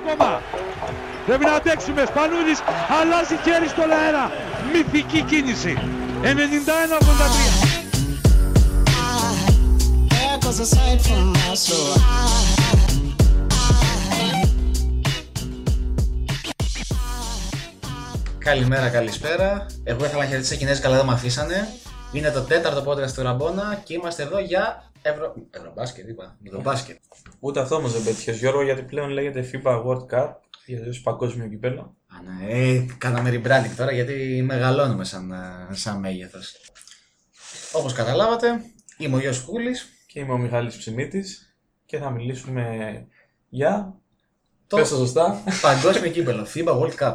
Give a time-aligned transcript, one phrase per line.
[0.00, 0.42] ακόμα.
[1.26, 2.04] Πρέπει να αντέξουμε.
[2.06, 2.60] Σπανούλης
[3.00, 4.24] αλλάζει χέρι στο αέρα.
[4.72, 5.78] Μυθική κίνηση.
[6.22, 6.26] 91-83.
[10.12, 11.92] There goes a sight from my soul.
[18.38, 19.66] Καλημέρα, καλησπέρα.
[19.84, 21.68] Εγώ ήθελα να χαιρετήσω Κινέζοι, καλά δεν με αφήσανε.
[22.12, 25.34] Είναι το τέταρτο podcast του Ραμπόνα και είμαστε εδώ για Ευρω...
[25.50, 26.36] Ευρωμπάσκετ, είπα.
[26.40, 26.96] Για το μπάσκετ.
[27.44, 30.32] Ούτε αυτό όμως δεν πέτυχες Γιώργο γιατί πλέον λέγεται FIBA World Cup
[30.66, 31.96] για το παγκόσμιο κυπέλο.
[32.06, 36.56] Α, ναι, ε, κάναμε rebranding τώρα γιατί μεγαλώνουμε σαν, ε, σαν μέγεθος.
[37.72, 38.60] Όπως καταλάβατε,
[38.98, 39.88] είμαι ο Γιώργος Κούλης.
[40.06, 43.06] Και είμαι ο Μιχάλης Ψημίτης και θα μιλήσουμε
[43.48, 43.94] για.
[44.66, 45.42] Το- Πες το σωστά.
[45.62, 47.14] Παγκόσμιο κύπελο, FIBA World Cup.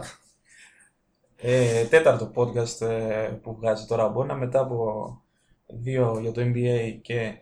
[1.36, 5.22] Ε, τέταρτο podcast ε, που βγάζει τώρα Ραμπόνα μετά από
[5.68, 7.40] δύο για το NBA και,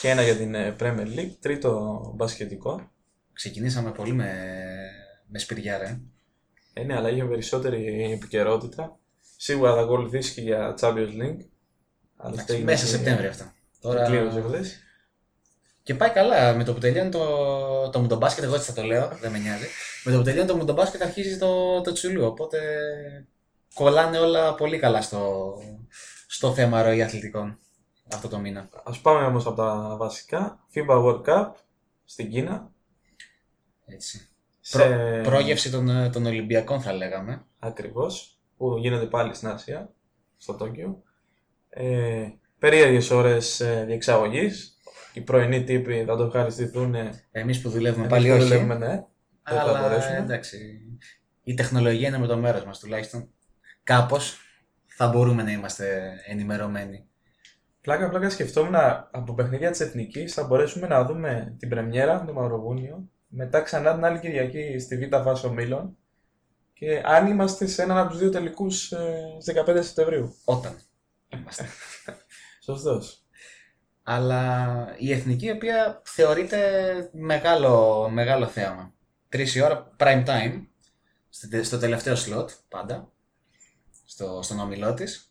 [0.00, 1.32] και ένα για την ε, Premier League.
[1.40, 2.90] Τρίτο μπασκετικό.
[3.32, 4.32] Ξεκινήσαμε πολύ με,
[5.26, 6.00] με σπηριά, ρε.
[6.72, 8.98] Ε, ναι, αλλά είχε περισσότερη επικαιρότητα.
[9.36, 11.44] Σίγουρα θα ακολουθήσει και για Champions League.
[12.16, 13.54] Αλλά Εντάξει, αυτά είναι μέσα και- Σεπτέμβριο αυτά.
[13.80, 14.04] Τώρα...
[14.04, 14.82] Κλήρωσε χθες.
[15.82, 16.54] Και πάει καλά.
[16.54, 19.66] Με το που τελειώνει το, το μουντομπάσκετ, εγώ έτσι θα το λέω, δεν με νοιάζει.
[20.04, 22.24] Με το που τελειώνει το μουντομπάσκετ αρχίζει το, το τσουλού.
[22.24, 22.58] Οπότε
[23.74, 25.52] κολλάνε όλα πολύ καλά στο,
[26.26, 27.58] στο θέμα ροή αθλητικών
[28.14, 28.68] αυτό το μήνα.
[28.84, 30.66] Ας πάμε όμως από τα βασικά.
[30.74, 31.50] FIBA World Cup
[32.04, 32.70] στην Κίνα.
[33.86, 34.28] Έτσι.
[34.60, 34.78] Σε...
[34.78, 37.44] Προ, πρόγευση των, ε, των Ολυμπιακών θα λέγαμε.
[37.58, 38.40] Ακριβώς.
[38.56, 39.92] Που γίνεται πάλι στην Ασία.
[40.36, 41.02] Στο Τόκιο.
[41.68, 42.28] Ε,
[42.58, 44.76] περίεργες ώρες ε, διεξαγωγής.
[45.12, 46.94] Οι πρωινοί τύποι θα το ευχαριστηθούν.
[46.94, 48.42] ε, Εμείς που δουλεύουμε εμείς πάλι που όχι.
[48.42, 48.86] δουλεύουμε, ναι.
[48.86, 49.04] δεν
[49.42, 50.16] θα αλλά μπορέσουμε.
[50.16, 50.80] εντάξει.
[51.42, 53.28] Η τεχνολογία είναι με το μέρος μας τουλάχιστον.
[53.82, 54.38] Κάπως
[54.86, 57.07] θα μπορούμε να είμαστε ενημερωμένοι.
[57.80, 58.74] Πλάκα, πλάκα σκεφτόμουν
[59.10, 63.08] από παιχνίδια της Εθνικής θα μπορέσουμε να δούμε την πρεμιέρα το Μαυροβούνιο.
[63.28, 65.96] Μετά ξανά την άλλη Κυριακή στη Β' φάση ομίλων.
[66.72, 70.34] Και αν είμαστε σε έναν από τους δύο τελικούς ε, στις 15 Σεπτεμβρίου.
[70.44, 70.78] Όταν
[71.28, 71.66] είμαστε.
[72.64, 73.22] Σωστός.
[74.02, 76.60] Αλλά η εθνική, η οποία θεωρείται
[77.12, 78.94] μεγάλο, μεγάλο θέαμα.
[79.28, 80.66] Τρεις η ώρα, prime time,
[81.28, 83.12] στο- στο τελευταίο slot, πάντα,
[84.04, 85.27] στο, στον ομιλό της.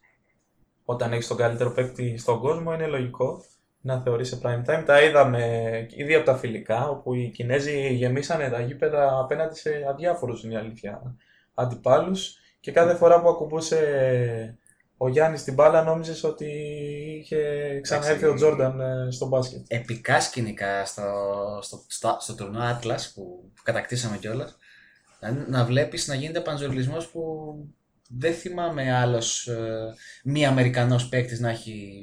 [0.90, 3.44] Όταν έχεις τον καλύτερο παίκτη στον κόσμο, είναι λογικό
[3.81, 4.84] να θεωρεί σε prime time.
[4.86, 10.44] Τα είδαμε ήδη από τα φιλικά, όπου οι Κινέζοι γεμίσανε τα γήπεδα απέναντι σε αδιάφορους,
[10.44, 11.16] είναι η αλήθεια,
[11.53, 14.58] αντιπάλους και κάθε φορά που ακουμπούσε
[14.98, 16.46] ο Γιάννης την μπάλα νόμιζες ότι
[17.19, 18.44] είχε ξαναέρθει ο Εντάξει.
[18.44, 19.66] Τζόρνταν ε, στο μπάσκετ.
[19.68, 21.04] Επικά σκηνικά στο,
[21.62, 24.58] στο, στο, στο τουρνουά Atlas που, που κατακτήσαμε κιόλας.
[25.19, 27.22] Να, να βλέπεις να γίνεται πανζολισμός που
[28.09, 32.01] δεν θυμάμαι άλλος ε, μη Αμερικανός παίκτης να έχει,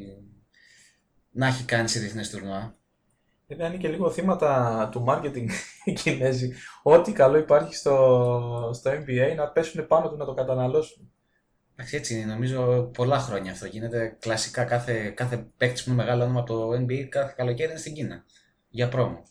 [1.31, 2.77] να έχει κάνει σε διεθνές τουρνουά.
[3.47, 5.49] Βέβαια είναι και λίγο θύματα του marketing
[5.85, 6.53] οι Κινέζοι.
[6.83, 11.13] Ό,τι καλό υπάρχει στο, στο NBA να πέσουν πάνω του να το καταναλώσουν.
[11.73, 12.33] Εντάξει, έτσι είναι.
[12.33, 14.17] Νομίζω πολλά χρόνια αυτό γίνεται.
[14.21, 17.95] Κλασικά κάθε, κάθε παίκτης που είναι μεγάλο όνομα από το NBA κάθε καλοκαίρι είναι στην
[17.95, 18.25] Κίνα.
[18.69, 19.23] Για πρόμο.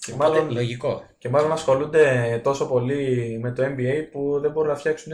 [0.00, 1.02] Και Οπότε, μάλλον λογικό.
[1.18, 5.12] Και μάλλον ασχολούνται τόσο πολύ με το NBA που δεν μπορούν να φτιάξουν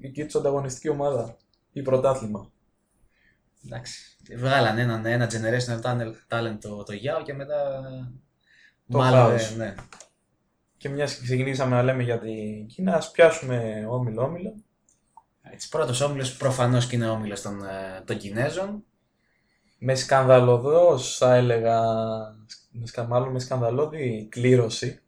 [0.00, 1.36] εκεί τους ανταγωνιστική ομάδα
[1.72, 2.50] ή πρωτάθλημα.
[3.66, 4.16] Εντάξει.
[4.36, 7.80] Βγάλανε έναν ένα generational talent- talent το, το Yao και μετά.
[8.90, 9.18] Το μάλλον.
[9.20, 9.50] χάος.
[9.52, 9.74] ε, ναι.
[10.76, 14.54] Και μιας και ξεκινήσαμε να λέμε για την Κίνα, ας πιάσουμε όμιλο-όμιλο.
[15.42, 18.84] Έτσι, πρώτος όμιλος προφανώς και είναι ο όμιλος των, ε, των Κινέζων.
[19.78, 21.80] Με σκανδαλωδός, θα έλεγα,
[22.68, 25.00] με σκα- μάλλον με σκανδαλώδη κλήρωση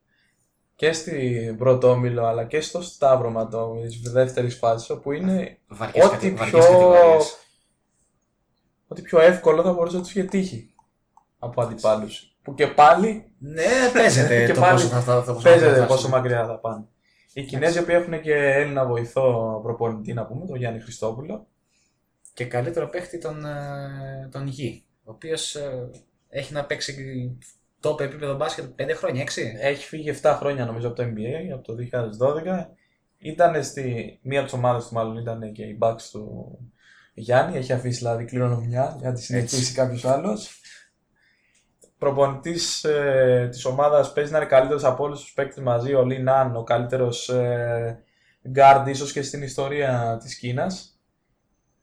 [0.75, 3.49] και στην πρώτο όμιλο αλλά και στο σταύρωμα
[3.89, 7.37] της δεύτερης φάσης όπου είναι Βαρκές, Ό,τι κατε- βαρκές πιο- κατηγορίες.
[8.89, 10.75] ότι πιο εύκολο θα μπορούσε να τους είχε τύχει
[11.39, 12.37] από αντιπάλους.
[12.43, 15.99] Που και πάλι Ναι, παίζεται Και το πάλι πόσο θα, θα, θα, Παίζεται θα πόσο
[15.99, 16.11] φτάσουν.
[16.11, 16.85] μακριά θα πάνε.
[17.33, 21.47] Οι Κινέζοι που έχουν και Έλληνα βοηθό προπονητή να πούμε, τον Γιάννη Χριστόπουλο.
[22.35, 25.91] Και καλύτερο παίχτη τον, ε, τον Γη, ο οποίος ε,
[26.31, 27.39] έχει να παίξει
[27.83, 29.27] top επίπεδο μπάσκετ 5 χρόνια, 6.
[29.61, 32.67] Έχει φύγει 7 χρόνια νομίζω από το NBA, από το 2012.
[33.19, 36.59] Ήταν στη, μία από τις ομάδες του μάλλον ήταν και η Bucks του
[37.15, 40.61] Γιάννη, έχει αφήσει δηλαδή κληρονομιά για να τη συνεχίσει κάποιος άλλος.
[41.99, 45.95] Προπονητής ε, της ομάδας παίζει να είναι καλύτερος από όλους τους παίκτες μαζί.
[45.95, 48.03] Ο Λιν Αν, ο καλύτερος ε,
[48.55, 50.90] guard ίσως και στην ιστορία της Κίνας.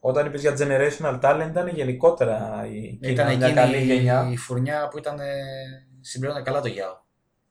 [0.08, 4.28] Όταν είπες για generational talent, ήταν γενικότερα η Κίνα Ήταν μια καλή εκείνη γενιά.
[4.32, 5.34] η φουρνιά που ήταν, ε,
[6.02, 6.98] συμπλήρωνε καλά το Γιάο.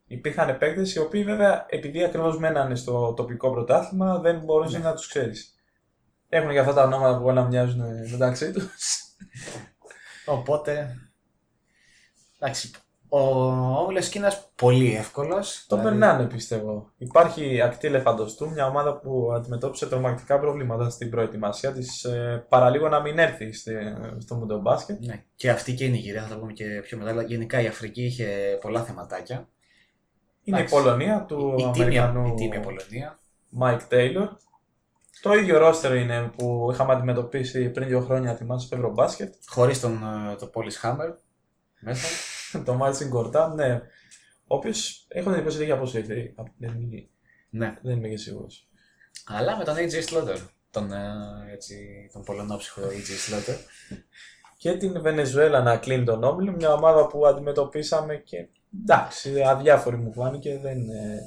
[0.07, 5.09] Υπήρχαν παίκτε οι οποίοι βέβαια επειδή ακριβώς μένανε στο τοπικό πρωτάθλημα δεν μπορούσε να τους
[5.09, 5.55] ξέρεις.
[6.29, 8.75] Έχουν και αυτά τα ονόματα που όλα μοιάζουν μεταξύ τους.
[10.27, 10.97] Οπότε,
[12.39, 12.71] εντάξει,
[13.19, 15.65] Ο όμιλο Κίνας πολύ εύκολος.
[15.69, 16.91] Το περνάνε πιστεύω.
[16.97, 22.07] Υπάρχει ακτή Λεφαντοστού, μια ομάδα που αντιμετώπισε τρομακτικά προβλήματα στην προετοιμασία της.
[22.49, 23.75] παραλίγο να μην έρθει στη-
[24.19, 25.01] στο Μουντομπάσκετ.
[25.05, 25.25] Ναι.
[25.37, 27.11] Και αυτή και η Νιγηρία, θα τα πούμε και πιο μετά.
[27.11, 29.49] Αλλά γενικά η Αφρική είχε πολλά θεματάκια.
[30.43, 30.75] Είναι η Εντάξει.
[30.83, 31.71] Πολωνία του Η τίμια,
[32.05, 33.19] Αμερικανού η τίμια Πολωνία.
[33.61, 34.29] Mike Taylor.
[35.23, 39.35] Το ίδιο ρόστερ είναι που είχαμε αντιμετωπίσει πριν δύο χρόνια θυμάσαι στο Ευρωμπάσκετ.
[39.49, 39.93] Χωρίς τον
[40.33, 41.11] ε, το Πόλη Χάμερ
[41.81, 42.07] μέσα.
[42.67, 43.81] το Μάλσιν Κορτάν, ναι.
[44.47, 46.35] Ο οποίος έχω την εντύπωση ότι έχει αποσυρθεί.
[46.59, 47.09] Δεν, είμαι-
[47.51, 47.79] ναι.
[47.83, 48.69] δεν είμαι και σίγουρος.
[49.27, 50.39] Αλλά με τον AJ Slaughter.
[50.71, 51.03] Τον, ε,
[51.53, 53.57] έτσι, τον πολωνόψυχο AJ Slaughter.
[54.59, 58.49] Και την Βενεζουέλα να κλείνει τον όμιλο, μια ομάδα που αντιμετωπίσαμε και
[58.83, 60.59] εντάξει, αδιάφορη μου φάνηκε.
[60.63, 61.21] Δεν ε,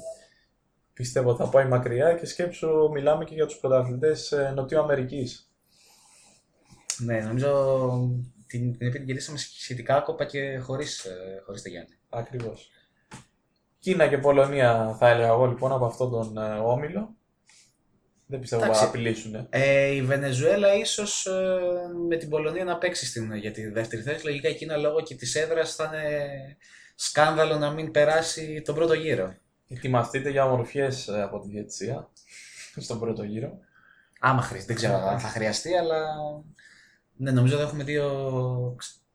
[0.92, 5.50] πιστεύω θα πάει μακριά και σκέψου μιλάμε και για τους πρωταθλητές ε, Νοτιού Αμερικής.
[6.98, 7.50] ναι, νομίζω
[8.50, 11.06] την, την επικαιρίσαμε σχετικά άκοπα και χωρίς
[11.44, 11.98] χωρίς το Γιάννη.
[12.08, 12.70] Ακριβώς.
[13.78, 17.14] Κίνα και Πολωνία θα έλεγα εγώ λοιπόν από αυτόν τον ε, όμιλο.
[18.26, 18.82] Δεν πιστεύω Εντάξει.
[18.82, 19.46] να απειλήσουν.
[19.50, 21.26] Ε, η Βενεζουέλα ίσως
[22.08, 24.26] με την Πολωνία να παίξει στην, για τη δεύτερη θέση.
[24.26, 26.56] Λογικά η Κίνα λόγω και της έδρας θα είναι
[26.94, 29.34] σκάνδαλο να μην περάσει τον πρώτο γύρο.
[29.68, 32.10] Ετοιμαστείτε για ομορφιές ε, από τη διαιτησία
[32.76, 33.58] στον πρώτο γύρο.
[34.20, 36.04] Άμα χρειαστεί, δεν ξέρω αν θα χρειαστεί, αλλά
[37.20, 38.06] ναι, νομίζω ότι έχουμε δύο.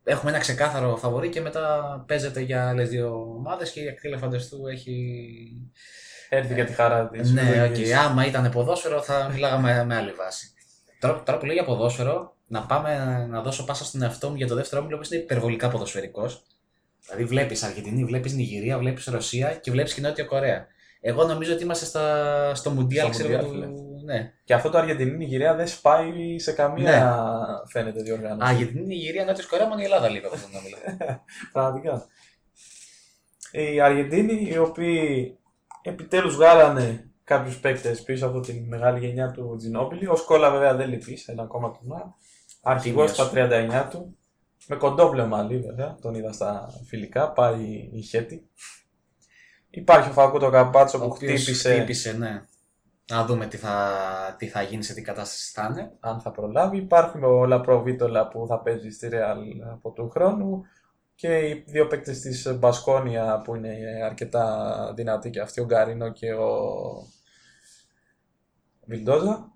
[0.04, 4.68] Έχουμε ένα ξεκάθαρο φαβορή και μετά παίζεται για άλλες δύο ομάδες και η Ακτή Ελεφαντοστού
[4.68, 4.96] έχει.
[6.30, 7.32] Έρθει για τη χαρά της.
[7.32, 7.92] Ναι, Βελγικής.
[7.92, 7.98] οκ.
[7.98, 10.54] Άμα ήταν ποδόσφαιρο θα μιλάγαμε με άλλη βάση.
[11.00, 14.48] Τώρα, τώρα που λέει για ποδόσφαιρο, να πάμε να δώσω πάσα στον εαυτό μου για
[14.48, 16.44] το δεύτερο όμιλο που είναι υπερβολικά ποδοσφαιρικός.
[17.06, 20.68] Δηλαδή βλέπεις Αργεντινή, βλέπεις Νιγηρία, βλέπεις Ρωσία και βλέπεις και Νότια Κορέα.
[21.02, 23.95] Εγώ νομίζω ότι είμαστε στα, στο Μουντιάλ, Στο ξέρω εγώ, Μουντιάλ, του.
[24.06, 24.34] Ναι.
[24.44, 27.28] Και αυτό το Αργεντινή-Νιγηρία δεν σπάει σε καμία
[27.68, 28.52] φαίνεται διοργάνωση.
[28.52, 30.78] Αργεντινή, Νιγηρία, Νότια Κορέα, μόνο η Ελλάδα λίγο από αυτόν τον όμιλο.
[31.54, 32.08] Πραγματικά.
[33.52, 35.38] Οι Αργεντίνοι οι οποίοι
[35.82, 40.08] επιτέλους βγάλανε κάποιους παίκτες πίσω από τη μεγάλη γενιά του Τζινόπιλη.
[40.08, 42.16] Ο Σκόλα βέβαια δεν λείπει σε ένα ακόμα τουρνά.
[42.62, 44.18] Αρχηγός στα 39 του.
[44.68, 48.50] Με κοντόπλαιο μαλλί βέβαια, τον είδα στα φιλικά, πάει η Χέτη.
[49.70, 52.42] Υπάρχει ο Φακούτο Καμπάτσο που Ο οποίος χτύπησε, χτύπησε, ναι.
[53.10, 55.92] Να δούμε τι θα, τι θα γίνει, σε τι κατάσταση θα είναι.
[56.00, 56.78] αν θα προλάβει.
[56.78, 59.40] Υπάρχει ο Λαπρό Βίτολα που θα παίζει στη Ρεάλ
[59.74, 60.62] από του χρόνου
[61.16, 63.76] και οι δύο παίκτες της Μπασκόνια που είναι
[64.06, 66.50] αρκετά δυνατοί και αυτοί, ο Γκαρίνο και ο
[68.86, 69.54] Βιλντόζα.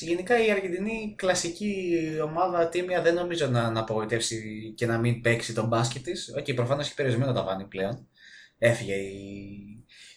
[0.00, 5.54] Γενικά η Αργεντινή κλασική ομάδα τίμια δεν νομίζω να, να απογοητεύσει και να μην παίξει
[5.54, 6.34] το μπάσκετ της.
[6.38, 8.08] Ok, okay, προφανώς έχει περιορισμένο ταβάνι πλέον.
[8.58, 9.73] Έφυγε η,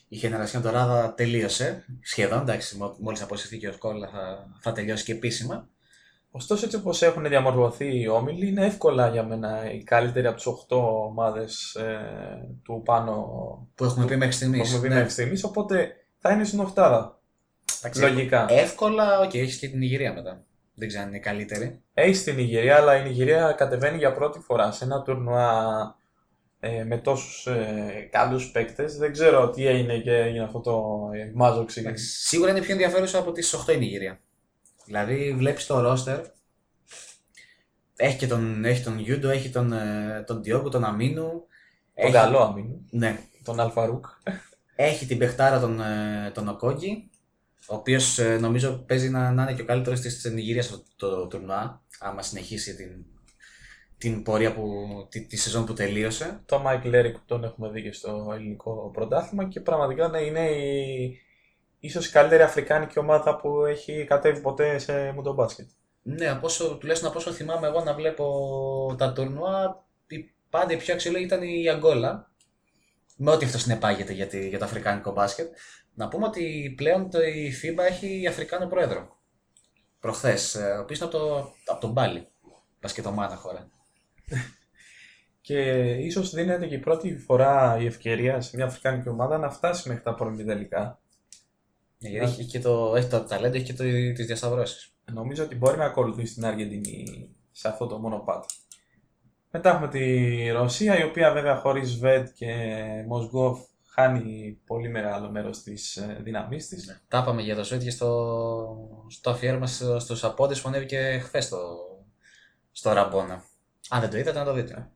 [0.08, 2.42] η Generación Dorada, τελείωσε σχεδόν.
[2.42, 5.68] Εντάξει, μο- μόλις αποσυρθεί και ο Σκόλα θα, θα τελειώσει και επίσημα.
[6.32, 10.46] Ωστόσο, έτσι όπως έχουν διαμορφωθεί οι όμιλοι, είναι εύκολα για μένα οι καλύτεροι από τις
[10.46, 10.78] 8
[11.08, 12.00] ομάδες ε,
[12.64, 13.14] του πάνω
[13.76, 14.68] Που έχουμε πει μέχρι που στιγμής.
[14.68, 14.94] έχουμε πει Ναι.
[14.96, 17.20] μέχρι στιγμής, οπότε θα είναι στην οχτάδα.
[17.82, 18.46] Εντάξει, Λογικά.
[18.50, 20.44] Εύκολα, οκ, έχεις και τη Νιγηρία μετά.
[20.74, 21.82] Δεν ξέρω αν είναι καλύτερη.
[21.94, 25.96] Έχεις τη Νιγηρία, αλλά η Νιγηρία κατεβαίνει για πρώτη φορά σε ένα τουρνουά
[26.60, 28.98] ε, με τόσους ε, καλούς παίκτες.
[28.98, 31.80] Δεν ξέρω τι έγινε και έγινε αυτό το ε, μάζοξη.
[31.80, 34.20] Εντάξει, Σίγουρα είναι πιο ενδιαφέρουσα από τις 8 η Νιγηρία.
[34.86, 36.20] Δηλαδή βλέπεις το ρόστερ,
[37.96, 41.30] έχει και τον, έχει τον Γιούντο, έχει τον, ε, τον Διόγκο, τον Αμίνου.
[41.30, 43.20] Τον έχει, καλό Αμίνου, Ναι.
[43.44, 44.06] τον Αλφαρούκ.
[44.76, 47.10] Έχει την παιχτάρα τον, ε, τον Οκόγκη,
[47.68, 51.28] ο οποίος ε, νομίζω παίζει να, να είναι και ο καλύτερος της Νιγηρίας αυτό το
[51.28, 53.06] τουρνουά, άμα συνεχίσει την,
[53.98, 54.68] την πορεία που,
[55.10, 56.42] τη, τη σεζόν που τελείωσε.
[56.46, 60.50] Το Μάικαλ Έρικ που τον έχουμε δει και στο ελληνικό πρωτάθλημα και πραγματικά ναι, είναι
[60.50, 61.20] η,
[61.80, 65.68] ίσως η καλύτερη αφρικάνικη ομάδα που έχει κατέβει ποτέ σε Μουντομπάσκετ.
[66.02, 70.78] Ναι, από όσο, τουλάχιστον από όσο θυμάμαι εγώ να βλέπω τα τουρνουά, η πάντα η
[70.78, 72.32] πιο αξιολόγητη ήταν η Αγκόλα.
[73.18, 75.48] Με ό,τι αυτό συνεπάγεται για, τη, για το αφρικάνικο μπάσκετ.
[75.94, 79.18] Να πούμε ότι πλέον το, η FIBA έχει Αφρικάνο πρόεδρο.
[80.00, 82.28] Προχθές, ο οποίος είναι από, το, από τον Μπάλι.
[82.82, 83.70] Μπασκετομάνα χώρα.
[85.42, 85.60] Και
[85.92, 90.04] ίσως δίνεται και η πρώτη φορά η ευκαιρία σε μια αφρικάνικη ομάδα να φτάσει μέχρι
[90.04, 91.00] τα πρώιμη τελικά.
[92.00, 94.92] Ναι, γιατί έχει και το, έχει το ταλέντο, έχει και το, τις διασταυρώσεις.
[95.12, 98.48] Νομίζω ότι μπορεί να ακολουθήσει την Αργεντινή σε αυτό το μονοπάτι.
[99.52, 102.54] Μετά έχουμε τη Ρωσία, η οποία βέβαια χωρίς Βετ και
[103.08, 107.02] Μοσγκόφ χάνει πολύ μεγάλο μέρος της ε, δύναμής της.
[107.08, 109.68] Τα είπαμε για το Σουέτ και στο, στο αφιέρωμα
[110.00, 111.60] στους απόντες που ανέβηκε χθες στο,
[112.72, 113.44] στο Ραμπόνα.
[113.90, 114.90] Αν δεν το είδατε, να το δείτε.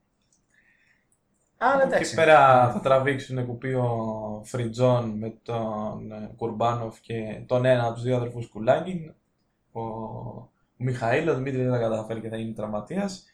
[1.57, 2.15] Αλλά Εκεί εντάξει.
[2.15, 8.03] πέρα θα τραβήξουν κουπί ο Φριτζόν με τον ε, Κουρμπάνοφ και τον ένα από τους
[8.03, 9.13] δύο αδερφούς Κουλάγκιν.
[9.71, 13.25] Ο, ο Μιχαήλ, ο Δημήτρης δεν τα καταφέρει και θα είναι τραυματίας.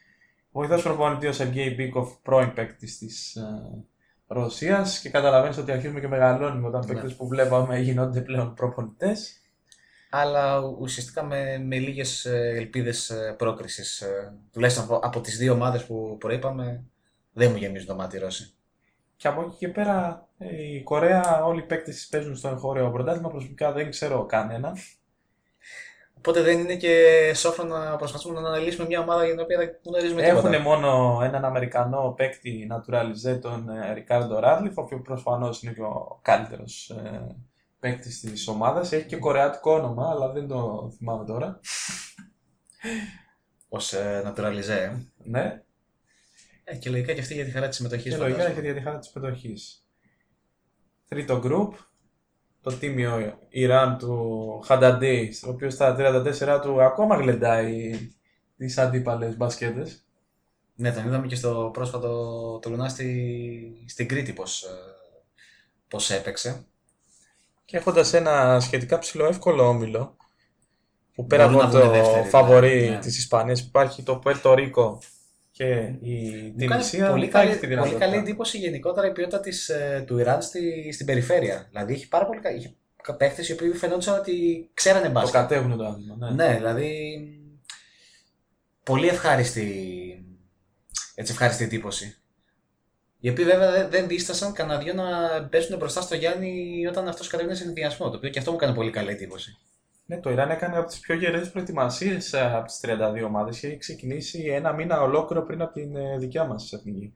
[0.52, 3.84] Βοηθός προπονητής ο Σεργέη Μπίκοφ, πρώην παίκτης της ε,
[4.28, 6.94] Ρωσίας και καταλαβαίνεις ότι αρχίζουμε και μεγαλώνουμε όταν Ναι.
[6.94, 9.42] παίκτες που βλέπαμε γίνονται πλέον προπονητές.
[10.10, 15.54] Αλλά ουσιαστικά με, με λίγες ε, ελπίδες ε, πρόκρισης, ε, τουλάχιστον από, από τις δύο
[15.54, 16.84] ομάδες που προείπαμε,
[17.34, 18.52] δεν μου γεμίζουν το μάτι οι Ρώσοι.
[19.16, 22.92] Και από εκεί και πέρα ε, η Κορέα, όλοι οι παίκτες της παίζουν στο εγχώριο
[22.92, 23.30] πρωτάθλημα.
[23.30, 24.78] Προσωπικά δεν ξέρω κανένα.
[26.18, 29.70] Οπότε δεν είναι και σόφρο να προσπαθούμε να αναλύσουμε μια ομάδα για την οποία δεν
[29.84, 30.50] γνωρίζουμε τίποτα.
[30.50, 35.82] Έχουν μόνο έναν Αμερικανό παίκτη naturalizé, τον ε, Ρικάρντο Ράντλιφ, ο οποίος προφανώς είναι και
[35.82, 37.36] ο καλύτερος ε,
[37.80, 38.92] παίκτης της ομάδας.
[38.92, 41.60] Έχει και κορεάτικο όνομα, αλλά δεν το θυμάμαι τώρα.
[43.70, 44.70] Ως ε, naturalizé.
[44.70, 44.96] ε.
[45.24, 45.62] Ναι,
[46.64, 48.12] Ε, και λογικά και αυτή για τη χαρά της συμμετοχής.
[48.14, 48.60] και λογικά φαντάζομαι.
[48.60, 49.86] έχει για τη χαρά της συμμετοχής.
[51.08, 51.74] Τρίτο group,
[52.62, 57.92] το τίμιο Ιράν του Χανταντή, ο οποίος στα 34 του ακόμα γλεντάει
[58.58, 60.02] τις αντίπαλες μπασκέτες.
[60.76, 62.10] Ναι, τον είδαμε και στο πρόσφατο
[62.62, 64.68] το Λουνά στη, στην Κρήτη πώς, ε,
[65.88, 66.66] πώς έπαιξε.
[67.68, 70.18] Και έχοντας ένα σχετικά ψηλό εύκολο όμιλο,
[71.14, 73.00] που πέρα Μπορούν από να το βγουν δεύτεροι, φαβορή δηλαδή, ναι.
[73.00, 75.02] της Ισπανίας υπάρχει το Πουέρτο Ρίκο
[75.52, 75.66] και
[76.02, 76.20] η
[76.58, 78.00] Μου κάνει Τινησία, πολύ, θα έχει καλή, τη πολύ δυνατότητα.
[78.00, 81.68] καλή εντύπωση γενικότερα η ποιότητα της, ε, του Ιράν στη, στην περιφέρεια.
[81.70, 82.76] Δηλαδή έχει πάρα πολύ καλή.
[83.18, 85.34] Παίχτες οι οποίοι φαινόντουσαν ότι ξέρανε Το μπάσκετ.
[85.34, 86.16] κατέβουν το άθλημα.
[86.20, 86.46] Ναι.
[86.46, 86.90] Ναι, δηλαδή.
[88.84, 89.66] Πολύ ευχάριστη.
[91.16, 92.18] Έτσι, ευχάριστη εντύπωση.
[93.28, 95.04] Οι οποίοι βέβαια δεν, δεν δίστασαν κανένα δυο να
[95.50, 98.10] πέσουν μπροστά στο Γιάννη όταν αυτός κατέβαινε σε ενθουσιασμό.
[98.10, 99.58] Το οποίο και αυτό μου έκανε πολύ καλή εντύπωση.
[100.06, 103.78] Ναι, το Ιράν έκανε από τις πιο γερές προετοιμασίες από τις 32 ομάδες και έχει
[103.78, 107.14] ξεκινήσει ένα μήνα ολόκληρο πριν από την ε, δικιά μας εθνική.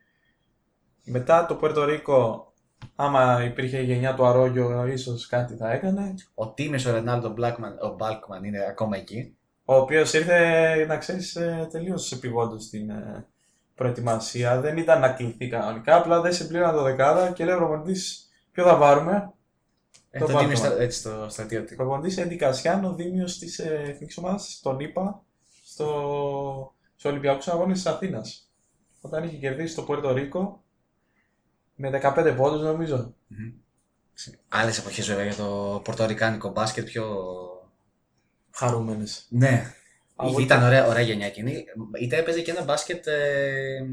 [1.04, 2.54] Μετά το Πουέρτο Ρίκο,
[2.96, 6.14] άμα υπήρχε η γενιά του Αρόγιο, ίσως κάτι θα έκανε.
[6.34, 9.38] Ο Τίμιος ο Ρενάλντο Μπλάκμαν, ο Μπάλκμαν είναι ακόμα εκεί.
[9.66, 11.38] Ο οποίος ήρθε, να ξέρεις,
[11.72, 13.26] τελείως επιγόντω στην ε,
[13.82, 14.60] προετοιμασία.
[14.62, 18.64] Δεν ήταν να κληθεί κανονικά, απλά δεν συμπλήρωνε το δεκάδα και λέει ο προπονητής ποιο
[18.66, 19.34] θα πάρουμε;
[20.14, 20.72] Ε, Το το Τίμιο Μπάλκμαν.
[20.72, 21.76] στα- έτσι στο στρατιώτη.
[21.76, 25.24] Προπονητής Έντι Κασιάν, ο δήμιος της ε, εθνικής ομάδας, τον είπα,
[25.66, 28.52] στο, στους Ολυμπιακούς Αγώνες της Αθήνας.
[29.02, 30.64] Όταν είχε κερδίσει το Πουέρτο Ρίκο
[31.76, 33.14] με 15 πόντους, νομίζω.
[34.50, 37.06] Άλλες εποχές βέβαια για το πορτορικάνικο μπάσκετ πιο.
[38.54, 39.26] Χαρούμενες.
[39.30, 39.74] Ναι,
[40.22, 41.66] Από ήταν ωραία, ωραία γενιά εκείνη.
[42.02, 43.86] Είτε έπαιζε και ένα μπάσκετ ε,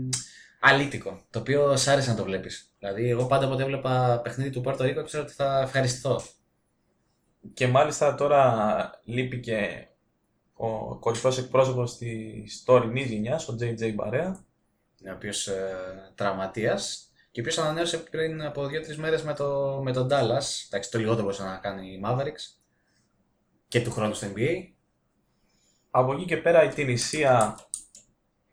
[0.61, 2.75] αλήτικο, το οποίο σ' άρεσε να το βλέπεις.
[2.78, 6.23] Δηλαδή, εγώ πάντα όποτε έβλεπα παιχνίδι του Πόρτο Ρίκο, ξέρω ότι θα ευχαριστηθώ.
[7.54, 9.87] Και μάλιστα τώρα λείπει και
[10.52, 14.47] ο κορυφαίος εκπρόσωπος της τωρινής γενιάς, ο JJ Μπαρέα.
[15.06, 19.92] Ο οποίος ε, τραυματίας και ο οποίος ανανέωσε πριν από 2-3 μέρες με, το, με
[19.92, 20.66] τον Dallas.
[20.66, 22.58] Εντάξει, το λιγότερο μπορούσε να κάνει η Mavericks
[23.68, 24.77] και του χρόνου στο NBA.
[25.98, 27.58] Από εκεί και πέρα η Τινησία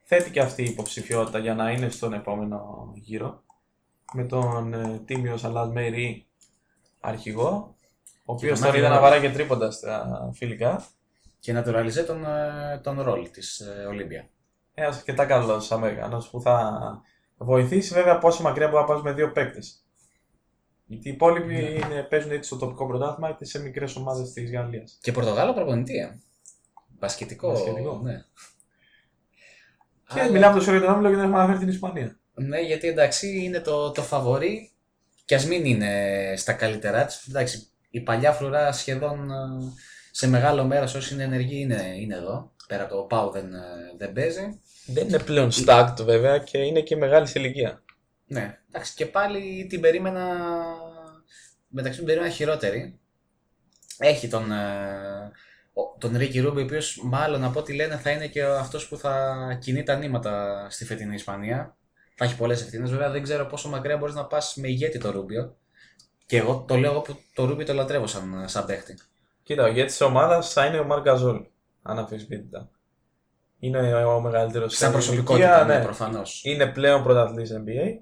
[0.03, 3.43] θέτει και αυτή η υποψηφιότητα για να είναι στον επόμενο γύρο.
[4.13, 6.25] Με τον ε, τίμιος Σαλάτ Μέιρι
[6.99, 7.75] αρχηγό,
[8.25, 9.09] ο οποίος τον τον είδα Άγιο να Ρόλ.
[9.11, 10.85] βαράει και τρίποντα στα φιλικά.
[11.39, 14.29] Και να τουραλιζέ τον, ε, τον ρόλ της ε, Ολύμπια.
[14.73, 16.79] Ένα αρκετά καλό Αμερικανό που θα
[17.37, 19.85] βοηθήσει βέβαια πόσο μακριά μπορεί να πας με δύο παίκτες.
[20.85, 21.59] Γιατί οι υπόλοιποι Ναι.
[21.59, 24.97] είναι, παίζουν είτε στο τοπικό πρωτάθλημα είτε σε μικρές ομάδες της Γαλλίας.
[25.01, 26.21] Και Πορτογάλο προπονητή.
[27.05, 27.07] Ε.
[27.07, 27.51] Μπασκετικό.
[27.51, 27.99] Μπασκετικό.
[28.03, 28.23] Ναι.
[30.13, 32.19] Και Αλλά- μιλάμε το τον Όμιλο και δεν έχουμε αναφέρει την Ισπανία.
[32.33, 34.71] Ναι, γιατί εντάξει είναι το, το φαβορή
[35.25, 37.27] και ας μην είναι στα καλύτερά της.
[37.27, 39.35] Εντάξει, η παλιά φρουρά σχεδόν ε,
[40.11, 42.53] σε μεγάλο μέρος όσοι είναι ενεργοί είναι, είναι εδώ.
[42.67, 43.59] Πέρα από το ΠΑΟ δεν, ε,
[43.97, 44.59] δεν παίζει.
[44.85, 47.83] Δεν είναι πλέον stacked βέβαια και είναι και μεγάλη σε ηλικία.
[48.27, 50.35] Ναι, εντάξει και πάλι την περίμενα,
[51.67, 52.99] μεταξύ την περίμενα χειρότερη.
[53.97, 55.31] Έχει τον, ε, ο-
[55.97, 59.57] τον Ρίκη Ρούμπι, ο οποίος μάλλον από ό,τι λένε θα είναι και αυτός που θα
[59.61, 61.77] κινεί τα νήματα στη φετινή Ισπανία.
[62.15, 65.11] Θα έχει πολλές ευθύνες, βέβαια δεν ξέρω πόσο μακριά μπορείς να πας με ηγέτη το
[65.11, 65.55] Ρούμπιο.
[66.25, 68.97] Και εγώ το λέω εγώ που το Ρούμπι το λατρεύω σαν, σαν παίχτη.
[69.43, 71.45] Κοίτα, ο ηγέτης της ομάδας θα είναι ο Μαρκ Γκαζόλ.
[71.81, 72.69] Αναμφισβήτητα.
[73.59, 76.41] Είναι ο μεγαλύτερος Σαν προσωπικότητα, ναι, προφανώς.
[76.43, 78.01] Είναι πλέον πρωταθλητής NBA.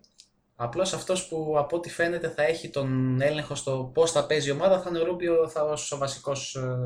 [0.55, 4.51] Απλώς αυτός που από ό,τι φαίνεται θα έχει τον έλεγχο στο πώς θα παίζει η
[4.51, 6.77] ομάδα θα είναι ο Ρούμπιο θα ως ο βασικός ε,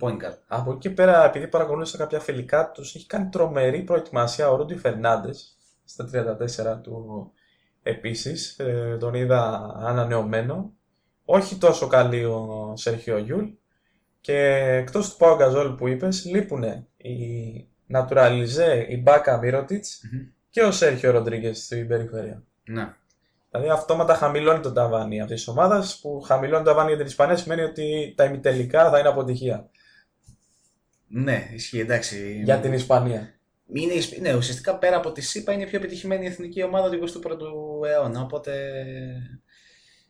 [0.00, 0.38] point guard.
[0.46, 4.76] Από εκεί και πέρα, επειδή παρακολούθησα κάποια φιλικά τους, έχει κάνει τρομερή προετοιμασία ο Ρούντι
[4.76, 6.08] Φερνάντες στα
[6.78, 7.30] 34 του
[7.82, 8.60] επίσης.
[8.98, 10.72] τον είδα ανανεωμένο.
[11.24, 13.44] Όχι τόσο καλή ο Σέρχιο Γιούλ.
[14.20, 14.36] Και
[14.80, 16.62] εκτός του Πάου Γκαζόλ που είπες, λείπουν
[16.96, 20.20] η Naturalize, η Μπάκα Μύρωτιτς Μμμ.
[20.50, 22.42] και ο Σέρχιο Ροντρίγκες στην περιφέρεια.
[22.68, 22.94] Ναι.
[23.50, 27.36] Δηλαδή αυτόματα χαμηλώνει το ταβάνι αυτής της ομάδας που χαμηλώνει το ταβάνι για την Ισπανία
[27.36, 29.70] σημαίνει ότι τα ημιτελικά θα είναι αποτυχία
[31.08, 32.40] Ναι, ισχύει, εντάξει.
[32.44, 33.32] για την Ισπανία.
[33.72, 36.90] Είναι, η Ισπ- ναι, ουσιαστικά πέρα από τη ΣΥΠΑ είναι η πιο επιτυχημένη εθνική ομάδα
[36.90, 38.20] του 21ου αιώνα.
[38.20, 38.72] Οπότε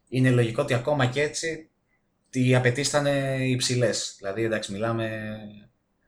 [0.09, 1.71] είναι λογικό ότι ακόμα και έτσι
[2.31, 4.15] οι απαιτήσεις θα είναι υψηλές.
[4.19, 5.37] Δηλαδή, εντάξει, μιλάμε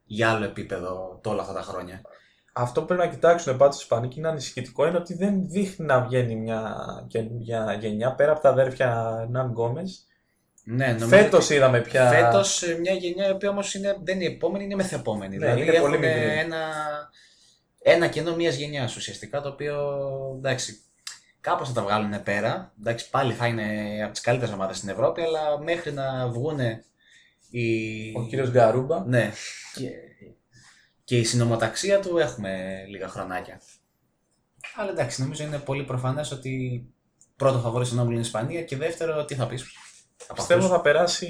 [0.04, 2.00] για άλλο επίπεδο όλα αυτά τα χρόνια.
[2.61, 5.87] Αυτό που πρέπει να κοιτάξουν πάντως οι Ισπανοί και είναι ανησυχητικό είναι ότι δεν δείχνει
[5.87, 6.76] να βγαίνει μια
[7.09, 10.07] καινούργια γενιά πέρα από τα αδέρφια Ναν Γκόμες.
[10.64, 12.09] Ναι, νομίζω Φέτος ότι είδαμε πια.
[12.09, 15.37] Φέτος ε, μια γενιά η οποία όμως δεν είναι επόμενη, είναι μεθεπόμενη.
[15.37, 16.38] Ναι, δηλαδή είναι πολύ έχουν μικρή.
[16.38, 16.59] ένα,
[17.83, 19.76] ένα κενό μιας γενιάς ουσιαστικά το οποίο
[20.37, 20.79] εντάξει.
[21.40, 22.73] Κάπως θα τα βγάλουν πέρα.
[22.81, 23.64] Εντάξει, πάλι θα είναι
[24.02, 26.85] από τις καλύτερες ομάδες στην Ευρώπη, αλλά μέχρι να βγούνε
[27.50, 27.67] οι.
[28.17, 29.05] Ο κύριος Γκαρούμπα.
[29.07, 29.33] Ναι.
[29.75, 29.90] Και,
[31.11, 33.61] και η συνομοταξία του έχουμε λίγα χρονάκια.
[34.76, 36.85] Αλλά εντάξει, νομίζω είναι πολύ προφανές ότι
[37.37, 39.64] πρώτο φαβορή στον όμιλο είναι η Ισπανία και δεύτερο, τι θα πεις.
[40.35, 41.26] Πιστεύω θα περάσει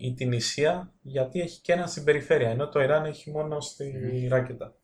[0.00, 4.74] η Τινησία γιατί έχει και ένα στην περιφέρεια, ενώ το Ιράν έχει μόνο στη ράκετα.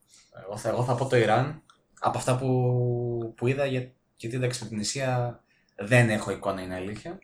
[0.45, 1.63] Εγώ θα, εγώ θα πω το Ιράν
[2.01, 5.41] από αυτά που, που είδα για, γιατί εντάξει με την Ισία
[5.77, 7.19] δεν έχω εικόνα είναι αλήθεια.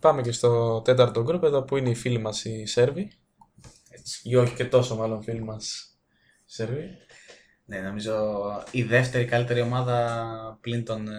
[0.00, 3.10] Πάμε και στο τέταρτο γκρουπ εδώ που είναι οι φίλοι μας οι Σέρβοι.
[3.88, 4.20] Έτσι.
[4.24, 5.92] Ή όχι και τόσο μάλλον φίλοι μας
[6.48, 6.96] οι Σέρβοι.
[7.64, 8.14] Ναι, νομίζω
[8.70, 11.12] η δεύτερη καλύτερη ομάδα πλην των, ε,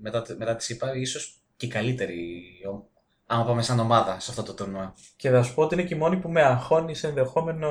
[0.00, 2.88] μετά, μετά τη ΣΥΠΑ, ίσως και η καλύτερη ο-
[3.26, 4.94] άμα πάμε σαν ομάδα σε αυτό το τουρνουά.
[5.16, 7.70] Και θα σου πω ότι είναι και η μόνη που με αγχώνει σε ενδεχόμενο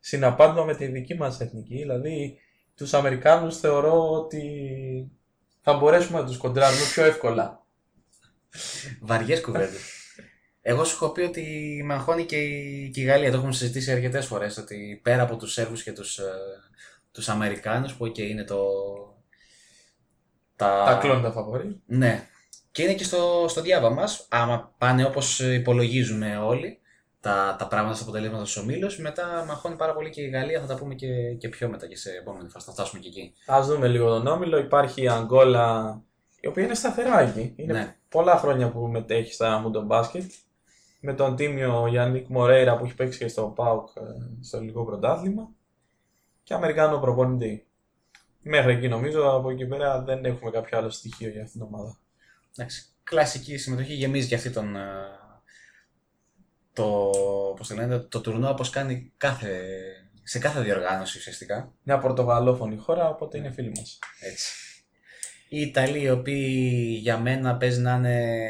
[0.00, 1.76] συναπάντημα με τη δική μας εθνική.
[1.76, 2.38] Δηλαδή
[2.74, 4.42] τους Αμερικάνους θεωρώ ότι
[5.60, 7.66] θα μπορέσουμε να τους κοντράρουμε πιο εύκολα.
[9.00, 10.03] Βαριές κουβέντες.
[10.66, 13.30] Εγώ σου έχω πει ότι με αγχώνει και η, και η Γαλλία.
[13.30, 14.56] Το έχουμε συζητήσει αρκετές φορές.
[14.58, 16.20] Ότι πέρα από τους Σέρβους και τους
[17.12, 18.62] τους Αμερικάνους, που και είναι το.
[20.56, 21.80] Τα, Τα κλόντα φαβορή.
[21.86, 22.26] Ναι.
[22.70, 24.26] Και είναι και στο, στο διάβα μας.
[24.30, 26.78] Άμα πάνε όπως υπολογίζουμε όλοι
[27.20, 30.60] τα, τα πράγματα στα αποτελέσματα στους ομίλους, μετά με αγχώνει πάρα πολύ και η Γαλλία.
[30.60, 32.66] Θα τα πούμε και, και πιο μετά και σε επόμενη φάση.
[32.66, 33.34] Θα φτάσουμε και εκεί.
[33.46, 34.58] Ας δούμε λίγο τον Όμιλο.
[34.58, 36.00] Υπάρχει η Αγγόλα,
[36.40, 37.52] η οποία είναι σταθερά εκεί.
[37.56, 37.96] Είναι Ναι.
[38.08, 40.30] πολλά χρόνια που μετέχει στα Μούντο Μπάσκετ.
[41.06, 44.00] Με τον τίμιο Γιάννικ Μορέιρα που έχει παίξει και στο ΠΑΟΚ ε,
[44.40, 45.48] στο ελληνικό πρωτάθλημα.
[46.42, 47.66] Και Αμερικάνο προπονητή.
[48.42, 51.98] Μέχρι εκεί νομίζω, από εκεί πέρα δεν έχουμε κάποιο άλλο στοιχείο για αυτήν την ομάδα.
[52.56, 52.86] Εντάξει.
[53.02, 54.76] Κλασική συμμετοχή γεμίζει και αυτή τον.
[54.76, 54.80] ε,
[56.72, 57.10] Το,
[57.56, 59.60] πώς το, λένε, το τουρνουά όπως κάνει κάθε,
[60.22, 61.72] σε κάθε διοργάνωση ουσιαστικά.
[61.82, 63.98] Μια πορτογαλόφωνη χώρα, οπότε είναι φίλοι μας.
[64.20, 64.52] Έτσι.
[65.48, 68.48] Οι Ιταλοί, οι οποίοι για μένα παίζει να είναι.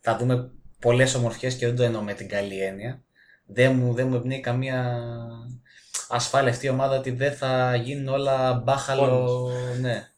[0.00, 3.02] Θα δούμε πολλές ομορφιές και δεν το εννοώ με την καλή έννοια.
[3.46, 5.00] Δεν μου, δεν μου εμπνέει καμία
[6.08, 9.48] ασφάλεια αυτή η ομάδα ότι δεν θα γίνουν όλα μπάχαλο.
[9.80, 10.08] Ναι.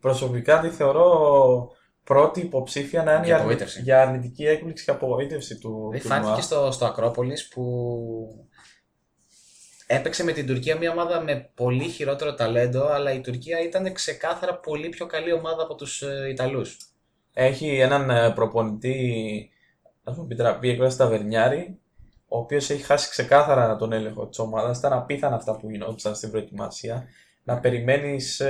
[0.00, 1.70] Προσωπικά τη θεωρώ
[2.04, 3.80] πρώτη υποψήφια να είναι Για για, απογοήτευση.
[3.82, 6.22] για αρνητική έκπληξη και απογοήτευση του Δεν τουρνουά.
[6.22, 7.64] φάνηκε στο, στο Ακρόπολης που
[9.86, 14.58] έπαιξε με την Τουρκία μια ομάδα με πολύ χειρότερο ταλέντο, αλλά η Τουρκία ήταν ξεκάθαρα
[14.58, 16.78] πολύ πιο καλή ομάδα από τους ε, Ιταλούς.
[17.34, 19.50] Έχει έναν ε, προπονητή,
[20.04, 21.78] α πούμε, επιτραπεί εκβάσει Ταβερνιάρη,
[22.28, 24.78] ο οποίος έχει χάσει ξεκάθαρα τον έλεγχο της ομάδας.
[24.78, 27.04] Ήταν απίθανα αυτά που γινόντουσαν στην προετοιμασία.
[27.44, 28.42] Να περιμένεις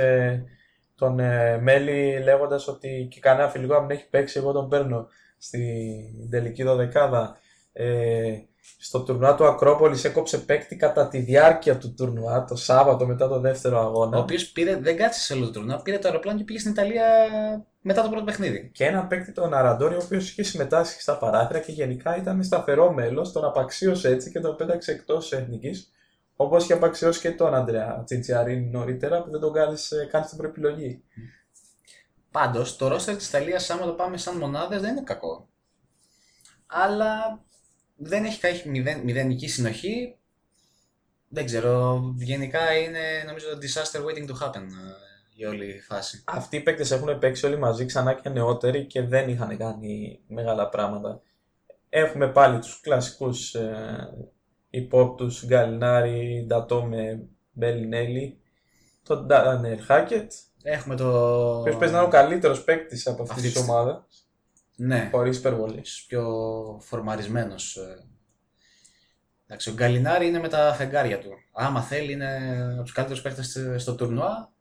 [0.95, 6.29] τον ε, Μέλη λέγοντας ότι και κανένα φιλικό αν έχει παίξει, εγώ τον παίρνω στην
[6.29, 7.37] τελική δωδεκάδα.
[7.73, 8.37] Ε,
[8.79, 13.39] στο τουρνουά του Ακρόπολης έκοψε παίκτη κατά τη διάρκεια του τουρνουά, το Σάββατο μετά το
[13.39, 14.17] δεύτερο αγώνα.
[14.17, 14.51] Ο οποίος
[14.81, 17.05] δεν κάτσε σε όλο το τουρνουά, πήρε το αεροπλάνο και πήγε στην Ιταλία
[17.81, 18.71] μετά το πρώτο παιχνίδι.
[18.73, 22.93] και ένα παίκτη τον Αραντόρι, ο οποίος είχε συμμετάσχει στα παράθυρα και γενικά ήταν σταθερό
[22.93, 23.31] μέλος.
[23.31, 25.91] Τον απαξίωσε έτσι και τον πέταξε εκτός εθνικής.
[26.35, 31.03] Όπως είχε απαξιώσει και τον Αντρέα Τσιτσιαρίνη νωρίτερα που δεν τον κάλεσε καν στην προεπιλογή.
[32.31, 35.47] Πάντως, το ρόστερ της Ιταλίας, άμα το πάμε σαν μονάδες, δεν είναι κακό.
[36.65, 37.43] Αλλά
[37.95, 40.15] δεν έχει काही μηδεν, μηδενική συνοχή.
[41.27, 42.01] Δεν ξέρω.
[42.17, 44.93] Γενικά είναι νομίζω το disaster waiting to happen ε,
[45.35, 46.23] η όλη φάση.
[46.25, 50.69] Αυτοί οι παίκτες έχουν παίξει όλοι μαζί ξανά και νεότεροι και δεν είχαν κάνει μεγάλα
[50.69, 51.21] πράγματα.
[51.89, 54.09] Έχουμε πάλι τους κλασικούς ε,
[54.69, 58.39] υπόπτους Γκαλινάρη, Ντατόμε, Μπελινέλη,
[59.03, 60.31] τον Ντάνιελ Χάκετ,
[60.63, 61.07] Έχουμε το.
[61.55, 64.14] ο οποίος παίζει να είναι ο καλύτερος παίκτης από αυτής Αυτής της τη- ομάδας.
[64.75, 65.89] Ναι, Χωρίς υπερβολής.
[65.89, 66.23] ίσως πιο
[66.83, 67.75] φορμαρισμένος.
[67.75, 68.03] ε.
[69.47, 71.29] Εντάξει, ο Γκαλινάρη είναι με τα φεγγάρια του.
[71.51, 74.53] Άμα θέλει είναι από τους καλύτερους παίκτες στο- στο τουρνουά.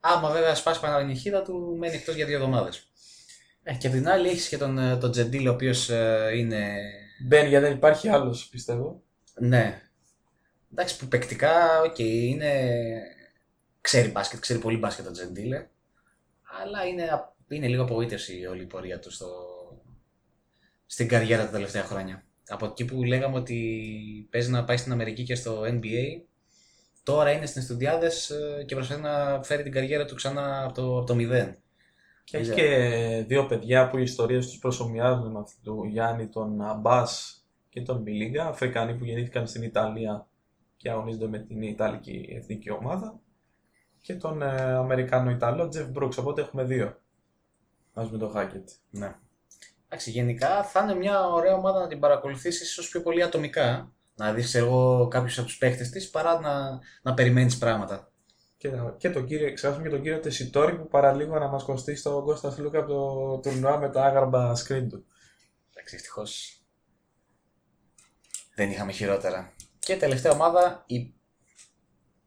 [0.00, 2.86] Άμα βέβαια σπάσει παρανυχίδα του, μένει εκτός για δύο εβδομάδες.
[3.62, 6.76] Ε, και απ' την άλλη έχεις και τον, ε, τον Τζεντήλ, ο οποίος ε, είναι...
[7.26, 9.02] Μπαίνει γιατί δεν υπάρχει άλλος, πιστεύω.
[9.34, 9.82] Ναι.
[10.72, 12.70] Εντάξει, που παικτικά, οκ, είναι...
[13.80, 15.66] Ξέρει μπάσκετ, ξέρει πολύ μπάσκετ ο Τζεντίλε.
[16.62, 19.26] Αλλά είναι, απ- είναι λίγο απογοήτευση όλη η πορεία του στο...
[20.86, 22.24] στην καριέρα τα τελευταία χρόνια.
[22.48, 26.22] Από εκεί που λέγαμε ότι παίζει να πάει στην Αμερική και στο NBA,
[27.02, 30.98] τώρα είναι στην Εστουδιάδες ε, και προσπαθεί να φέρει την καριέρα του ξανά από το,
[30.98, 31.56] από το μηδέν.
[32.24, 32.54] Και έχει Ναι.
[32.54, 37.82] και δύο παιδιά που οι ιστορίες τους προσωμιάζουν με αυτή του Γιάννη, τον Αμπάς και
[37.82, 40.26] τον Μιλίγκα, Αφρικανοί που γεννήθηκαν στην Ιταλία
[40.76, 43.20] και αγωνίζονται με την Ιταλική εθνική ομάδα
[44.00, 47.01] και τον ε, Αμερικάνο-Ιταλό Τζεφ Μπρούξ, οπότε έχουμε δύο
[47.92, 48.68] μαζί με τον Χάκετ.
[48.90, 49.14] Ναι.
[49.88, 53.92] Εντάξει, γενικά θα είναι μια ωραία ομάδα να την παρακολουθήσεις ίσως πιο πολύ ατομικά.
[54.14, 58.12] Να δεις εγώ κάποιους από τους παίχτε της παρά να, να περιμένεις πράγματα.
[58.56, 62.24] Και, και τον κύριο, ξεχάσουμε και τον κύριο Τεσιτόρη που παραλίγο να μας κοστίσει τον
[62.24, 65.06] Κώστας Φλούκα από το τουρνουά με τα άγαρμπα screen του.
[65.70, 66.62] Εντάξει, ευτυχώς
[68.54, 69.52] δεν είχαμε χειρότερα.
[69.78, 71.14] Και τελευταία ομάδα, η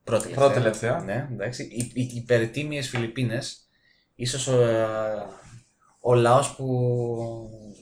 [0.04, 0.46] πρώτη τελευταία.
[0.46, 1.04] Πρώτη τελευταία.
[1.04, 1.64] Ναι, εντάξει.
[1.64, 3.68] Οι, οι υπερτίμιε Φιλιππίνες.
[4.16, 5.26] Ίσως ο, ε,
[6.08, 6.66] ο λαός που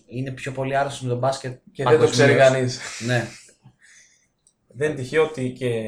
[0.07, 1.59] είναι πιο πολύ άρρωστος με τον μπάσκετ.
[1.71, 2.77] Και δεν το ξέρει παγκοσμίως.
[2.77, 2.79] κανείς.
[3.05, 3.27] Ναι,
[4.67, 5.81] Δεν είναι τυχαίο ότι και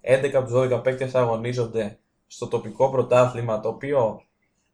[0.00, 4.20] 11 από τους 12 παίκτες αγωνίζονται στο τοπικό πρωτάθλημα το οποίο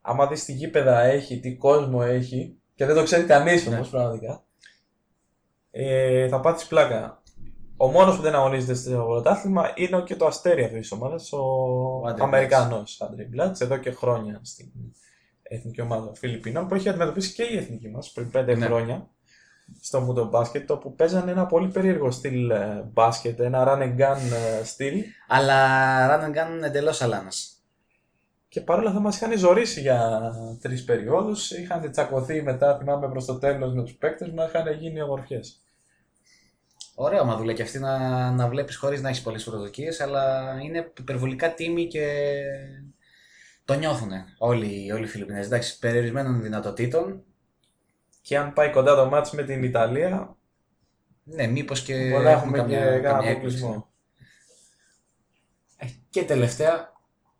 [0.01, 3.75] άμα δεις τι γήπεδα έχει, τι κόσμο έχει και δεν το ξέρει κανείς Ναι.
[3.75, 4.43] όμως πραγματικά
[5.71, 7.21] ε, θα πάθεις πλάκα.
[7.77, 11.41] Ο μόνος που δεν αγωνίζεται στο πρωτάθλημα είναι και το αστέρι αυτής της ομάδας, ο,
[12.07, 14.71] Άντρε Αμερικανός Άντρε Μπλάτς, εδώ και χρόνια στην
[15.55, 18.65] εθνική ομάδα των Φιλιππίνων που έχει αντιμετωπίσει και η εθνική μας πριν 5 Ναι.
[18.65, 19.07] χρόνια
[19.81, 24.17] στο Μούντο Μπάσκετ, όπου παίζανε ένα πολύ περίεργο στυλ ε, μπάσκετ, ένα run and gun
[24.61, 25.57] ε, στυλ αλλά
[26.09, 27.47] run and gun εντελώς αλάνας.
[28.47, 30.21] και παρόλα θα μας είχαν ζωρίσει για
[30.61, 35.01] τρεις περιόδους, είχαν τσακωθεί μετά, θυμάμαι προς το τέλος με τους παίκτες μας, είχαν γίνει
[35.01, 35.57] ομορφιές.
[36.95, 41.53] Ωραία ομαδούλα και αυτή να, να βλέπεις χωρίς να έχεις πολλές προσδοκίες, αλλά είναι υπερβολικά
[41.53, 42.33] τίμοι και
[43.65, 45.45] το νιώθουν όλοι, όλοι οι Φιλιππινές.
[45.45, 47.23] Εντάξει, περιορισμένων δυνατοτήτων.
[48.21, 50.37] Και αν πάει κοντά το μάτς με την Ιταλία,
[51.23, 52.09] Ναι, μήπως και.
[52.09, 53.91] μπορεί να έχουμε έχουμε και καμιά- κανένα καμιά αποκλεισμό.
[55.77, 56.91] Ε, Και τελευταία,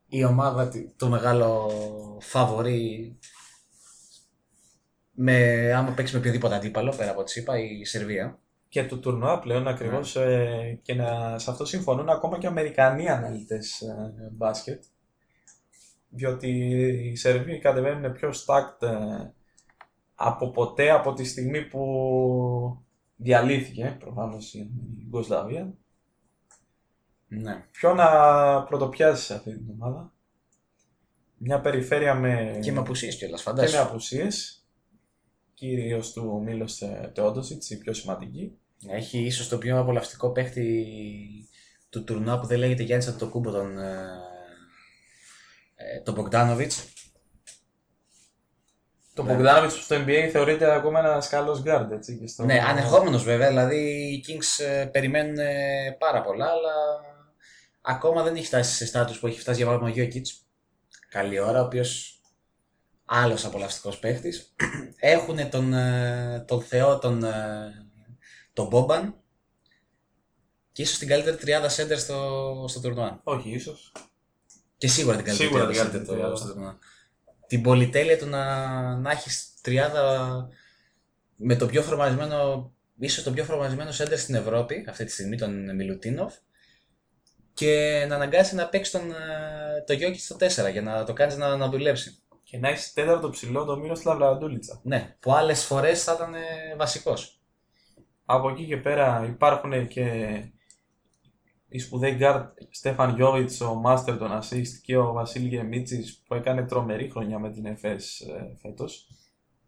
[0.07, 1.71] η ομάδα, τη- το μεγάλο
[2.21, 3.17] φαβορή,
[5.11, 5.33] με,
[5.73, 8.39] άμα παίξει με οποιοδήποτε αντίπαλο, πέρα από τη ΣΥΠΑ, η Σερβία.
[8.69, 13.81] Και του τουρνουά πλέον ακριβώς ε, και να, σε αυτό συμφωνούν ακόμα και Αμερικανοί αναλυτές
[13.81, 14.83] ε, μπάσκετ.
[16.15, 16.49] Διότι
[17.03, 19.31] οι Σερβοί κατεβαίνουν πιο stacked ε,
[20.15, 21.83] από ποτέ από τη στιγμή που
[23.15, 24.71] διαλύθηκε προφανώς η
[25.01, 25.73] Ιουγκοσλαβία.
[27.27, 27.65] Ναι.
[27.71, 28.07] Ποιο να
[28.63, 30.13] πρωτοπιάσεις σε αυτή την ομάδα.
[31.37, 33.83] Μια περιφέρεια με, Και με απουσίες κιόλας, και με φαντάζομαι.
[33.83, 34.65] απουσίες.
[35.53, 36.81] Κυρίως του Μίλος
[37.13, 38.57] Τεόντοσιτς, η πιο σημαντική.
[38.87, 40.87] Έχει ίσως το πιο απολαυστικό παίχτη
[41.89, 43.77] του τουρνουά που δεν λέγεται Γιάννη Αντιτοκούμπο, τον,
[45.91, 46.71] ε, ε, τον Μπογκδάνοβιτ.
[49.13, 49.35] Το Ναι.
[49.37, 52.17] Bogdanovic στο NBA θεωρείται ακόμα ένας καλός guard, έτσι.
[52.17, 52.43] Και στο...
[52.45, 56.73] Ναι, ανεχόμενος βέβαια, δηλαδή οι Kings ε, περιμένουν ε, πάρα πολλά, αλλά
[57.81, 60.27] ακόμα δεν έχει φτάσει σε στάτους που έχει φτάσει για παράδειγμα ο Γιώκητ.
[61.09, 62.21] Καλή ώρα, ο οποίος
[63.05, 64.55] άλλος απολαυστικός παίχτης.
[64.99, 67.71] Έχουν τον, ε, τον Θεό, τον, ε,
[68.53, 69.15] τον Μπόμπαν
[70.71, 73.21] και ίσως την καλύτερη τριάδα center στο, στο τουρνουά.
[73.23, 73.91] Όχι, ίσως.
[74.83, 76.35] Και σίγουρα την καλύτερη Σίγουρα την τριάδα καλύτερη center τριάδα.
[76.35, 76.77] στο τουρνουά.
[77.47, 80.47] Την πολυτέλεια του να, να έχεις τριάδα
[81.35, 85.75] με το πιο φορμαρισμένο, ίσως το πιο φορμαρισμένο center στην Ευρώπη αυτή τη στιγμή, τον
[85.75, 86.33] Μιλουτίνοφ
[87.53, 91.37] και να αναγκάσει να παίξει τον, ε, το Γιώκη στο 4 για να το κάνεις
[91.37, 92.23] να, να δουλέψει.
[92.43, 94.81] Και να έχεις τέταρτο ψηλό το Μύρο Λαβραντούλητσα.
[94.83, 97.41] Ναι, που άλλες φορές θα ήταν ε, βασικός.
[98.25, 100.05] Από εκεί και πέρα υπάρχουν και
[101.73, 106.63] οι σπουδαίοι guard Στέφαν Γιώβιτς, ο Master των Assist και ο Βασίλη Γεμίτσης που έκανε
[106.63, 109.07] τρομερή χρονιά με την ΕΦΕΣ ε, φέτος.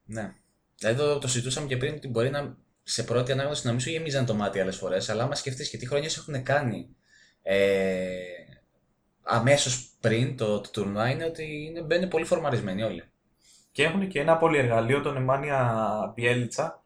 [0.06, 0.34] Ναι.
[0.78, 3.90] Δηλαδή το, το συζητούσαμε και πριν ότι μπορεί να σε πρώτη ανάγνωση να μην σου
[3.90, 6.96] γεμίζαν το μάτι άλλες φορές, αλλά άμα σκεφτείς και τι χρονιές έχουν κάνει
[7.42, 8.08] ε,
[9.24, 13.04] αμέσως πριν το, το τουρνουά είναι ότι είναι, μπαίνουν πολύ φορμαρισμένοι όλοι.
[13.72, 16.85] Και έχουν και ένα πολυεργαλείο, τον Εμάνια Μπιέλιτσα,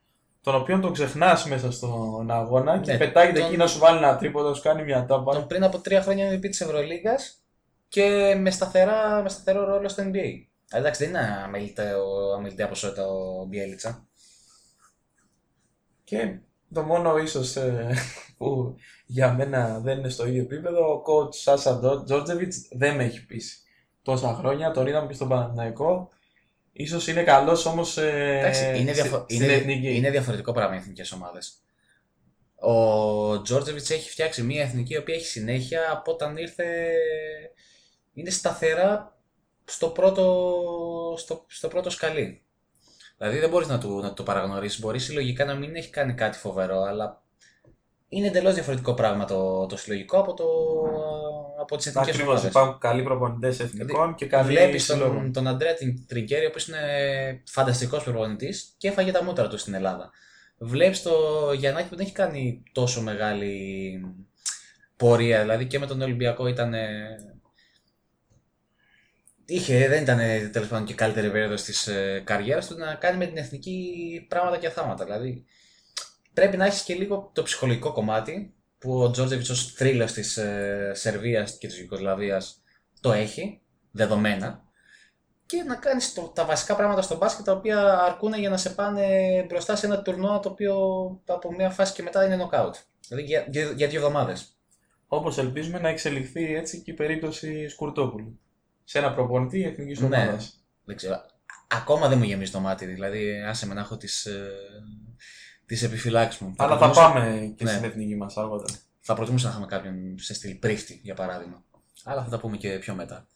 [0.52, 3.98] τον οποίο τον ξεχνάς μέσα στον αγώνα και Ναι, πετάγεται τον- εκεί να σου βάλει
[3.98, 5.34] ένα τρίποδο, σου κάνει μια τάπα.
[5.34, 7.44] Τον πριν από τρία χρόνια MVP της Ευρωλίγας
[7.88, 10.48] και με, σταθερά, με σταθερό ρόλο στο NBA.
[10.72, 11.96] Αλλά εντάξει, δεν είναι αμεληταία,
[12.38, 14.08] αμεληταία ποσότητα ο Μπιέλιτσα.
[16.04, 16.38] Και
[16.74, 17.96] το μόνο ίσως ε,
[18.38, 23.26] που για μένα δεν είναι στο ίδιο επίπεδο, ο coach Σάσα Τζόρτζεβιτς δεν με έχει
[23.26, 23.58] πείσει.
[24.02, 26.10] Τόσα χρόνια, τον είδαμε και στον Παναθηναϊκό.
[26.82, 29.96] Ίσως είναι καλός όμως ε, Εντάξει, είναι, στη- διαφο- στην είναι, εθνική.
[29.96, 31.54] είναι διαφορετικό πράγμα οι εθνικές ομάδες.
[32.56, 36.66] Ο Τζόρτζεβιτς έχει φτιάξει μια εθνική η οποία έχει συνέχεια από όταν ήρθε.
[38.14, 39.18] Είναι σταθερά
[39.66, 42.44] στο πρώτο, στο, στο πρώτο σκαλί.
[43.18, 44.80] Δηλαδή δεν μπορείς να του, να του το παραγνωρίσεις.
[44.80, 47.24] Μπορεί συλλογικά να μην έχει κάνει κάτι φοβερό, αλλά
[48.10, 50.46] είναι εντελώς διαφορετικό πράγμα το, το συλλογικό από, το,
[51.60, 52.34] από τις εθνικές Ακριβώς.
[52.34, 52.48] ομάδε.
[52.48, 55.16] Υπάρχουν καλοί προπονητές εθνικών και καλοί Βλέπεις συλλόγων.
[55.16, 55.74] τον, τον Αντρέα
[56.08, 56.80] Τρικέρι, ο οποίος είναι
[57.46, 60.10] φανταστικός προπονητής και έφαγε τα μούτρα του στην Ελλάδα.
[60.58, 61.14] Βλέπεις το
[61.58, 64.02] Γιαννάκη που δεν έχει κάνει τόσο μεγάλη
[64.98, 65.42] πορεία.
[65.42, 66.74] Δηλαδή και με τον Ολυμπιακό ήταν.
[69.46, 70.18] Είχε, δεν ήταν
[70.52, 73.92] τέλος πάντων και καλύτερη περίοδος της ε, καριέρας του να κάνει με την εθνική
[74.30, 75.04] πράγματα και θάματα.
[75.04, 75.46] Δηλαδή
[76.40, 80.92] πρέπει να έχεις και λίγο το ψυχολογικό κομμάτι που ο Τζόρτζεβιτς ως θρύλο της ε,
[80.96, 82.62] Σερβίας και της Ιουγκοσλαβίας
[83.02, 84.64] το έχει, δεδομένα.
[85.46, 89.08] Και να κάνεις τα βασικά πράγματα στο μπάσκετ τα οποία αρκούν για να σε πάνε
[89.48, 90.76] μπροστά σε ένα τουρνουά το οποίο
[91.26, 92.76] από μια φάση και μετά είναι νοκάουτ.
[93.08, 94.58] Δηλαδή για, για, για δύο εβδομάδες.
[95.08, 98.40] Όπως ελπίζουμε να εξελιχθεί έτσι και η περίπτωση Σκουρτόπουλου.
[98.84, 100.06] Σε ένα προπονητή εθνική Ναι.
[100.06, 100.64] ομάδας.
[100.84, 101.26] Δεν ξέρω.
[101.68, 102.86] Ακόμα δεν μου γεμίζει το μάτι.
[102.86, 104.28] Δηλαδή, άσε με να έχω τις
[105.70, 106.54] τις επιφυλάξεις μου.
[106.58, 107.70] Αλλά θα προτιμούσα- πάμε και Ναι.
[107.72, 108.74] στην εθνική μας αργότερα.
[109.00, 111.64] Θα προτιμούσα να είχαμε κάποιον σε στυλ πρίφτη, για παράδειγμα.
[112.04, 113.28] Αλλά θα τα πούμε και πιο μετά.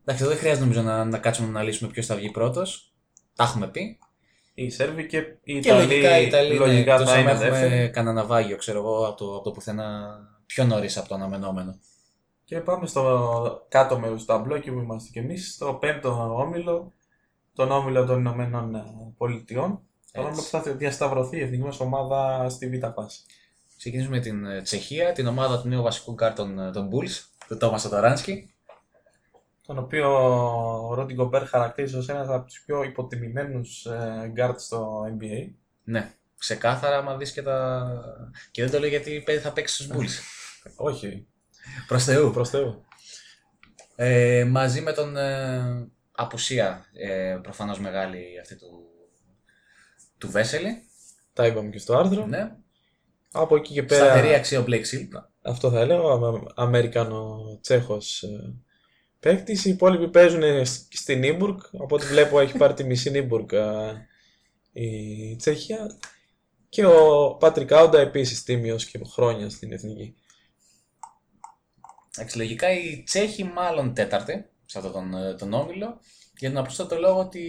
[0.00, 2.94] Εντάξει, εδώ δεν χρειάζεται νομίζω να, να κάτσουμε να αναλύσουμε ποιος θα βγει πρώτος.
[3.34, 3.98] Τα έχουμε πει.
[4.54, 7.30] Οι Σέρβοι και οι Και Ιταλοί, λογικά οι Ιταλοί είναι, λογικά εκτός θα αν είναι
[7.30, 7.90] έχουμε δεύτεροι.
[7.90, 11.78] κανένα ναυάγιο, ξέρω εγώ, από το, από το πουθενά πιο νωρίς από το αναμενόμενο.
[12.44, 16.92] Και πάμε στο κάτω μέρος του ταμπλό και που είμαστε κι εμείς, στο πέμπτο όμιλο,
[17.54, 18.84] τον όμιλο των Ηνωμένων ε,
[19.16, 19.80] Πολιτειών.
[20.16, 23.20] Τον όμιλο που θα διασταυρωθεί η εθνική μας ομάδα στη Β' φάση.
[23.78, 27.24] Ξεκινήσουμε με την ε, Τσεχία, την ομάδα του νέου βασικού γκαρντ των, ε, των Bulls,
[27.48, 28.50] του Τόμας Σατοράνσκι.
[29.66, 30.08] Τον οποίο
[30.88, 35.50] ο Ρόντι Γκομπέρ χαρακτήριζε ως ένας από τους πιο υποτιμημένους ε, guard στο NBA.
[35.84, 37.86] Ναι, ξεκάθαρα, άμα δεις και τα.
[38.50, 40.20] Και δεν το λέω γιατί παιδί θα παίξει στους Bulls.
[40.76, 41.26] Όχι,
[41.86, 42.30] Προς Θεού.
[42.30, 42.84] προς Θεού.
[43.96, 48.85] Ε, μαζί με τον ε, απουσία ε, προφανώς μεγάλη αυτή του,
[50.18, 50.82] του Βέσελη.
[51.32, 52.26] Τα είπαμε και στο άρθρο.
[52.26, 52.56] Ναι.
[53.32, 55.22] Από εκεί και πέρα, Σταθερή αξία ο Blake Silva.
[55.42, 58.54] αυτό θα έλεγα, ο Αμερικανο-Τσέχος ε,
[59.20, 59.64] παίκτης.
[59.64, 64.06] Οι υπόλοιποι παίζουν σ- στην Νίμπουργκ, από ό,τι βλέπω έχει πάρει τη μισή Νίμπουργκ ε,
[64.72, 65.98] η Τσέχια.
[66.68, 70.14] Και ο Πάτρικ Άουντα επίσης τίμιος και χρόνια στην Εθνική.
[72.16, 76.00] Εντάξει, λογικά οι Τσέχοι μάλλον τέταρτη σε αυτόν τον, ε, τον όμιλο.
[76.38, 77.42] Για τον απλούστατο λόγο ότι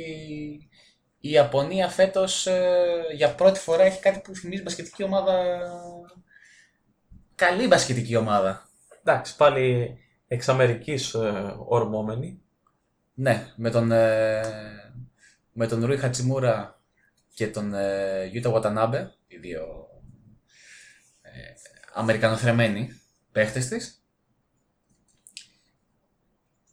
[1.19, 2.73] η Ιαπωνία φέτος ε,
[3.15, 5.59] για πρώτη φορά έχει κάτι που θυμίζει μπασκετική ομάδα.
[7.35, 8.69] Καλή μπασκετική ομάδα.
[9.03, 12.41] Εντάξει, πάλι εξ Αμερικής ε, ορμόμενοι.
[13.13, 14.41] Ναι, με τον, ε,
[15.51, 16.81] με τον Ρούι Χατσιμούρα
[17.33, 19.87] και τον ε, Γιούτα Βατανάμπε, οι δύο
[21.21, 21.29] ε,
[21.93, 23.01] Αμερικανοθρεμένοι
[23.31, 24.01] παίχτες της.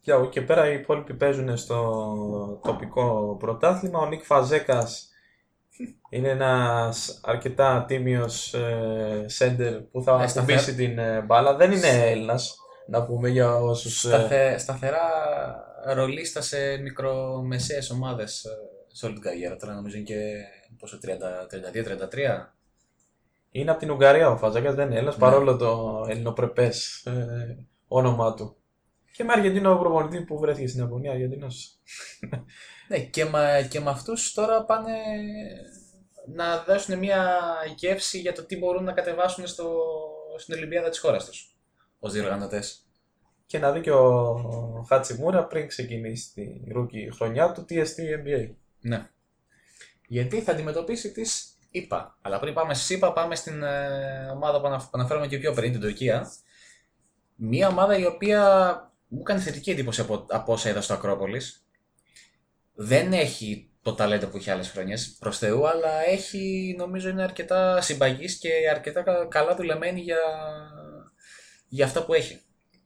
[0.04, 3.98] Και από εκεί και πέρα οι υπόλοιποι παίζουν στο τοπικό πρωτάθλημα.
[3.98, 5.08] Ο Νίκ Φαζέκας
[6.08, 10.58] είναι ένας αρκετά τίμιος ε, σέντερ που θα Ε, σταθερά.
[10.58, 11.54] κουμπίσει την ε, μπάλα.
[11.56, 14.04] Δεν είναι Έλληνας, να πούμε για όσους...
[14.04, 15.00] ε, Σταθε, σταθερά
[15.94, 18.50] ρολίστα σε μικρομεσαίες ομάδες ε,
[18.92, 19.56] σε όλη την καριέρα.
[19.56, 20.20] Τώρα νομίζω είναι και
[20.78, 22.48] πόσο, 30, 32-33.
[23.50, 25.20] Είναι από την Ουγγαρία ο Φαζέκας, δεν είναι Έλληνας, Ναι.
[25.20, 28.56] παρόλο το ελληνοπρεπές ε, όνομά του.
[29.14, 31.78] Και με Αργεντίνο προπονητή που βρέθηκε στην Ιαπωνία, Αργεντίνος.
[32.88, 34.92] Ναι, και, με, και με αυτούς τώρα πάνε
[36.26, 37.40] να δώσουν μια
[37.76, 39.82] γεύση για το τι μπορούν να κατεβάσουν στο,
[40.38, 41.56] στην Ολυμπιάδα της χώρας τους
[41.98, 42.86] ως διοργανωτές.
[43.46, 48.54] Και να δει και ο Χατσιμούρα πριν ξεκινήσει τη rookie χρονιά του στο NBA.
[48.80, 49.08] Ναι.
[50.08, 52.18] Γιατί θα αντιμετωπίσει τις ΗΠΑ.
[52.22, 55.52] Αλλά πριν πάμε στις ΗΠΑ πάμε στην ε, ομάδα που, ανα- που αναφέραμε και πιο
[55.52, 56.30] πριν, την Τουρκία.
[57.34, 58.42] Μία ομάδα η οποία
[59.14, 61.66] μου έκανε θετική εντύπωση από, από όσα είδα στο Ακρόπολης.
[62.74, 67.80] Δεν έχει το ταλέντο που είχε άλλες χρονιές, προς Θεού, αλλά έχει, νομίζω είναι αρκετά
[67.80, 70.18] συμπαγής και αρκετά κα- καλά δουλεμένη για,
[71.68, 72.40] για αυτά που έχει.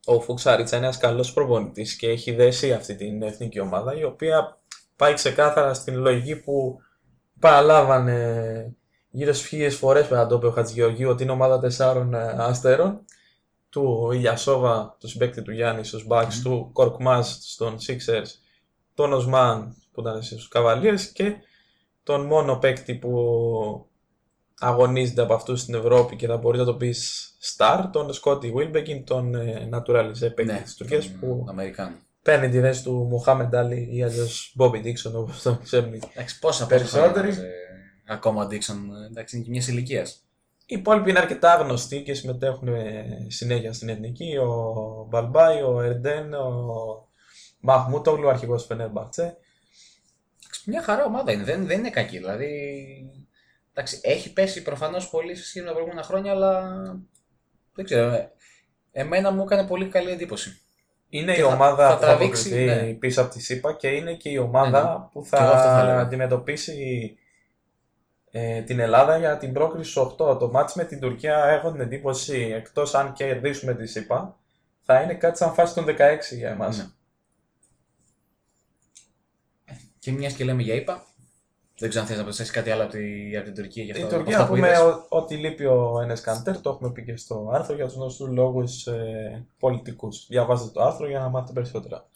[0.05, 4.59] Ο Φουξάριτσα είναι ένας καλός προπονητής και έχει δέσει αυτή την εθνική ομάδα η οποία
[4.95, 6.77] πάει ξεκάθαρα στην λογική που
[7.39, 8.75] παραλάβανε
[9.09, 13.05] γύρω στις χίλιες φορές πέρα το είπε ο Χατζηγεωργίου ότι είναι ομάδα τεσσάρων ε, αστέρων
[13.69, 18.27] του Ηλιασόβα, του συμπέκτη του Γιάννη στους Bucks, του Κορκμάζ στον Sixers,
[18.93, 21.33] τον Οσμάν που ήταν στους Cavaliers και
[22.03, 23.11] τον μόνο παίκτη που
[24.59, 29.03] αγωνίζεται από αυτούς στην Ευρώπη και θα μπορείς να το πεις star, τον Σκότι Wilbekin,
[29.05, 31.95] τον ε, naturalized παίκτη Ναι, της Τουρκίας τον που Αμερικάνο.
[32.21, 35.93] παίρνει τη θέση του Μοχάμεντ Άλλη ή αλλιώς Bobby Dixon όπως τον ξέρουν.
[35.93, 37.27] Εντάξει, πόσα Περισσότεροι.
[37.27, 37.53] πόσα χρόνια,
[38.07, 40.23] ε, ακόμα ο Ντίξον, ε, εντάξει, είναι και μιας ηλικίας.
[40.71, 44.37] Οι υπόλοιποι είναι αρκετά γνωστοί και συμμετέχουν ε, συνέχεια στην εθνική.
[44.37, 44.73] Ο
[45.09, 46.53] Μπαλμπάι, ο Ερντέν, ο
[47.59, 49.37] Μαχμούτογλου, ο αρχηγός του Φενέρμπαχτσε.
[50.65, 52.17] Μια χαρά ομάδα είναι, δεν, δεν είναι κακή.
[52.17, 52.49] Δηλαδή,
[53.73, 56.61] Εντάξει, έχει πέσει προφανώς πολύ σε σχέση με τα προηγούμενα χρόνια, αλλά
[57.73, 58.11] δεν ξέρω.
[58.13, 58.31] ε,
[58.91, 60.61] Εμένα μου έκανε πολύ καλή εντύπωση.
[61.09, 62.93] Είναι Και η θα- ομάδα θα που θα τραβήξει, αποκριθεί ναι.
[62.93, 64.95] πίσω από τη ΣΥΠΑ και είναι και η ομάδα Ναι, ναι.
[65.11, 65.99] που Και εγώ αυτό θα θα έλεγα.
[65.99, 67.17] αντιμετωπίσει
[68.31, 70.39] ε, την Ελλάδα για την πρόκριση στους 8.
[70.39, 74.37] Το μάτς με την Τουρκία έχω την εντύπωση, εκτός αν κερδίσουμε τη ΣΥΠΑ,
[74.81, 76.77] θα είναι κάτι σαν φάση των 16 για εμάς.
[76.77, 76.85] Ναι.
[79.99, 81.03] Και μιας και λέμε για ΙΠΑ,
[81.77, 84.01] δεν ξέρω αν θες να προσθέσεις κάτι άλλο από, τη, από την Τουρκία για Η
[84.01, 84.79] αυτό, από Τουρκία, αυτά να που πούμε είδες.
[84.81, 88.29] ο- ότι λείπει ο Ενες Κάντερ, το έχουμε πει και στο άρθρο για τους γνωστούς
[88.29, 90.25] λόγους ε, πολιτικούς.
[90.29, 92.07] Διαβάζετε το άρθρο για να μάθετε περισσότερα.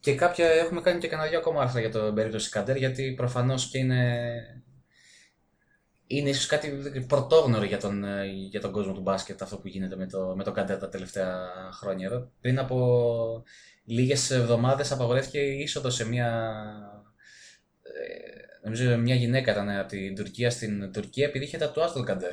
[0.00, 3.68] Και κάποια έχουμε κάνει και κανένα δυο ακόμα άρθρα για το περίπτωση Καντέρ, γιατί προφανώς
[3.70, 4.30] και είναι.
[6.16, 6.70] Είναι ίσως κάτι
[7.08, 10.44] πρωτόγνωρο για τον, ε, για τον κόσμο του μπάσκετ αυτό που γίνεται με το, με
[10.44, 12.06] το Καντέρ τα τελευταία χρόνια.
[12.06, 12.30] Εδώ.
[12.40, 13.42] Πριν από
[13.84, 16.52] λίγες εβδομάδες απαγορεύτηκε η είσοδος σε μια.
[17.82, 22.32] ε, Νομίζω μια γυναίκα ήταν από την Τουρκία στην Τουρκία επειδή είχε τατουάζει τον Καντέρ.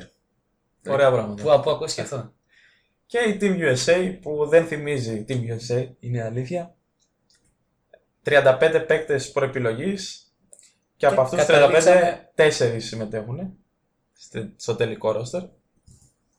[0.88, 1.42] Ωραία πράγματα.
[1.56, 2.32] Πού, πού ακούστηκε αυτό.
[3.06, 6.74] Και η Team USA που δεν θυμίζει Team USA, είναι αλήθεια.
[8.24, 10.24] 35 παίκτες προεπιλογής
[10.96, 13.59] και από αυτούς τους 35 καταλήξαμε- 4 συμμετέχουν στη-
[14.56, 15.42] στο τελικό ρόστερ.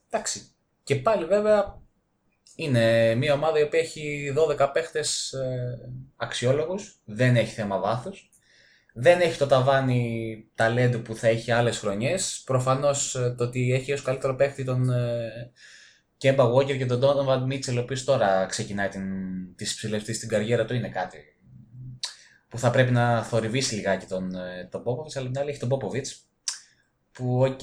[0.09, 0.41] Εντάξει.
[0.83, 1.81] Και πάλι βέβαια
[2.55, 8.29] είναι μια ομάδα η οποία έχει 12 παίχτες ε, αξιόλογους, δεν έχει θέμα βάθους,
[8.93, 12.41] δεν έχει το ταβάνι ταλέντου που θα έχει άλλες χρονιές.
[12.45, 15.51] Προφανώς ε, το ότι έχει ως καλύτερο παίχτη τον ε,
[16.17, 19.03] Κέμπα Walker και τον Donovan Mitchell, ο οποίος τώρα ξεκινάει την,
[19.55, 21.17] τη ψηλευτή στην καριέρα του, είναι κάτι
[22.47, 25.69] που θα πρέπει να θορυβήσει λιγάκι τον, ε, τον Popovich, αλλά την άλλη έχει τον
[25.69, 26.07] Popovich,
[27.21, 27.59] που οκ,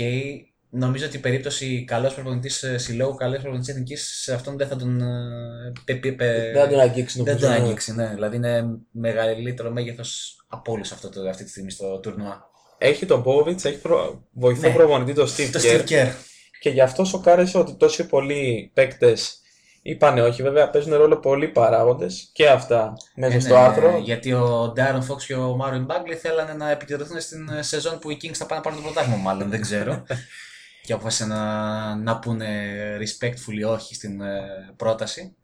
[0.70, 5.00] νομίζω ότι η περίπτωση καλός προπονητής συλλόγου, καλός προπονητής εθνικής, σε αυτόν δεν θα τον.
[5.00, 7.46] ε, πε- πε- πε- Δεν θα τον αγγίξει δεν νομίζω.
[7.46, 7.62] τον ναι.
[7.64, 8.10] αγγίξει, ναι.
[8.14, 12.46] Δηλαδή είναι μεγαλύτερο μέγεθος από όλους αυτό το, αυτή τη στιγμή στο τουρνουά.
[12.78, 14.28] Έχει τον Popovich, έχει προ...
[14.32, 14.74] βοηθό Ναι.
[14.74, 16.08] προπονητή τον Steve Το Kerr Steve Kerr.
[16.60, 19.37] και γι' αυτό σοκάρισε ότι τόσοι πολλοί παίκτες
[19.90, 20.42] είπανε όχι.
[20.42, 23.98] Βέβαια παίζουν ρόλο πολλοί παράγοντες και αυτά μέσα Ε, στο ναι, άρθρο.
[23.98, 28.10] Γιατί ο Ντάρον Φόξ και ο Μάρουιν Μπάγκλι θέλανε να επικεντρωθούν στην ε, σεζόν που
[28.10, 30.04] οι Kings θα πάνε να πάρουν το πρωτάθλημα, μάλλον δεν ξέρω.
[30.84, 32.46] και αποφάσισαν να, να πούνε
[32.98, 34.40] respectfully όχι στην ε,
[34.76, 35.36] πρόταση.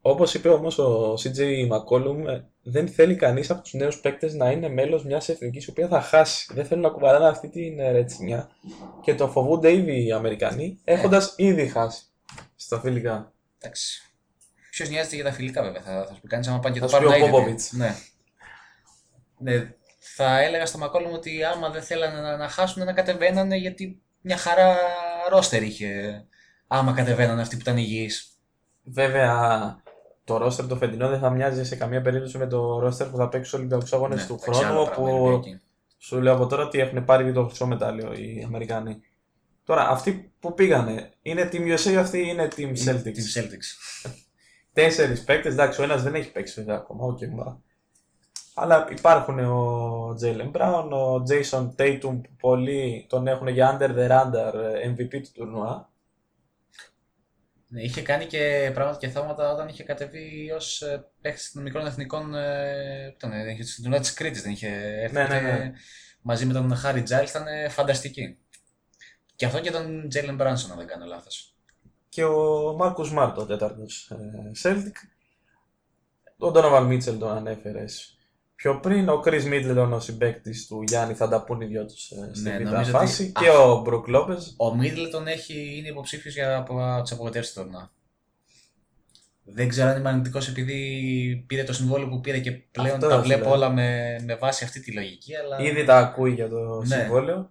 [0.00, 1.40] Όπως είπε όμως ο CJ
[1.72, 5.70] McCollum, ε, δεν θέλει κανείς από τους νέους παίκτες να είναι μέλος μιας εθνικής η
[5.70, 6.52] οποία θα χάσει.
[6.54, 8.50] Δεν θέλουν να κουβαλάνε αυτή την ε, ρετσινιά.
[9.02, 12.02] Και το φοβούνται ήδη οι Αμερικανοί, έχοντας ήδη χάσει
[12.56, 13.32] στα φιλικά.
[13.58, 14.02] Εντάξει.
[14.70, 15.82] Ποιος νοιάζεται για τα φιλικά, βέβαια.
[15.82, 17.38] Θα, θα σου πει κανείς άμα πάνε και Θα το σου πει πάρουν ο αίτητη.
[17.38, 17.72] Πόποβιτς.
[17.72, 17.94] Ναι.
[19.38, 19.72] ναι.
[19.98, 24.36] Θα έλεγα στο Μακόλμ ότι άμα δεν θέλανε να, να χάσουν να κατεβαίνανε γιατί μια
[24.36, 24.76] χαρά
[25.30, 26.24] ρόστερ είχε.
[26.66, 28.32] Άμα κατεβαίνανε αυτοί που ήταν υγιείς.
[28.84, 29.82] Βέβαια,
[30.24, 33.28] το ρόστερ το φετινό δεν θα μοιάζει σε καμία περίπτωση με το ρόστερ που θα
[33.28, 34.90] παίξει στου Ολυμπιακού Αγώνε Ναι, του εντάξει, άλλο χρόνου.
[34.90, 35.60] πράγμα είναι Όπου εκεί.
[35.98, 39.00] σου λέω από τώρα ότι έχουν πάρει ήδη το χρυσό μετάλλιο οι Αμερικανοί.
[39.64, 43.68] Τώρα, αυτοί που πήγανε, είναι Team USA ή αυτοί είναι Team Celtics; Team Celtics.
[44.72, 47.56] Τέσσερις παίκτες, εντάξει, ο ένας δεν έχει παίξει βέβαια ακόμα, οκ, μπα.
[48.54, 54.10] Αλλά υπάρχουν ο Jaylen Brown, ο Jayson Tatum που πολλοί τον έχουν για under the
[54.10, 55.90] radar ε, MVP του τουρνουά.
[57.68, 60.82] Ναι, είχε κάνει και πράγματα και θαύματα όταν είχε κατεβεί ως
[61.20, 62.34] παίχτη των μικρών εθνικών.
[62.34, 64.42] Ε, που ήταν, είχε στην τουρνουά της Κρήτης.
[64.42, 64.68] Δεν είχε
[65.02, 65.14] έρθει.
[65.14, 65.72] Ναι, ναι, και ναι.
[66.22, 68.38] Μαζί με τον Χάρι Τζάιλς ήταν ε, φανταστική.
[69.38, 71.54] Και αυτό και τον Τζέιλεν Μπράνσον, αν δεν κάνω λάθος.
[72.08, 74.12] Και ο Μάρκο Μάρτ, ο τέταρτος
[74.62, 74.92] Celtic.
[76.38, 78.16] Τον Donovan Mitchell τον ανέφερες
[78.54, 79.08] πιο πριν.
[79.08, 82.58] Ο Chris Middleton, ο συμπαίκτης του Γιάννη, θα τα πούν οι δυο τους στην Ναι,
[82.58, 83.22] β' νομίζω φάση.
[83.22, 84.38] ότι- Και ο Brook Lopez.
[84.56, 87.92] Ο Μίτλετον έχει, είναι υποψήφιος για από τι απογοητεύσεις του τουρνουά.
[89.44, 93.16] Δεν ξέρω αν είμαι αρνητικός επειδή πήρε το συμβόλαιο που πήρε και πλέον Αυτό τα
[93.16, 93.52] σου βλέπω λέω.
[93.52, 95.36] όλα με, με βάση αυτή τη λογική.
[95.36, 95.58] Αλλά...
[95.60, 96.96] Ήδη τα ακούει για το Ναι.
[96.96, 97.50] συμβόλαιο.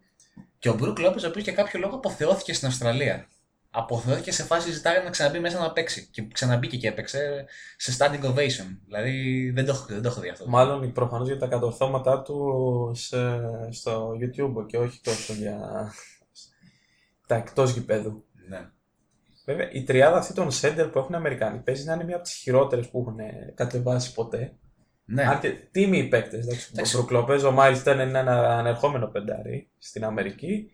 [0.60, 3.28] Και ο Μπρουκ Λόπες, ο οποίος για κάποιο λόγο αποθεώθηκε στην Αυστραλία.
[3.72, 6.08] Αποθεώθηκε σε φάση ζητάγανε να ξαναμπεί μέσα να παίξει.
[6.12, 7.46] Και ξαναμπήκε και έπαιξε
[7.78, 8.78] σε standing ovation.
[8.86, 10.48] Δηλαδή δεν το, έχω- δεν το έχω δει αυτό.
[10.48, 15.92] Μάλλον προφανώς για τα κατορθώματά του σε- στο YouTube και όχι τόσο για
[17.28, 18.26] τα εκτός γηπέδου.
[18.48, 18.70] Ναι.
[19.46, 22.24] Βέβαια, η τριάδα αυτή των center που έχουν οι Αμερικάνοι παίζει να είναι μια από
[22.24, 23.18] τις χειρότερες που έχουν
[23.56, 24.54] κατεβάσει ποτέ.
[25.10, 25.24] Ναι.
[25.24, 26.70] Αν και τίμοι παίκτες.
[26.72, 26.96] Εντάξει.
[26.96, 30.72] Ο Μπρουκλοπέζ, ο Miles Turner είναι ένα ανερχόμενο πεντάρι στην Αμερική.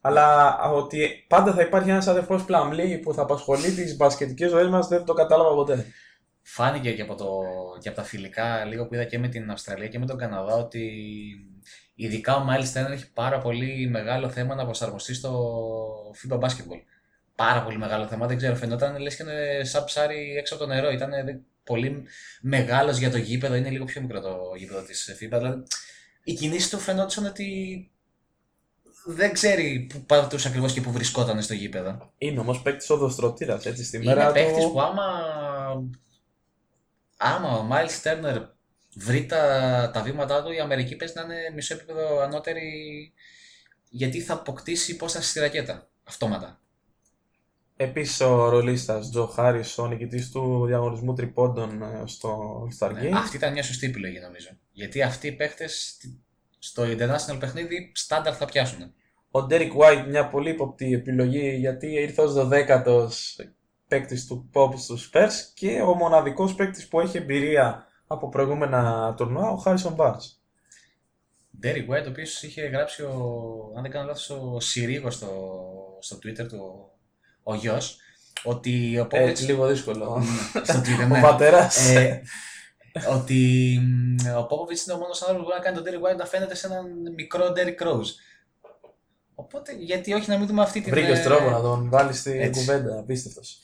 [0.00, 4.88] Αλλά ότι πάντα θα υπάρχει ένας αδερφός Πλαμλή που θα απασχολεί τις μπασκετικές ζωές μας
[4.88, 5.84] δεν το κατάλαβα ποτέ.
[6.42, 7.26] Φάνηκε και από, το,
[7.80, 10.54] και από τα φιλικά λίγο που είδα και με την Αυστραλία και με τον Καναδά
[10.54, 10.90] ότι
[11.94, 15.52] ειδικά ο Miles Turner έχει πάρα πολύ μεγάλο θέμα να προσαρμοστεί στο
[16.22, 16.82] FIBA Basketball.
[17.34, 18.26] Πάρα πολύ μεγάλο θέμα.
[18.26, 20.90] Δεν ξέρω, φαινόταν λες και είναι σαν ψάρι έξω από το νερό.
[20.90, 21.10] Ήταν
[21.66, 22.04] πολύ
[22.40, 23.54] μεγάλος για το γήπεδο.
[23.54, 25.36] Είναι λίγο πιο μικρό το γήπεδο της FIBA.
[25.36, 25.62] Δηλαδή,
[26.24, 27.90] οι κινήσει του φαινόταν ότι
[29.06, 32.12] δεν ξέρει που πατούσε ακριβώς και που βρισκόταν στο γήπεδο.
[32.18, 33.84] Είναι όμως παίκτης οδοστρωτήρας, έτσι.
[33.84, 34.72] Στη Είναι μέρα παίχτη του.
[34.72, 35.02] που άμα.
[37.16, 38.42] Άμα ο Μάιλς Τέρνερ
[38.94, 43.12] βρει τα, τα βήματά του, η Αμερική παίζει να είναι μισό επίπεδο ανώτερη
[43.88, 45.88] γιατί θα αποκτήσει υπόσταση στη ρακέτα.
[46.04, 46.60] Αυτόματα.
[47.76, 53.00] Επίσης ο ρολίστας Τζο Χάρις, ο νικητής του διαγωνισμού τριπώντων ε, στο All Star Ναι,
[53.08, 53.12] Game.
[53.12, 54.48] αυτή ήταν μια σωστή επιλογή νομίζω.
[54.72, 55.68] Γιατί αυτοί οι παίχτε
[56.58, 58.92] στο international παιχνίδι στάνταρ θα πιάσουν.
[59.30, 63.08] Ο Ντέρικ White, μια πολύ υποπτή επιλογή γιατί ήρθε ως 12ο
[63.88, 69.50] παίκτης του Pop στου Spurs και ο μοναδικός παίκτης που έχει εμπειρία από προηγούμενα τουρνουά,
[69.50, 70.34] ο Harrison Barnes.
[71.62, 75.28] Derek White, ο οποίος είχε γράψει, ο, αν δεν κάνω λάθος, ο Συρίγο στο,
[76.00, 76.90] στο Twitter του,
[77.48, 77.98] ο γιος,
[78.44, 79.38] ότι ο Ε, Popovich.
[79.38, 80.22] λίγο δύσκολο.
[80.64, 81.20] στο Twitter, ο ναι.
[81.20, 81.88] πατέρας.
[81.94, 82.22] Ε,
[83.10, 86.18] ότι μ, ο Popovich είναι ο μόνος άνθρωπος που μπορεί να κάνει τον Derek White
[86.18, 86.84] να φαίνεται σε έναν
[87.16, 88.10] μικρό Derek Rose.
[89.34, 90.90] Οπότε, γιατί όχι να μην δούμε αυτή την.
[90.90, 92.60] Βρήκες ε, τρόπο να τον βάλεις στην έτσι.
[92.60, 92.98] κουβέντα.
[92.98, 93.58] Απίστευτος.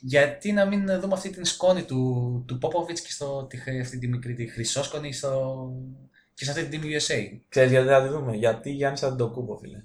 [0.00, 3.98] Γιατί να μην δούμε αυτή την σκόνη του, του Popovich και στο, τη, χρ- αυτή
[3.98, 5.56] τη μικρή τη χρυσόσκονη στο,
[6.34, 7.38] και σε αυτή την Team USA.
[7.48, 9.84] Ξέρεις γιατί θα τη δούμε; Γιατί Γιάννης Αντοκούμπο, φίλε.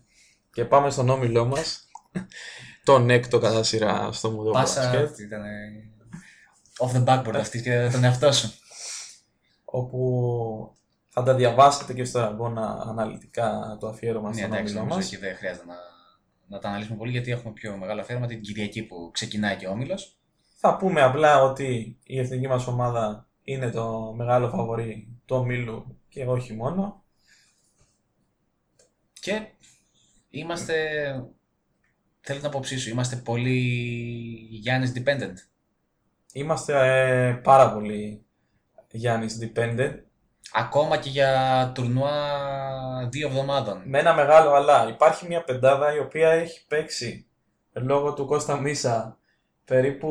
[0.54, 1.88] Και πάμε στον όμιλό μας.
[2.84, 5.04] Τον έκτο κατά σειρά στο μουδό Πάσα μπάσκετ.
[5.06, 5.44] αυτή ήταν.
[6.80, 8.52] Off the backboard αυτή και τον εαυτό σου.
[9.66, 10.76] Όπου
[11.10, 15.06] θα τα διαβάσετε και στο αγώνα αναλυτικά το αφιέρωμα Ναι, στον εντάξει, όμιλό νομίζω μας.
[15.06, 15.76] εκεί δεν χρειάζεται να,
[16.48, 19.72] να τα αναλύσουμε πολύ γιατί έχουμε πιο μεγάλο αφιέρωμα την Κυριακή που ξεκινάει και ο
[19.72, 20.18] όμιλος.
[20.58, 26.26] Θα πούμε απλά ότι η εθνική μας ομάδα είναι το μεγάλο φαβορή του ομίλου και
[26.26, 27.04] όχι μόνο.
[29.14, 29.48] Και
[30.30, 30.76] είμαστε.
[32.26, 33.60] Θέλω να αποψήσω, είμαστε πολύ
[34.50, 35.34] Γιάννης dependent.
[36.34, 36.74] Είμαστε
[37.28, 38.26] ε, πάρα πολύ
[38.92, 39.94] Γιάννης dependent.
[40.54, 43.82] Ακόμα και για τουρνουά δύο εβδομάδων.
[43.86, 44.88] Με ένα μεγάλο αλλά.
[44.88, 47.28] Υπάρχει μια πεντάδα η οποία έχει παίξει
[47.74, 49.18] λόγω του Κώστα Μίσα
[49.66, 50.10] περίπου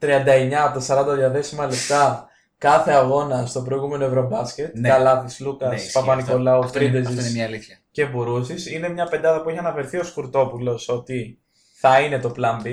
[0.00, 2.28] 39 από τα 40 διαδέσιμα λεπτά
[2.58, 4.74] κάθε αγώνα στο προηγούμενο Ευρωμπάσκετ.
[4.78, 4.88] Ναι.
[4.88, 6.66] Καλάθης, Λούκας, Ναι, ισχύει Παπα-Νικολάου, αυτό.
[6.66, 7.78] Αυτό είναι- Αυτό είναι Φρίντεζης μια αλήθεια.
[7.90, 8.70] και Μπουρούσης.
[8.70, 11.38] Είναι μια πεντάδα που έχει αναφερθεί ο Σκουρτόπουλος ότι
[11.80, 12.68] θα είναι το Plan B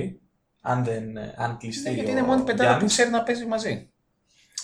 [0.62, 1.04] αν, δεν,
[1.36, 2.92] αν κλειστεί Ναι, γιατί ο είναι μόνη πεντάδα που Γιάννης.
[2.94, 3.90] ξέρει να παίζει μαζί.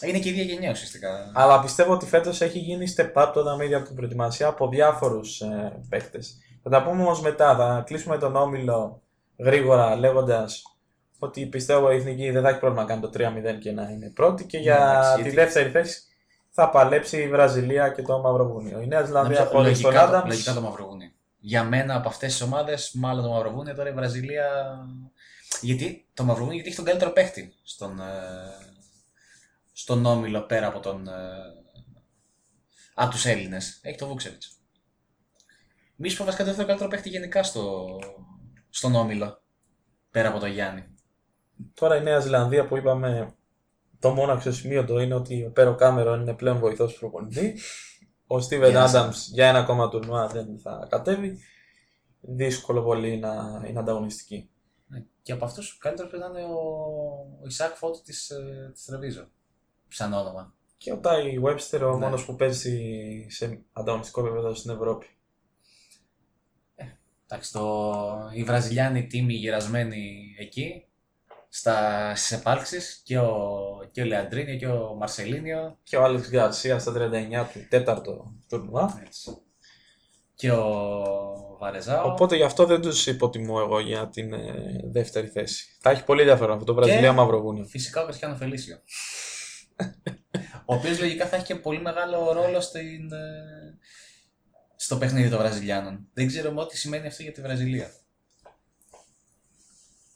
[0.01, 1.32] Είναι και η ίδια γενιά ουσιαστικά.
[1.34, 5.41] Αλλά πιστεύω ότι φέτος έχει γίνει step up το δαμίδι από την προετοιμασία από διάφορους
[5.41, 6.38] ε, παίκτες.
[6.63, 7.55] Θα τα πούμε όμως μετά.
[7.55, 9.01] Θα κλείσουμε τον όμιλο
[9.39, 10.61] γρήγορα λέγοντας
[11.20, 14.09] ότι πιστεύω η εθνική δεν θα έχει πρόβλημα να κάνει το 3-0 και να είναι
[14.11, 14.45] πρώτη.
[14.45, 16.01] Και για Ναι, εντάξει, τη γιατί- δεύτερη θέση
[16.49, 18.82] θα παλέψει η Βραζιλία και το Μαυροβούνιο.
[18.82, 20.28] Η Νέα Ζηλανδία Νομίζω, χωρί τον λογικά, το, Άνταμς.
[20.34, 21.11] λογικά το Μαυροβούνιο.
[21.39, 24.45] Για μένα από αυτές τις ομάδες, μάλλον το Μαυροβούνιο, τώρα η Βραζιλία.
[25.61, 28.03] Γιατί το Μαυροβούνιο γιατί έχει τον καλύτερο παίχτη στον, ε,
[29.74, 31.07] στον όμιλο πέρα από τον.
[31.07, 31.11] Ε,
[32.93, 33.80] από τους Έλληνες.
[33.82, 34.41] Έχει τον Βούξεβιτ.
[35.95, 37.86] Μη σου πω βασικά το δεύτερο καλύτερο παίχτη γενικά στο,
[38.70, 39.41] στον όμιλο.
[40.11, 40.84] Πέρα από τον Γιάννη.
[41.73, 43.35] Τώρα η Νέα Ζηλανδία που είπαμε
[43.99, 47.59] το μόνο αξιοσημείωτο είναι ότι ο Πέρο Κάμερον είναι πλέον βοηθός του προπονητή.
[48.27, 48.95] Ο Στίβεν Γεια σας.
[48.95, 51.37] Άνταμ για ένα ακόμα τουρνουά δεν θα κατέβει.
[52.21, 54.49] Δύσκολο πολύ να είναι ανταγωνιστική.
[54.87, 55.03] Ναι.
[55.21, 56.59] Και από αυτούς ο καλύτερος πρέπει να είναι ο,
[57.41, 59.27] ο Ισάκ Φώτου της ε, της Τρεβίζο.
[59.87, 60.53] Σαν όνομα.
[60.77, 62.05] Και ο Τάι Webster ο Ναι.
[62.05, 62.79] μόνος που παίζει
[63.29, 65.05] σε ανταγωνιστικό επίπεδο στην Ευρώπη.
[67.29, 68.29] Εντάξει, το...
[68.33, 70.86] οι Βραζιλιάνοι τίμοι γυρασμένοι εκεί,
[71.49, 72.15] στα...
[72.15, 73.39] στις επάλξεις, και ο,
[73.91, 79.01] και ο Λεαντρίνιο και ο Μαρσελίνιο, Και ο Άλεξ Γκαρσία στα 39 του τέταρτο τουρνουά.
[79.05, 79.37] έτσι.
[80.35, 82.11] και ο Βαρεζάο.
[82.11, 85.77] Οπότε γι' αυτό δεν τους υποτιμώ εγώ για την ε, δεύτερη θέση.
[85.79, 87.65] Θα έχει πολύ ενδιαφέρον αυτό το Βραζιλία Μαυροβούνιο.
[87.65, 88.77] Φυσικά ο Κριστιανό Φελίσιο.
[90.65, 93.77] ο οποίος λογικά θα έχει και πολύ μεγάλο ρόλο στην, ε,
[94.75, 96.07] στο παιχνίδι των Βραζιλιάνων.
[96.13, 97.91] Δεν ξέρω μόνο τι σημαίνει αυτό για τη Βραζιλία.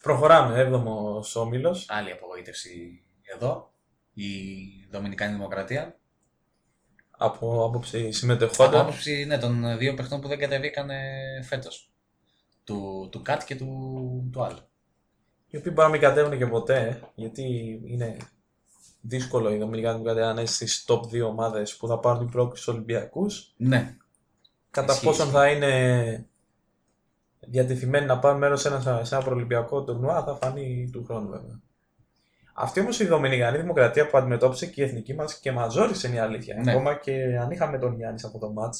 [0.01, 1.85] Προχωράμε, 7ο όμιλος.
[1.89, 3.03] Άλλη απογοήτευση
[3.35, 3.73] εδώ,
[4.13, 4.25] η
[4.91, 5.99] Δομινικάνη Δημοκρατία.
[7.11, 8.79] Από άποψη Από συμμετεχόντων.
[8.79, 10.89] άποψη ναι, των δύο παιχτών που δεν κατεβήκαν
[11.43, 11.91] φέτος.
[12.63, 14.55] Του, του Κάτ και του, του Αλ.
[15.47, 17.43] Οι οποίοι μπορεί να μην κατέβουν και ποτέ, ε, γιατί
[17.85, 18.17] είναι
[19.01, 22.61] δύσκολο η Δομινικάνη Δημοκρατία να είναι στις top 2 ομάδες που θα πάρουν την πρόκληση
[22.61, 23.53] στους Ολυμπιακούς.
[23.57, 23.95] Ναι.
[24.71, 25.37] Κατά Ισχύει, πόσον ισχύει.
[25.37, 26.29] θα είναι
[27.47, 31.59] διατεθειμένοι να πάρουν μέρος σε ένα, σε ένα προολυμπιακό τουρνουά θα φανεί του χρόνου βέβαια.
[32.53, 36.15] Αυτή όμως η Δομινικανή Δημοκρατία που αντιμετώπισε και η εθνική μας και μας ζόρισε είναι
[36.15, 36.55] η αλήθεια.
[36.55, 36.71] Ναι.
[36.71, 38.77] Ακόμα και αν είχαμε τον Γιάννης από το match,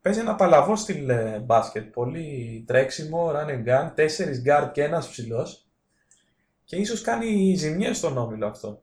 [0.00, 1.92] παίζει ένα παλαβό στυλ ε, μπάσκετ.
[1.92, 5.66] Πολύ τρέξιμο, run and gun, τέσσερις guard και ένας ψηλός.
[6.64, 8.82] Και ίσως κάνει ζημιές στον όμιλο αυτό.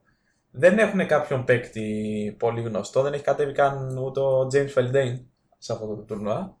[0.50, 5.20] Δεν έχουν κάποιον παίκτη πολύ γνωστό, δεν έχει κατέβει καν ούτε ο James Feldane
[5.58, 6.56] σε αυτό το τουρνουά.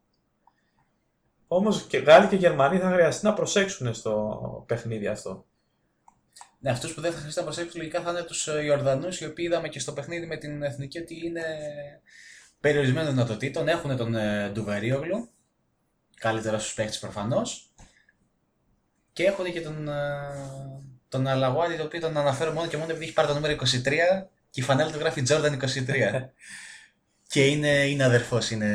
[1.54, 5.46] Όμως και Γάλλοι και Γερμανοί θα χρειαστεί να προσέξουν στο παιχνίδι αυτό.
[6.58, 9.44] Ναι, αυτούς που δεν θα χρειαστεί να προσέξουν λογικά θα είναι τους Ιορδανούς, οι οποίοι
[9.48, 11.42] είδαμε και στο παιχνίδι με την εθνική ότι είναι
[12.60, 13.68] περιορισμένων δυνατοτήτων.
[13.68, 15.28] Έχουν τον ε, Ντουβερίογλου,
[16.18, 17.72] καλύτερο στους παίχτε προφανώς.
[19.12, 19.94] Και έχουν και τον, ε,
[21.08, 23.58] τον Αλαγουάρη, το οποίο τον αναφέρω μόνο και μόνο επειδή έχει πάρει το νούμερο 23
[24.50, 26.28] και η φανέλα του γράφει Jordan 23.
[27.26, 28.66] και είναι, είναι αδερφός, είναι,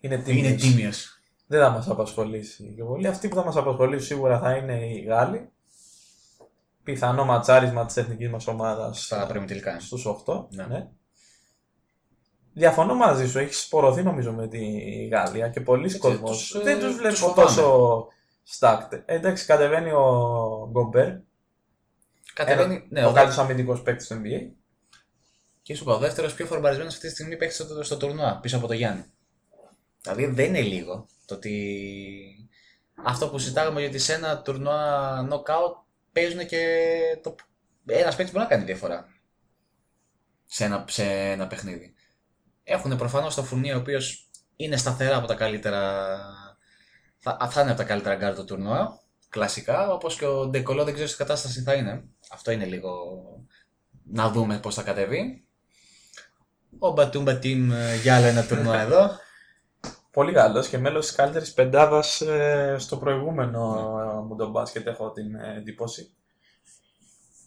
[0.00, 0.60] Είναι είναι τίμιος.
[0.62, 1.16] τίμιος.
[1.52, 3.06] Δεν θα μας απασχολήσει και πολύ.
[3.06, 5.50] Αυτοί που θα μας απασχολήσουν σίγουρα θα είναι οι Γάλλοι.
[6.82, 9.80] Πιθανό ματσάρισμα της εθνικής μας ομάδας Στα προημιτελικά.
[9.80, 10.46] στους 8.
[10.50, 10.66] Ναι.
[10.66, 10.88] Ναι.
[12.52, 14.60] Διαφωνώ μαζί σου, έχεις spoρωθεί νομίζω με τη
[15.12, 17.48] Γαλλία και πολλοί κόσμοι τους, ε, δεν τους τους βλέπω φοβάμαι.
[17.48, 18.06] τόσο
[18.58, 19.02] stacked.
[19.04, 21.12] Ε, εντάξει, κατεβαίνει ο Γκομπέρ,
[22.34, 24.50] Κατεβαίνει, ναι, ο ο, καλύτερος αμυντικός παίκτης του NBA.
[25.62, 28.56] και σου είπα, ο δεύτερος πιο φορμαρισμένος αυτή τη στιγμή παίχτης στο, στο τουρνουά, πίσω
[28.56, 29.04] από το Γιάννη.
[30.02, 32.48] Δηλαδή δεν είναι λίγο το ότι
[33.04, 35.74] αυτό που συζητάγαμε ότι σε ένα τουρνουά knockout
[36.12, 36.86] παίζουν και
[37.22, 37.34] το...
[37.86, 39.06] ένας παίκτης μπορεί να κάνει διαφορά
[40.46, 41.94] σε ένα, σε ένα παιχνίδι.
[42.64, 46.16] Έχουν προφανώς το Φουρνιέ ο οποίος είναι σταθερά από τα καλύτερα.
[47.18, 49.00] Θα, θα είναι από τα καλύτερα γκαρντ του τουρνουά.
[49.28, 52.04] Κλασικά, όπως και ο Ντεκολό δεν ξέρω τι κατάσταση θα είναι.
[52.30, 52.90] Αυτό είναι λίγο
[54.04, 55.44] να δούμε πώς θα κατεβεί.
[56.78, 59.10] Ο Μπατούμπα Team ε, για άλλο ένα τουρνουά εδώ.
[60.12, 62.22] Πολύ καλός και μέλος της καλύτερης πεντάδας
[62.76, 63.60] στο προηγούμενο
[64.00, 66.10] ε, μου τον μπάσκετ, έχω την ε, εντύπωση.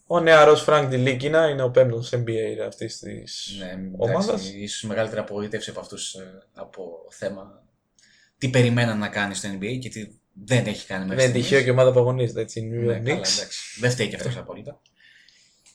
[0.07, 4.27] Ο νεαρός Φρανκ Τιλίκινα είναι ο πέμπτος NBA αυτής της ναι, ομάδας.
[4.27, 6.15] εντάξει, ίσως μεγαλύτερη απογοήτευση από αυτούς
[6.53, 7.63] από θέμα
[8.37, 11.61] τι περιμέναν να κάνει στο NBA και τι δεν έχει κάνει μέχρι Δεν είναι τυχαίο
[11.61, 12.71] και ομάδα που αγωνίζεται έτσι.
[12.73, 13.35] New Ναι, York καλά, Knicks.
[13.37, 13.79] εντάξει.
[13.79, 14.81] Δεν φταίει και αυτός απόλυτα.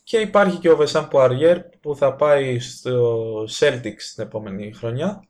[0.02, 3.24] Και υπάρχει και ο Βεσάν Πουαριέρ που θα πάει στο
[3.58, 5.24] Celtics την επόμενη χρονιά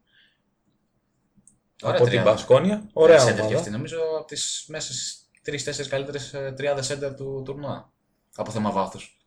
[1.82, 2.30] Ωραία από την τριάδα.
[2.30, 2.88] Μπασκόνια.
[2.92, 3.56] Ωραία Center και ομάδα.
[3.58, 6.18] αυτή νομίζω από τις μέσα στι τρει-τέσσερι καλύτερε
[6.52, 7.92] τριάδες center του τουρνουά.
[8.34, 9.18] Από θέμα βάθους.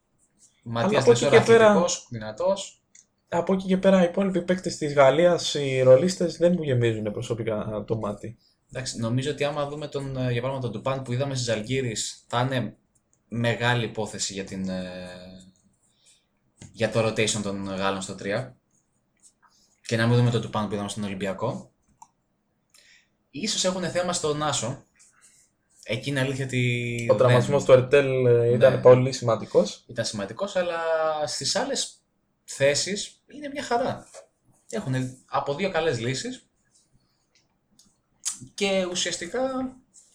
[0.64, 2.84] Ματίας από εκεί Λεσόρας, και πέρα- αθλητικός, δυνατός.
[3.28, 7.84] Από εκεί και πέρα οι υπόλοιποι παίκτες της Γαλλίας, οι ρολίστες, δεν μου γεμίζουν προσωπικά
[7.88, 8.38] το μάτι.
[8.72, 11.92] Εντάξει, νομίζω ότι άμα δούμε τον, ε, για παράδειγμα τον Τουπάν που είδαμε στις Αλγύρε,
[12.28, 12.78] θα είναι
[13.28, 14.92] μεγάλη υπόθεση για, την, ε,
[16.72, 18.56] για το rotation των Γάλλων στο 3.
[19.86, 21.73] Και να μην δούμε τον Τουπάν που είδαμε στον Ολυμπιακό.
[23.36, 24.86] Ίσως έχουν θέμα στον Νάσο.
[25.84, 26.96] Εκεί είναι αλήθεια ότι.
[27.04, 28.82] Ο δεν- τραυματισμός του Ερτέλ ε, ήταν Ναι.
[28.82, 29.84] πολύ σημαντικός.
[29.88, 30.80] ήταν σημαντικός, αλλά
[31.26, 32.02] στις άλλες
[32.44, 34.08] θέσεις είναι μια χαρά.
[34.70, 36.48] Έχουν από δύο καλές λύσεις
[38.54, 39.42] και ουσιαστικά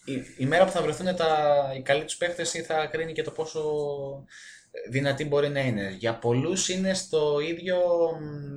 [0.05, 3.31] η, η μέρα που θα βρεθούν τα, οι καλοί τους παίχτε θα κρίνει και το
[3.31, 3.61] πόσο
[4.89, 5.95] δυνατή μπορεί να είναι.
[5.99, 7.77] Για πολλούς είναι στο ίδιο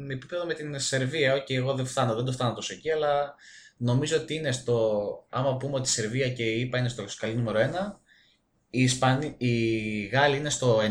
[0.06, 1.38] μ, επίπεδο με την Σερβία.
[1.38, 3.34] Και εγώ δεν φτάνω, δεν το φτάνω τόσο εκεί, αλλά
[3.82, 5.26] νομίζω ότι είναι στο.
[5.28, 7.62] Άμα πούμε ότι η Σερβία και η ΙΠΑ είναι στο σκαλί νούμερο 1,
[8.70, 10.82] οι, Ισπανοί, οι Γάλλοι είναι στο 1,5,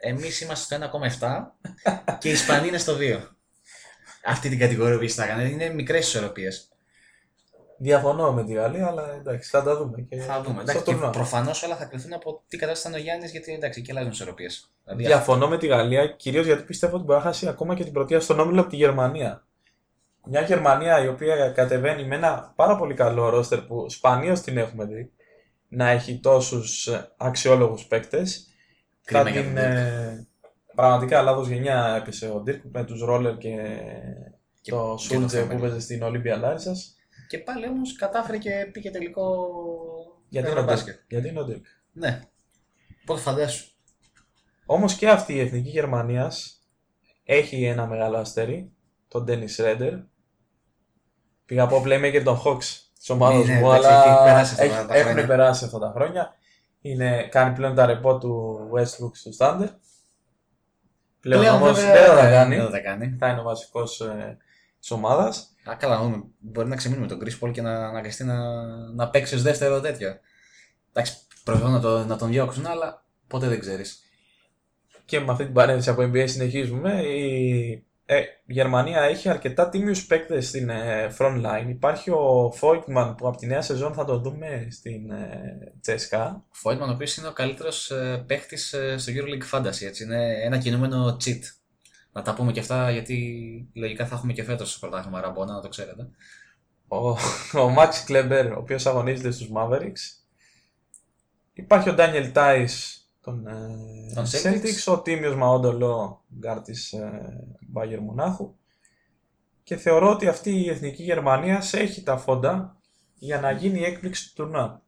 [0.00, 1.28] εμείς είμαστε στο 1,7
[2.20, 3.20] και οι Ισπανοί είναι στο 2.
[4.24, 5.42] Αυτή την κατηγορία θα έκανε.
[5.42, 6.68] Είναι μικρές ισορροπίες.
[7.78, 10.06] Διαφωνώ με τη Γαλλία, αλλά εντάξει, θα τα δούμε.
[10.08, 10.52] Και Θα δούμε.
[10.52, 11.10] στο Εντάξει, και τουρνουά.
[11.10, 14.70] προφανώς όλα θα κρυφθούν από τι κατάσταση είναι ο Γιάννης, γιατί εντάξει, και αλλάζουν ισορροπίες.
[14.84, 17.92] Δηλαδή, Διαφωνώ με τη Γαλλία, κυρίως γιατί πιστεύω ότι μπορεί να χάσει ακόμα και την
[17.92, 19.45] πρωτεία στον όμιλο από τη Γερμανία.
[20.28, 24.84] Μια Γερμανία η οποία κατεβαίνει με ένα πάρα πολύ καλό ρόστερ που σπανίως την έχουμε
[24.84, 25.12] δει
[25.68, 28.48] να έχει τόσους αξιόλογους παίκτες.
[29.04, 29.54] Κρίμα Θα για την.
[29.54, 29.66] τον Dirk.
[29.66, 30.26] ε,
[30.74, 33.48] πραγματικά λάθος γενιά έπεσε ο Ντύρκ με τους ρόλερ και,
[34.60, 35.56] Και- το και το Σούλτζε Φέμελ.
[35.56, 36.94] που παίζει στην Ολύμπια Λάρισας.
[37.28, 39.46] Και πάλι όμως κατάφερε και πήγε τελικό.
[40.28, 40.94] Γιατί είναι ο Ευρωμπάσκετ.
[40.94, 41.04] Ντύρκ.
[41.08, 41.62] Γιατί είναι ο Dirk.
[41.92, 42.20] Ναι.
[43.06, 43.70] Πότε φαντάσου.
[44.66, 46.64] Όμως και αυτή η εθνική Γερμανίας
[47.24, 48.72] έχει ένα μεγάλο αστέρι,
[49.08, 50.02] τον Dennis Redder.
[51.46, 52.64] Πήγα από playmaker των Hawks
[52.98, 55.26] της ομάδας Ναι, ναι, μου, εντάξει, αλλά έχει περάσει αυτά έχει- τα έχουν χρόνια.
[55.26, 56.34] περάσει αυτά τα χρόνια.
[56.80, 59.68] Είναι, κάνει πλέον τα ρεπό του Westbrook στο Thunder.
[61.20, 62.56] Πλέον, όμως βέβαια, δεν θα τα δεν κάνει.
[62.56, 63.16] θα τα κάνει.
[63.18, 64.36] Θα είναι ο βασικός ε,
[64.80, 65.54] της ομάδας.
[65.70, 66.22] Α, καλά, να δούμε.
[66.38, 68.36] Μπορεί να ξεμείνουμε τον Chris Paul και να αναγκαστεί να,
[68.94, 70.16] να παίξει ως δεύτερο τέτοιο.
[70.92, 74.00] Εντάξει, προσπαθούν να, το, να τον διώξουν, αλλά ποτέ δεν ξέρεις.
[75.04, 77.02] Και με αυτή την παρένθεση από NBA συνεχίζουμε.
[77.02, 81.68] Η ε, η Γερμανία έχει αρκετά τίμιους παίκτες στην ε, front line.
[81.68, 86.44] Υπάρχει ο Φόιτμαν που από τη νέα σεζόν θα το δούμε στην ε, Τσέσκα.
[86.48, 89.82] Ο Φόιτμαν, ο οποίος είναι ο καλύτερος ε, παίκτης, στο EuroLeague Fantasy.
[89.86, 90.04] Έτσι.
[90.04, 91.40] Είναι ένα κινούμενο cheat.
[92.12, 95.60] Να τα πούμε και αυτά, γιατί λογικά θα έχουμε και φέτος στο πρωτάθλημα Ραμπόνα, να
[95.60, 96.08] το ξέρετε.
[96.88, 97.08] Ο,
[97.60, 100.22] ο Μάξι Κλέμπερ, ο οποίος αγωνίζεται στους Mavericks.
[101.52, 104.42] Υπάρχει ο Ντάνιελ Τάις των ε, Των Celtics.
[104.42, 104.92] Celtics.
[104.92, 108.54] ο Τίμιος Μαόντο Λο, γκαρντ της ε, Bayern Μονάχου.
[109.62, 112.76] Και θεωρώ ότι αυτή η εθνική Γερμανία έχει τα φόντα
[113.14, 114.82] για να γίνει η έκπληξη του τουρνουά.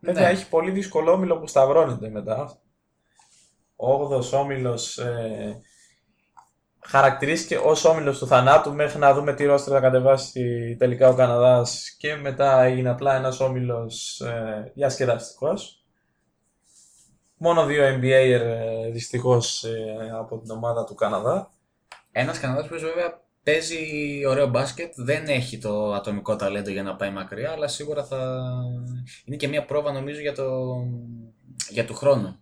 [0.00, 0.30] Βέβαια Ναι.
[0.30, 2.58] έχει πολύ δύσκολο όμιλο που σταυρώνεται μετά.
[3.76, 5.60] Ο 8ος όμιλος ε,
[6.80, 11.90] χαρακτηρίστηκε ως όμιλος του θανάτου μέχρι να δούμε τι ρόστρα θα κατεβάσει τελικά ο Καναδάς
[11.98, 15.83] και μετά έγινε απλά ένας όμιλος ε, διασκεδαστικός.
[17.36, 21.50] Μόνο δύο NBA ε, δυστυχώς ε, από την ομάδα του Καναδά.
[22.12, 23.86] Ένας Καναδάς που βέβαια παίζει
[24.26, 28.50] ωραίο μπάσκετ, δεν έχει το ατομικό ταλέντο για να πάει μακριά, αλλά σίγουρα θα.
[29.24, 30.76] είναι και μια πρόβα νομίζω για, το...
[31.70, 32.38] για του χρόνου.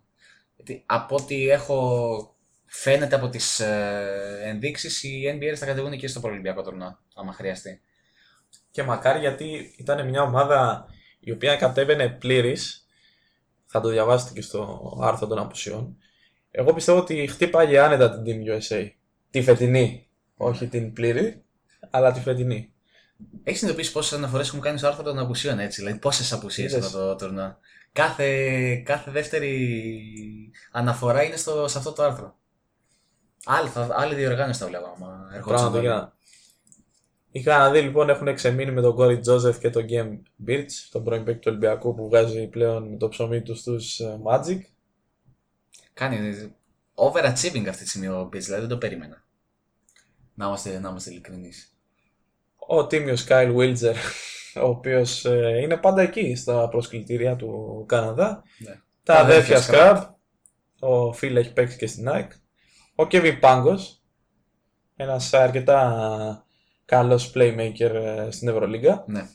[0.57, 2.36] Γιατί από ό,τι έχω.
[2.64, 7.80] φαίνεται από τις ε, ενδείξεις, οι NBA θα κατεβούν και στο προελπιακό τουρνουά, άμα χρειαστεί.
[8.70, 10.86] Και μακάρι γιατί ήταν μια ομάδα
[11.20, 12.82] η οποία κατέβαινε πλήρης.
[13.75, 15.97] Θα το διαβάσετε και στο άρθρο των απουσιών.
[16.51, 18.89] Εγώ πιστεύω ότι χτύπαγε άνετα την Team USA.
[19.31, 20.07] Τη φετινή.
[20.37, 21.45] Όχι την πλήρη,
[21.91, 22.73] αλλά τη φετινή.
[23.43, 25.81] Έχεις συνειδητοποιήσει πόσες αναφορές έχουν κάνει στο άρθρο των απουσίων, έτσι.
[25.81, 26.85] Δηλαδή, πόσες απουσίες Είδες.
[26.85, 27.59] αυτό το τουρνουά;
[27.93, 29.70] Κάθε, κάθε δεύτερη
[30.73, 32.37] αναφορά είναι στο, σε αυτό το άρθρο.
[33.45, 34.93] Άλλη, θα, άλλη διοργάνωση θα βλέπω.
[34.97, 35.81] άμα ερχόντουσαν εδώ.
[35.81, 36.16] Πραγματικά.
[37.35, 41.24] Οι Καναδοί λοιπόν έχουν ξεμείνει με τον Κόρι Τζόζεφ και τον Γκέμ Μπίρτς, τον πρώην
[41.24, 44.59] παίκτη του Ολυμπιακού που βγάζει πλέον το ψωμί τους στους Magic.
[45.93, 46.18] Κάνει
[46.95, 49.24] overachieving αυτή τη στιγμή ο Μπιτς, δηλαδή δεν το περίμενα.
[50.35, 51.76] Να είμαστε, να είμαστε ειλικρινείς.
[52.57, 53.97] Ο τίμιος Κάιλ Βίλτζερ,
[54.62, 55.24] ο οποίος
[55.62, 58.43] είναι πάντα εκεί στα προσκλητήρια του Καναδά.
[58.59, 58.80] Ναι.
[59.03, 59.97] Τα Τα αδέρφια αδέρφια Σκραμπ.
[60.80, 62.33] Ο Φίλ έχει παίξει και στην ΑΕΚ.
[62.95, 63.78] Ο Κέβιν Πάγκο.
[64.97, 66.47] Ένας αρκετά
[66.93, 69.05] καλός playmaker ε, στην Ευρωλίγκα.
[69.07, 69.26] Ναι.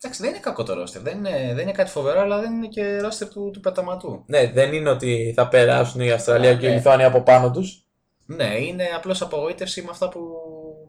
[0.00, 1.02] Εντάξει, δεν είναι κακό το ρόστερ.
[1.02, 4.24] Δεν είναι, δεν είναι κάτι φοβερό, αλλά δεν είναι και ρόστερ του, του πεταματού.
[4.26, 6.74] Ναι, δεν είναι ότι θα περάσουν η Αυστραλία και η Ναι.
[6.74, 7.86] Λιθουανία από πάνω τους.
[8.26, 10.20] Ναι, είναι απλώς απογοήτευση με αυτά που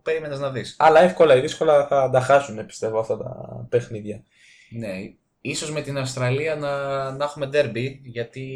[0.03, 0.76] περίμενες να δεις.
[0.80, 4.24] Αλλά εύκολα ή δύσκολα θα τα χάσουν, πιστεύω, αυτά τα παιχνίδια.
[4.70, 4.93] Ναι,
[5.41, 6.72] ίσως με την Αυστραλία να,
[7.11, 8.49] να έχουμε derby, γιατί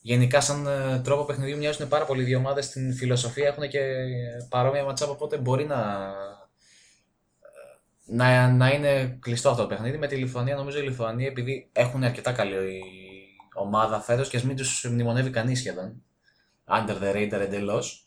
[0.00, 3.80] γενικά σαν ε, τρόπο παιχνιδιού μοιάζουν πάρα πολύ δύο ομάδες στην φιλοσοφία, έχουν και
[4.48, 6.12] παρόμοια ματσάπ, οπότε μπορεί να,
[8.06, 9.98] να, να είναι κλειστό αυτό το παιχνίδι.
[9.98, 12.82] Με τη Λιθουανία, νομίζω η Λιθουανία, επειδή έχουν αρκετά καλή
[13.54, 16.02] ομάδα φέτος και ας μην τους μνημονεύει κανείς σχεδόν,
[16.64, 18.02] under the radar εντελώς,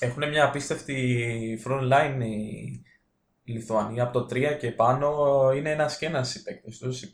[0.00, 2.82] Έχουν μια απίστευτη front line η
[3.48, 7.04] η Λιθουανία από το 3 και πάνω είναι ένας και ένας οι παίκτες τους.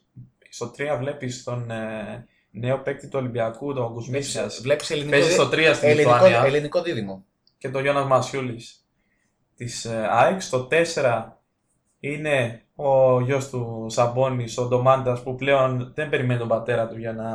[0.48, 2.26] Στο 3 βλέπεις τον ε,
[2.56, 4.60] νέο παίκτη του Ολυμπιακού, τον Κουσμίσιας.
[4.62, 7.24] βλέπεις ελληνικό, Παίζει στο 3 στην ελληνικό, Λιθουανία ελληνικό δίδυμο.
[7.58, 8.84] και τον Γιώνας Μασιούλης
[9.56, 10.40] της ε, ΑΕΚ.
[10.40, 11.38] Στο 4
[12.00, 17.12] είναι ο γιος του Σαμπόνης, ο Ντομάντας που πλέον δεν περιμένει τον πατέρα του για
[17.12, 17.28] να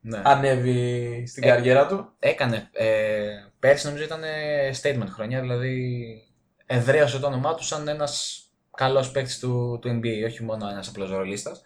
[0.00, 0.20] Ναι.
[0.24, 2.12] ανέβει στην Ε, καριέρα του.
[2.18, 2.68] Έκανε.
[2.72, 3.26] Ε,
[3.58, 6.06] πέρσι νομίζω ήταν ε, statement χρονιά, δηλαδή
[6.66, 8.40] εδραίωσε το όνομά του σαν ένας
[8.76, 11.62] καλός παίκτης του, του NBA, όχι μόνο ένας απλός ρολίστας.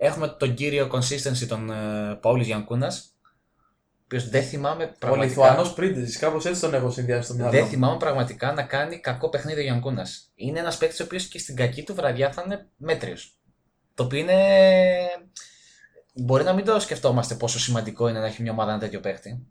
[0.00, 5.72] Έχουμε τον κύριο consistency τον ε, Παούλης Γιανκούνας, ο οποίος δεν θυμάμαι Ο πραγματικά, Λιθουανός
[5.72, 7.68] Πρίντεζης, κάπως έτσι τον έχω συνδυάσει στο μυαλό δεν μου.
[7.68, 10.32] θυμάμαι πραγματικά να κάνει κακό παιχνίδι ο Γιανκούνας.
[10.34, 13.38] Είναι ένας παίκτης ο οποίος και στην κακή του βραδιά θα είναι μέτριος.
[13.94, 14.36] Το οποίο είναι...
[16.14, 19.46] Μπορεί να μην το σκεφτόμαστε πόσο σημαντικό είναι να έχει μια ομάδα ένα τέτοιο παίκτη.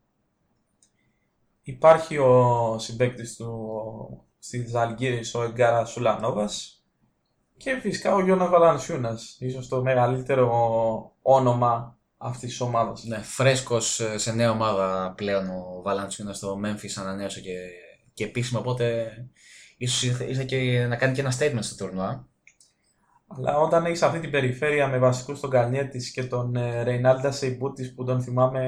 [1.61, 6.76] Υπάρχει ο συμπαίκτης του στη Ζαλγκύρης, ο Εγκάρας Σουλανόβας
[7.57, 10.51] και φυσικά ο Γιώνα Βαλανσιούνας, ίσως το μεγαλύτερο
[11.21, 13.03] όνομα αυτής της ομάδας.
[13.03, 17.55] Ναι, φρέσκος ε, σε νέα ομάδα πλέον ο Βαλαντσιούνα στο Memphis ανανέωσε και,
[18.13, 19.07] και επίσημα, οπότε
[19.77, 22.27] ίσως ήρθε, ήρθε και να κάνει και ένα statement στο τουρνουά.
[23.27, 27.93] Αλλά όταν έχεις αυτή την περιφέρεια με βασικούς τον Καλνιέτης και τον ε, Ρεϊνάλντα Σεϊμπούτης
[27.93, 28.61] που τον θυμάμαι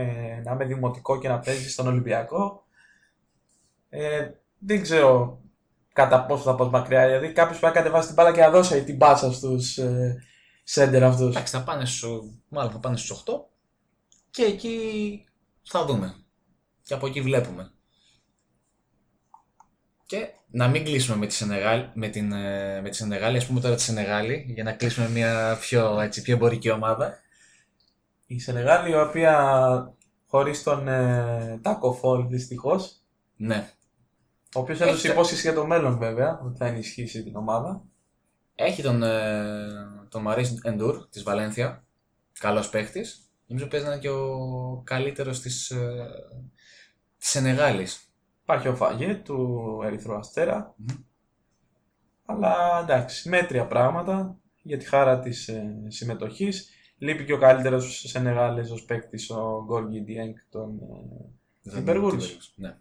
[0.45, 2.63] να είμαι δημοτικό και να παίζει στον Ολυμπιακό,
[3.89, 5.41] ε, δεν ξέρω
[5.93, 7.05] κατά πόσο θα πας μακριά.
[7.05, 10.23] Δηλαδή κάποιος πρέπει να κατεβάσει την μπάλα και να δώσει την πάσα στους ε,
[10.63, 11.29] σέντερ αυτούς.
[11.29, 13.33] Εντάξει, θα πάνε στους, μάλλον θα πάνε στους 8
[14.29, 14.77] και εκεί
[15.63, 16.15] θα δούμε.
[16.83, 17.71] Και από εκεί βλέπουμε.
[20.05, 23.59] Και να μην κλείσουμε με τη Σενεγάλη, με, την, ε, με τη Σενεγάλη, ας πούμε
[23.59, 27.19] τώρα τη Σενεγάλη, για να κλείσουμε μια πιο, έτσι, πιο εμπορική ομάδα.
[28.25, 29.93] Η Σενεγάλη, η οποία
[30.27, 33.01] χωρίς τον ε, Τάκο Φόλ δυστυχώς,
[33.35, 33.69] Ναι,
[34.55, 37.83] ο οποίος έδωσε Έχει- υπόσχεση για το μέλλον βέβαια, ότι θα ενισχύσει την ομάδα.
[38.55, 39.45] Έχει τον, ε,
[40.09, 41.83] τον Μαρίς Εντούρ της Βαλένθια,
[42.39, 43.31] καλός παίχτης.
[43.47, 46.07] Νομίζω παίζει να είναι και ο καλύτερος της, ε,
[47.17, 48.13] της Σενεγάλης.
[48.41, 50.73] Υπάρχει ο Φαγέ του Ερυθρού Αστέρα.
[50.77, 50.95] Μμμ.
[52.25, 56.69] Αλλά εντάξει, μέτρια πράγματα για τη χάρα της ε, συμμετοχής.
[56.97, 60.79] Λείπει και ο καλύτερος Σενεγάλεζος παίκτης, ο Γκόργι Διέγκ των...
[61.63, 62.37] ε, Timberwolves.
[62.55, 62.77] Ναι.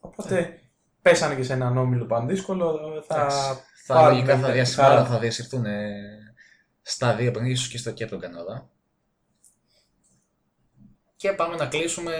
[0.00, 0.58] Οπότε
[1.02, 2.78] πέσανε και σε έναν όμιλο πανδύσκολο.
[3.06, 3.38] Θα, Εντάξει,
[3.84, 4.74] Θα, πάρουν λογικά με θα, διασ...
[4.74, 4.88] χαρά.
[4.94, 5.92] μάλλον θα διασυρθούν ε,
[6.82, 8.68] στα δύο παιχνίδια, ίσως και στο και από τον Καναδά.
[11.16, 12.12] Και πάμε να κλείσουμε,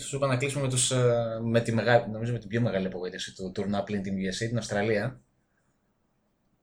[0.00, 2.86] σου είπα να κλείσουμε με, τους, ε, με, τη μεγάλη, νομίζω με την πιο μεγάλη
[2.86, 5.20] απογοήτευση του τουρνά πλην την USA, την Αυστραλία.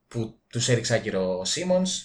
[0.07, 2.01] Που τους έριξε άκυρο ο Σίμονς.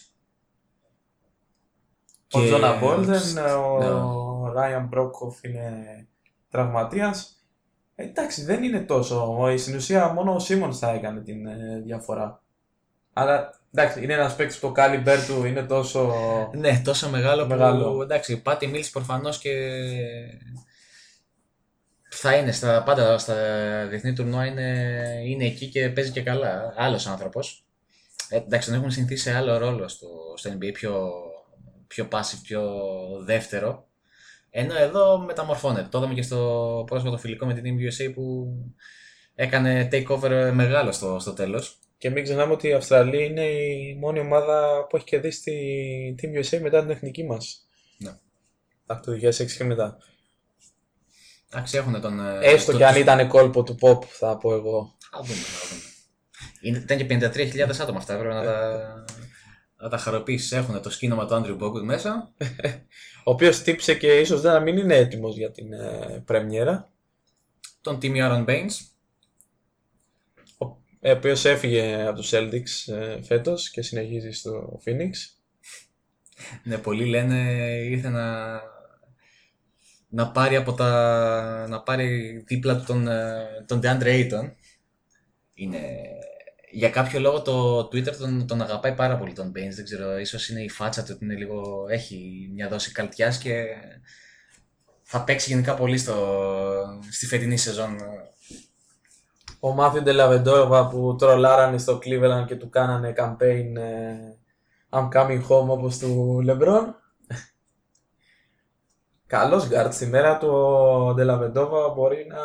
[2.33, 3.53] Ο Και- Τζόνα Μπόλτεν, Ναι.
[3.53, 6.07] ο Ράιαν Μπρόκοφ είναι
[6.51, 7.41] τραυματίας.
[8.03, 9.36] Ε, εντάξει, δεν είναι τόσο.
[9.40, 12.42] Ο- Στην ουσία μόνο ο Σίμονς θα έκανε την ε, διαφορά.
[13.12, 16.12] Αλλά εντάξει, είναι ένας παίκτης που το caliber του είναι τόσο.
[16.55, 17.92] Ναι, τόσο μεγάλο, Μεγάλο.
[17.94, 19.50] που εντάξει, Πάτι Μιλς προφανώς και
[22.11, 23.34] θα είναι στα πάντα στα
[23.88, 24.92] διεθνή τουρνουά είναι,
[25.24, 26.74] είναι εκεί και παίζει και καλά.
[26.76, 27.64] Άλλος άνθρωπος.
[28.28, 31.11] Ε, εντάξει, τον έχουμε συνηθίσει σε άλλο ρόλο στο, στο NBA, πιο,
[31.86, 32.62] πιο passive, πιο
[33.24, 33.86] δεύτερο.
[34.55, 35.88] Ενώ εδώ μεταμορφώνεται.
[35.90, 37.80] Το είδαμε και στο πρόσφατο φιλικό με την Team
[38.11, 38.46] USA που
[39.34, 41.78] έκανε takeover μεγάλο στο, στο τέλος.
[41.98, 45.42] Και μην ξεχνάμε ότι η Αυστραλία είναι η μόνη ομάδα που έχει κερδίσει
[46.16, 47.66] τη Team USA μετά την εθνική μας.
[47.98, 48.11] Ναι.
[48.86, 49.96] Από το 2006 και μετά.
[51.53, 52.20] Εντάξει, έχουν τον...
[52.20, 54.96] ε, Έστω το- και αν ήταν κόλπο του pop, θα πω εγώ.
[55.11, 55.82] Θα δούμε, θα δούμε.
[56.61, 57.30] Είναι, ήταν και
[57.66, 59.05] 53.000 άτομα αυτά, έπρεπε να τα, να
[59.89, 60.53] τα χαροποιήσεις.
[60.53, 62.35] Έχουν το σκήνομα του Άντριου Μπόκουτ μέσα.
[63.24, 66.93] Ο οποίος τύψε και ίσως δεν να μην είναι έτοιμος για την ε, πρεμιέρα.
[67.80, 68.74] Τον Timmy Aaron Baines.
[70.59, 75.11] Ο ε, οποίος έφυγε από τους Celtics ε, φέτος και συνεχίζει στο Phoenix.
[76.64, 77.37] Ναι, πολλοί λένε
[77.91, 78.61] ήρθε να,
[80.09, 84.53] να πάρει από τα, να πάρει δίπλα του τον, ε, τον DeAndre Ayton.
[85.55, 85.89] Είναι,
[86.73, 89.75] για κάποιο λόγο το Twitter τον, τον αγαπάει πάρα πολύ τον Baines.
[89.75, 93.64] Δεν ξέρω, ίσως είναι η φάτσα του ότι είναι λίγο, έχει μια δόση καλτιάς και
[95.03, 96.16] θα παίξει γενικά πολύ στο,
[97.11, 97.97] στη φετινή σεζόν.
[99.61, 104.37] Ο Μάθιου Ντελαβεντόβα που τρολάρανε στο Cleveland και του κάνανε campaign ε,
[104.91, 106.85] I'm coming home όπως του LeBron.
[109.33, 112.41] Καλός γκαρντ στη μέρα του ο Ντελαβεντόβα μπορεί να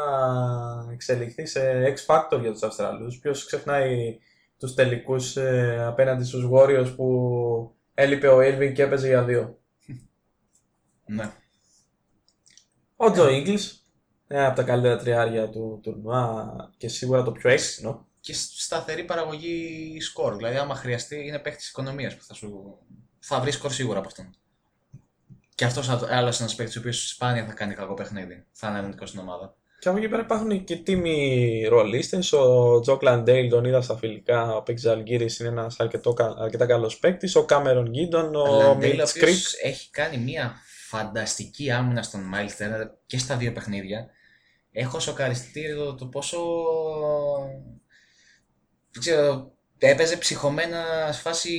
[0.92, 3.20] εξελιχθεί σε X Factor για τους Αυστραλούς.
[3.20, 4.18] Ποιος ξεχνάει
[4.58, 9.60] τους τελικούς ε, απέναντι στους Warriors που έλειπε ο Irving και έπαιζε για δύο.
[11.06, 11.32] Ναι.
[12.96, 13.84] Ο Τζο Ίγκλς,
[14.28, 18.08] ένα από τα καλύτερα τριάρια του τουρνουά και σίγουρα το πιο έξυπνο.
[18.20, 20.36] Και σταθερή παραγωγή σκορ.
[20.36, 22.78] Δηλαδή, άμα χρειαστεί, είναι παίχτη οικονομίας που θα σου.
[23.20, 24.36] θα βρει σκορ σίγουρα από αυτόν.
[25.58, 28.46] Και αυτός άλλο ένας παίχτη ο οποίος σπάνια θα κάνει κακό παιχνίδι.
[28.52, 29.56] Θα είναι αρνητικός στην ομάδα.
[29.80, 32.20] Και από εκεί πέρα υπάρχουν και τίμοι ρολίστε.
[32.38, 34.56] Ο Τζο Κλαντέιλ τον είδα στα φιλικά.
[34.56, 35.80] Ο παίκτη Αλγύρη είναι ένας
[36.38, 37.36] αρκετά καλός παίκτης.
[37.36, 39.38] Ο Κάμερον Γκίντον, ο Λαντέιλ, ο Μίτ οποίος Κρίκ.
[39.64, 40.56] έχει κάνει μια
[40.88, 44.10] φανταστική άμυνα στον Miles Turner και στα δύο παιχνίδια.
[44.72, 46.40] Έχω σοκαριστεί εδώ το πόσο.
[48.92, 51.52] Δεν ξέρω, έπαιζε ψυχωμένα σε φάση.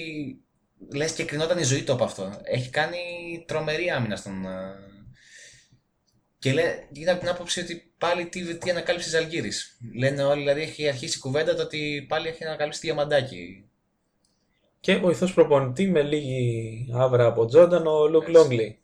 [0.94, 2.40] Λες και κρινόταν η ζωή του από αυτό.
[2.42, 2.98] Έχει κάνει
[3.46, 4.44] τρομερή άμυνα στον.
[4.44, 4.74] ε,
[6.38, 9.52] Και λέει, είναι από την άποψη ότι πάλι τι, τι ανακάλυψε Ζαλγίρη.
[9.96, 13.68] Λένε όλοι, δηλαδή έχει αρχίσει η κουβέντα το ότι πάλι έχει ανακαλύψει διαμαντάκι.
[14.80, 18.32] Και βοηθό προπονητή με λίγη άβρα από Τζόνταν, ο Λουκ Έτσι.
[18.32, 18.80] Λόγκλι.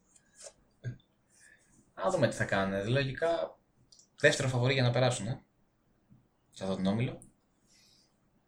[1.94, 2.88] Να δούμε τι θα κάνουν.
[2.88, 3.58] Λογικά
[4.20, 5.26] δεύτερο φαβορή για να περάσουν.
[5.26, 5.42] Ε,
[6.50, 7.20] σε αυτόν τον όμιλο.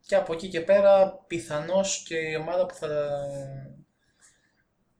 [0.06, 2.88] Και από εκεί και πέρα πιθανώς και η ομάδα που θα...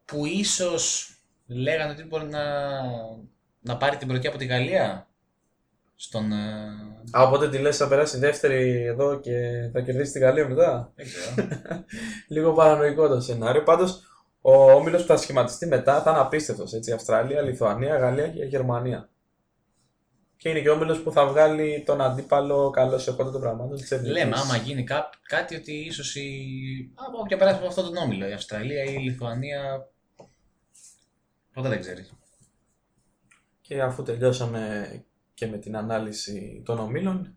[0.05, 2.43] που ίσως λέγανε ότι μπορεί να,
[3.61, 5.09] να πάρει την πρωτιά από τη Γαλλία
[5.97, 6.33] στον...
[6.33, 10.93] ε, Α, οπότε τη λες θα περάσει δεύτερη εδώ και θα κερδίσει τη Γαλλία μετά;
[10.95, 11.49] δεν ξέρω.
[12.35, 13.63] Λίγο παρανοϊκό το σενάριο.
[13.63, 14.03] Πάντως,
[14.41, 16.73] ο όμιλος που θα σχηματιστεί μετά θα είναι απίστευτος.
[16.73, 19.09] Έτσι, Αυστραλία, Λιθουανία, Γαλλία και Γερμανία.
[20.37, 23.91] Και είναι και ο όμιλος που θα βγάλει τον αντίπαλο καλό σε των πραγμάτων της
[23.91, 24.17] εθνικής.
[24.17, 26.31] Λέμε άμα γίνει κά- κάτι ότι ίσως η...
[26.95, 29.89] Από όποια περάσει από αυτόν τον όμιλο, η Αυστραλία ή η Λιθουανία...
[31.53, 32.13] Ποτέ δεν ξέρεις.
[33.61, 34.91] Και αφού τελειώσαμε
[35.35, 37.37] και με την ανάλυση των ομίλων,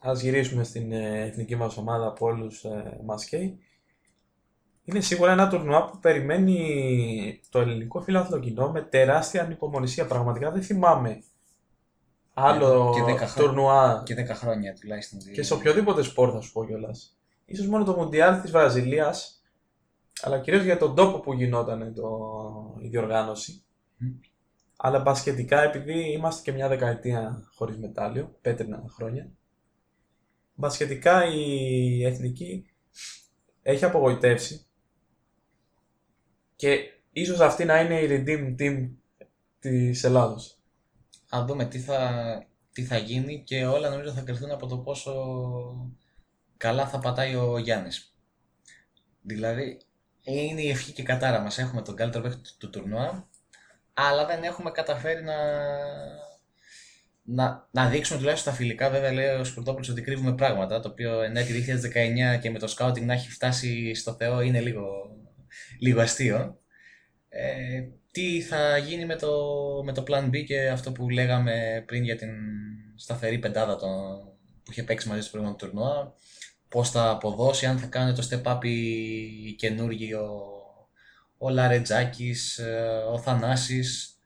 [0.00, 3.58] ας γυρίσουμε στην ε, εθνική μας ομάδα από όλους ε, μας καίει.
[4.84, 10.06] Είναι σίγουρα ένα τουρνουά που περιμένει το ελληνικό φιλάθλο κοινό με τεράστια ανυπομονησία.
[10.06, 11.22] Πραγματικά δεν θυμάμαι
[12.38, 13.48] άλλο και δέκα χρόνια.
[13.48, 15.18] τουρνουά Και 10 χρόνια τουλάχιστον.
[15.32, 17.18] και σε οποιοδήποτε σπορ θα σου πω κιόλας.
[17.44, 19.42] Ίσως μόνο το Μουντιάλ της Βραζιλίας,
[20.22, 22.08] αλλά κυρίως για τον τόπο που γινόταν το,
[22.78, 23.64] η διοργάνωση.
[23.96, 24.08] Μμ.
[24.76, 29.30] Αλλά μπασκετικά, επειδή είμαστε και μια δεκαετία χωρίς μετάλλιο, πέτρινα χρόνια,
[30.54, 32.70] μπασκετικά η εθνική
[33.62, 34.66] έχει απογοητεύσει
[36.56, 36.78] και
[37.10, 38.88] ίσως αυτή να είναι η redeem team
[39.58, 40.55] της Ελλάδος.
[41.36, 42.22] Αν δούμε τι θα,
[42.72, 45.12] τι θα γίνει και όλα νομίζω θα κρυφθούν από το πόσο
[46.56, 48.14] καλά θα πατάει ο Γιάννης.
[49.22, 49.80] Δηλαδή,
[50.22, 51.58] είναι η ευχή και η κατάρα μας.
[51.58, 53.28] Έχουμε τον καλύτερο παίκτη του, του τουρνουά,
[53.94, 55.34] αλλά δεν έχουμε καταφέρει να,
[57.22, 58.90] να, να δείξουμε τουλάχιστον στα φιλικά.
[58.90, 61.64] Βέβαια, λέει ο Σπουρτόπουλος ότι κρύβουμε πράγματα, το οποίο εν έτη
[62.36, 64.84] 2019 και με το scouting να έχει φτάσει στο Θεό είναι λίγο,
[65.80, 66.60] λίγο αστείο.
[67.28, 67.82] Ε,
[68.16, 69.32] τι θα γίνει με το,
[69.84, 72.30] με το Plan B και αυτό που λέγαμε πριν για την
[72.96, 74.24] σταθερή πεντάδα τον,
[74.62, 76.14] που είχε παίξει μαζί στο προηγούμενο τουρνουά.
[76.68, 80.40] Πώς θα αποδώσει, αν θα κάνει το step up οι καινούργοι, ο,
[81.38, 84.18] ο Λαρετζάκης, ε, ο Θανάσης.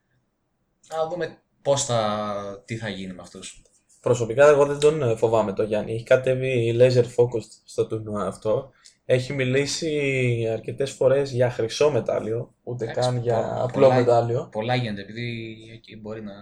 [0.88, 3.62] Να δούμε πώς θα, τι θα γίνει με αυτούς.
[4.00, 5.92] Προσωπικά εγώ δεν τον ε, φοβάμαι το Γιάννη.
[5.92, 8.70] Έχει κατέβει laser focused στο τουρνουά αυτό.
[9.12, 14.48] Έχει μιλήσει αρκετές φορές για χρυσό μετάλλιο, ούτε Εντάξει, καν για πο- απλό πολλά- μετάλλιο.
[14.52, 16.32] Πολλά γίνονται, επειδή εκεί μπορεί να...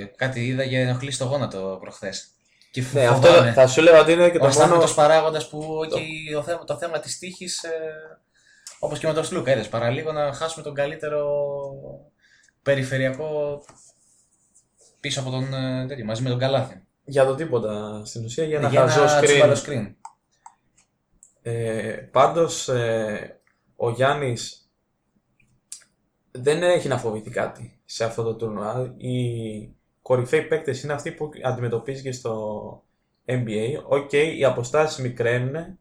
[0.00, 2.28] Ε, Κάτι είδα για ενοχλεί στο γόνατο προχθές.
[2.70, 3.38] Και Ναι, φοβάμαι.
[3.38, 4.48] αυτό θα σου έλεγα ότι είναι και Ο το μόνο.
[4.50, 7.70] αστάθμητος παράγοντας που εκεί το θέμα, το θέμα της τύχης, ε,
[8.78, 11.26] όπως και με τον Σλούκα, είδες, παραλίγο να χάσουμε τον καλύτερο
[12.62, 13.60] περιφερειακό
[15.00, 16.82] πίσω από τον ε, τέτοιο, μαζί με τον Καλάθι.
[17.04, 19.68] Για το τίποτα στην ουσία, για ένα Για χαζό τσιμπαλό screen.
[19.68, 19.94] screen.
[21.46, 23.40] Ε, πάντως ε,
[23.76, 24.72] ο Γιάννης
[26.30, 28.94] δεν έχει να φοβηθεί κάτι σε αυτό το τουρνουά.
[28.96, 32.82] Οι κορυφαίοι παίκτες είναι αυτοί που αντιμετωπίζει και στο
[33.26, 33.82] NBA.
[33.88, 35.78] OK, οι αποστάσεις μικραίνουν.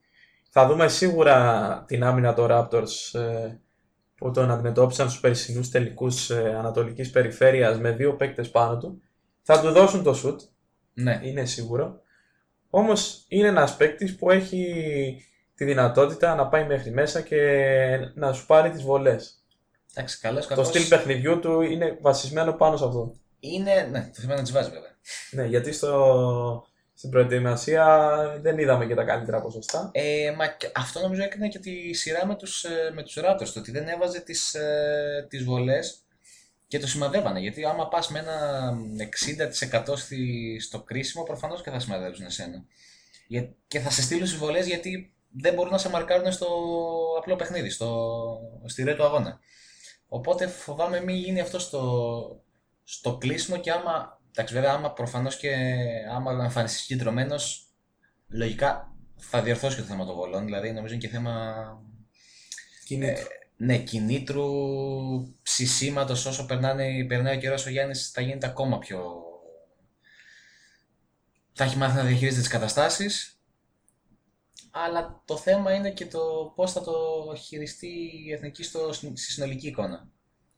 [0.49, 3.57] Θα δούμε σίγουρα την άμυνα των Raptors ε,
[4.15, 9.01] που τον αντιμετώπισαν στους περσινούς τελικούς ε, Ανατολικής Περιφέρειας με δύο παίκτες πάνω του.
[9.41, 10.37] Θα του δώσουν το shoot
[10.93, 12.01] Ναι, είναι σίγουρο.
[12.69, 14.65] Όμως είναι ένας παίκτης που έχει
[15.55, 17.39] τη δυνατότητα να πάει μέχρι μέσα και
[18.13, 19.43] να σου πάρει τις βολές.
[19.93, 20.67] εντάξει, καλός, Το κακός.
[20.67, 23.13] στυλ παιχνιδιού του είναι βασισμένο πάνω σε αυτό.
[23.39, 24.95] Είναι, ναι, το θέμα είναι να τις βάζει βέβαια.
[25.31, 28.07] Ναι, γιατί στο, στην προετοιμασία
[28.41, 29.89] δεν είδαμε και τα καλύτερα ποσοστά.
[29.93, 33.47] Ε, μα και αυτό νομίζω έκρινε και τη σειρά με τους, ε, με τους Raptors,
[33.53, 35.97] το ότι δεν έβαζε τις, ε, τις βολές
[36.67, 37.39] και το σημαδεύανε.
[37.39, 42.63] Γιατί άμα πας με ένα 60% στη, στο κρίσιμο, προφανώς και θα σημαδεύουν εσένα.
[43.27, 46.47] Για- Και θα σε στείλουν στις βολές γιατί δεν μπορούν να σε μαρκάρουν στο
[47.17, 49.39] απλό παιχνίδι, στο, στη ρε του αγώνα.
[50.07, 52.43] Οπότε φοβάμαι μην γίνει αυτό στο,
[52.83, 55.55] στο κλείσιμο και άμα, εντάξει βέβαια άμα προφανώς και
[56.11, 57.67] άμα εμφανιστείς συγκεντρωμένος,
[58.27, 61.65] λογικά θα διορθώσει και το θέμα των βολών, δηλαδή νομίζω είναι και θέμα
[62.85, 63.23] Κινήτρου.
[63.57, 64.51] ναι, κινήτρου,
[65.41, 69.21] ψησίματος όσο περνάνε, περνάει ο καιρός ο Γιάννης θα γίνεται ακόμα πιο...
[71.53, 73.42] Θα έχει μάθει να διαχειρίζεται τις καταστάσεις,
[74.75, 76.19] αλλά το θέμα είναι και το
[76.55, 76.93] πώς θα το
[77.37, 77.87] χειριστεί
[78.25, 80.07] η Εθνική στο, στη συνολική εικόνα.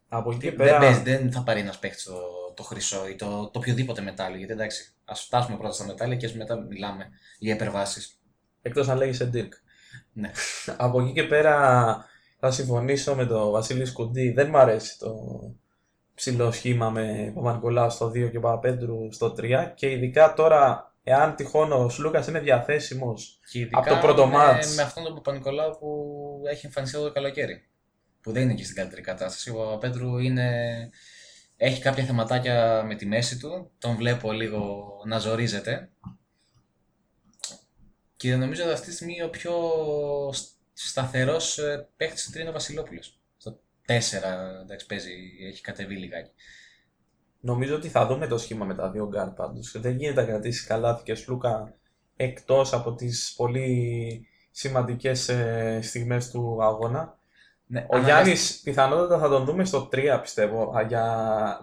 [0.09, 2.13] Από εκεί και Δεν, πέρα, παίζει, δεν θα πάρει ένας παίχτης το,
[2.55, 6.25] το χρυσό ή το, το οποιοδήποτε μετάλλιο, γιατί εντάξει, ας φτάσουμε πρώτα στα μετάλλια και
[6.25, 7.09] ας μετά μιλάμε
[7.39, 8.19] για υπερβάσεις.
[8.61, 9.49] εκτός αν λέγεσαι Dirk.
[10.13, 10.31] Ναι.
[10.77, 12.05] Από εκεί και πέρα
[12.39, 14.31] θα συμφωνήσω με τον Βασίλης Σκουντή.
[14.31, 15.15] Δεν μ' αρέσει το
[16.15, 21.71] ψηλό σχήμα με Παπα-Νικολάου στο 2 και Παπαπέτρου στο 3 και ειδικά τώρα εάν τυχόν
[21.71, 24.75] ο Σλούκας είναι διαθέσιμος Και ειδικά Από το πρώτο με, μάτς.
[24.75, 27.67] με αυτόν τον Παπα-Νικολάου που έχει εμφανιστεί εδώ το καλοκαίρι.
[28.21, 29.49] Που δεν είναι και στην καλύτερη κατάσταση.
[29.49, 30.89] Ο Παπαπέτρου είναι...
[31.57, 33.71] έχει κάποια θεματάκια με τη μέση του.
[33.77, 35.89] Τον βλέπω λίγο να ζορίζεται.
[38.15, 39.53] Και νομίζω ότι αυτή τη στιγμή ο πιο
[40.73, 41.59] σταθερός
[41.97, 43.19] παίκτης του είναι ο Βασιλόπουλος.
[43.37, 43.91] Στο 4
[44.61, 45.11] εντάξει, παίζει,
[45.49, 46.31] έχει κατεβεί λιγάκι.
[47.45, 49.79] Νομίζω ότι θα δούμε το σχήμα με τα δύο γκαρντ πάντως.
[49.79, 51.73] Δεν γίνεται να κρατήσεις Καλάθη και Σλούκα
[52.15, 57.17] εκτός από τις πολύ σημαντικές ε, στιγμές του αγώνα.
[57.65, 60.71] Ναι, Ο αναγκασ- Γιάννης πιθανότατα θα τον δούμε στο 3 πιστεύω.
[60.77, 61.05] Α, Για...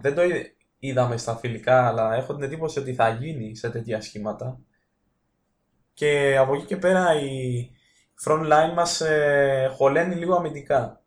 [0.01, 0.47] Δεν το είδ-
[0.78, 4.59] είδαμε στα φιλικά αλλά έχω την εντύπωση ότι θα γίνει σε τέτοια σχήματα.
[5.95, 7.70] Και από εκεί και πέρα η
[8.24, 11.01] front line μας ε, χωλαίνει λίγο αμυντικά.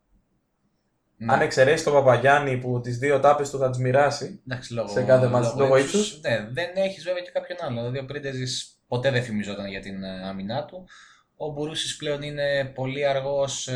[1.16, 1.32] Ναι.
[1.32, 5.02] Αν εξαιρέσεις τον Παπαγιάννη που τις δύο τάπες του θα τις μοιράσει, Εντάξει, λόγω, σε
[5.02, 6.20] κάθε μάτς, λόγω ύψους.
[6.20, 7.76] Ναι, δεν έχεις βέβαια και κάποιον άλλο.
[7.78, 10.88] Δηλαδή, ο Πρίντεζης ποτέ δεν φημιζόταν για την ε, άμυνά του.
[11.36, 13.68] Ο Μπουρούσης πλέον είναι πολύ αργός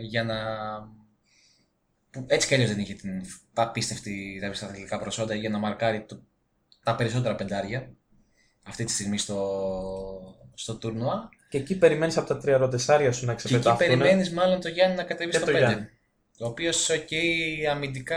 [0.00, 0.34] για να.
[2.10, 3.10] που έτσι κι αλλιώς δεν είχε την
[3.54, 6.22] απίστευτη τα πισταθλητικά προσόντα για να μαρκάρει το-
[6.82, 7.90] τα περισσότερα πεντάρια
[8.62, 9.38] αυτή τη στιγμή στο,
[10.54, 11.28] στο τουρνουά.
[11.48, 13.86] Και εκεί περιμένεις από τα τριαροτεσσάρια σου να Και εκεί ξεπεταχθούν.
[13.98, 15.56] περιμένεις μάλλον το Γιάννη να κατεβεί Και στο το 5.
[15.56, 15.88] Γιάννη.
[16.38, 17.08] Ο οποίος, οκ,
[17.70, 18.16] αμυντικά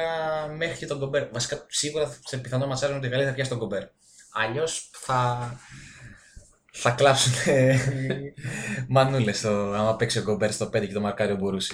[0.57, 1.30] μέχρι και τον Γκομπέρ.
[1.32, 3.84] Βασικά, σίγουρα σε πιθανό ματσάριο με την Γαλλία θα πιάσει τον Γκομπέρ.
[4.32, 5.59] Αλλιώς θα.
[6.72, 7.34] θα κλάψουν
[8.88, 11.73] μανούλες άμα παίξει ο Γκομπέρ στο 5 και το μαρκάρει ο Μπουρούσης.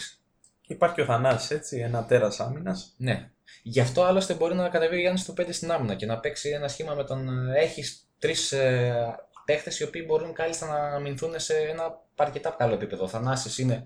[0.68, 2.94] Υπάρχει και ο Θανάσης, έτσι, ένα τέρας άμυνας.
[2.98, 3.30] Ναι.
[3.64, 6.50] Γι' αυτό άλλωστε μπορεί να κατεβεί ο Γιάννης στο 5 στην άμυνα και να παίξει
[6.50, 7.50] ένα σχήμα με τον.
[7.50, 9.16] Έχεις τρεις ε,
[9.46, 13.04] παίχτες οι οποίοι μπορούν κάλλιστα να αμυνθούν σε ένα αρκετά καλό επίπεδο.
[13.04, 13.84] Ο Θανάσης είναι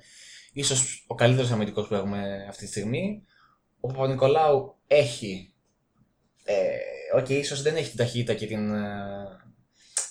[0.53, 3.23] ίσως ο καλύτερος αμυντικός που έχουμε αυτή τη στιγμή.
[3.79, 5.53] Ο Παπα-Νικολάου έχει.
[6.43, 6.77] Ε,
[7.19, 8.89] okay, ίσως δεν έχει την ταχύτητα και την ε,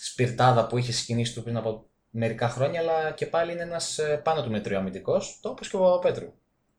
[0.00, 4.42] σπιρτάδα που είχε σκηνήσει του πριν από μερικά χρόνια, αλλά και πάλι είναι ένας πάνω
[4.42, 6.32] του μετρίου αμυντικός, το όπως και ο Παπαπέτρου.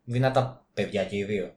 [0.04, 1.54] Δυνατά παιδιά και οι δύο.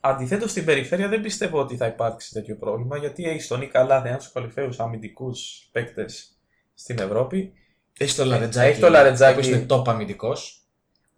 [0.00, 4.26] Αντιθέτως στην περιφέρεια δεν πιστεύω ότι θα υπάρξει τέτοιο πρόβλημα γιατί έχει τον Ικαλάδε, ένας
[4.26, 6.38] από τους κορυφαίους αμυντικούς παίκτες
[6.74, 7.52] στην Ευρώπη.
[7.98, 8.70] Έχει το Λαρετζάκη.
[8.70, 9.40] Έχει το Λαρετζάκη.
[9.40, 10.59] που είναι top αμυντικός.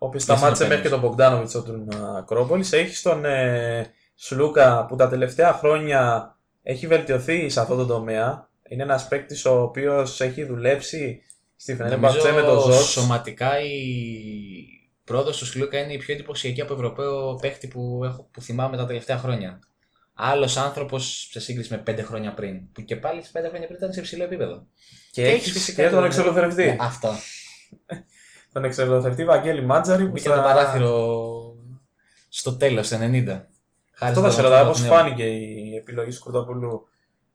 [0.03, 2.73] Ο οποίο σταμάτησε μέχρι και τον Μπογκδάνοβιτς από την Ακρόπολης.
[2.73, 8.49] Έχεις τον ε, Σλούκα που τα τελευταία χρόνια έχει βελτιωθεί σε αυτό το τομέα.
[8.69, 11.23] Είναι ένας παίκτης ο οποίος έχει δουλέψει
[11.57, 12.91] στη Φενέρμπαχτσε με τον Ζωτς.
[12.91, 13.83] Σωματικά η
[15.05, 18.87] πρόοδος του Σλούκα είναι η πιο εντυπωσιακή από Ευρωπαίο παίκτη που, έχω, που θυμάμαι τα
[18.87, 19.59] τελευταία χρόνια.
[20.15, 22.73] Άλλος άνθρωπος σε σύγκριση με πέντε χρόνια πριν.
[22.73, 24.67] Που και πάλι σε πέντε χρόνια πριν ήταν σε υψηλό επίπεδο.
[25.11, 26.65] Και, έχεις φυσικά και τον εξολοθερευτή.
[26.65, 27.15] Ναι, αυτό.
[28.53, 30.05] Τον εξολοθερευτή Βαγγέλη Μάτζαρη.
[30.05, 31.21] Μπήκε το παράθυρο
[32.29, 33.41] στο τέλος, 90.
[34.01, 36.89] Αυτό θα σε ρωτάω, πώς φάνηκε η επιλογή του Κουρτοπούλου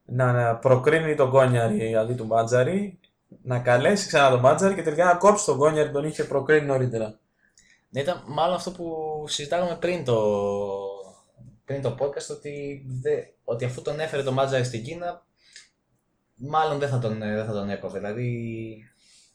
[0.06, 3.00] να προκρίνει τον Κόνιαρη αντί του Μάτζαρη,
[3.42, 7.20] να καλέσει ξανά τον Μάτζαρη και τελικά να κόψει τον Κόνιαρη τον είχε προκρίνει νωρίτερα.
[7.90, 10.20] Ναι, ήταν μάλλον αυτό που συζητάγαμε πριν το,
[11.66, 15.26] πριν το podcast ότι, δε, ότι αφού τον έφερε τον Μάτζαρη στην Κίνα
[16.36, 18.00] μάλλον δεν θα τον, δεν θα τον έκοβε.
[18.00, 18.84] Δηλαδή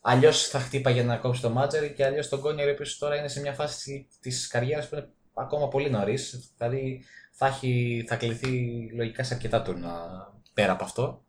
[0.03, 3.41] αλλιώς θα χτύπαγε να κόψει τον Μάτζαρη και αλλιώς τον Κόνιαρη ο τώρα είναι σε
[3.41, 6.53] μια φάση της καριέρας που είναι ακόμα πολύ νωρίς.
[6.57, 8.51] Δηλαδή θα, έχει, θα κληθεί
[8.95, 10.01] λογικά σε αρκετά τουρνά
[10.55, 11.25] πέρα από αυτό.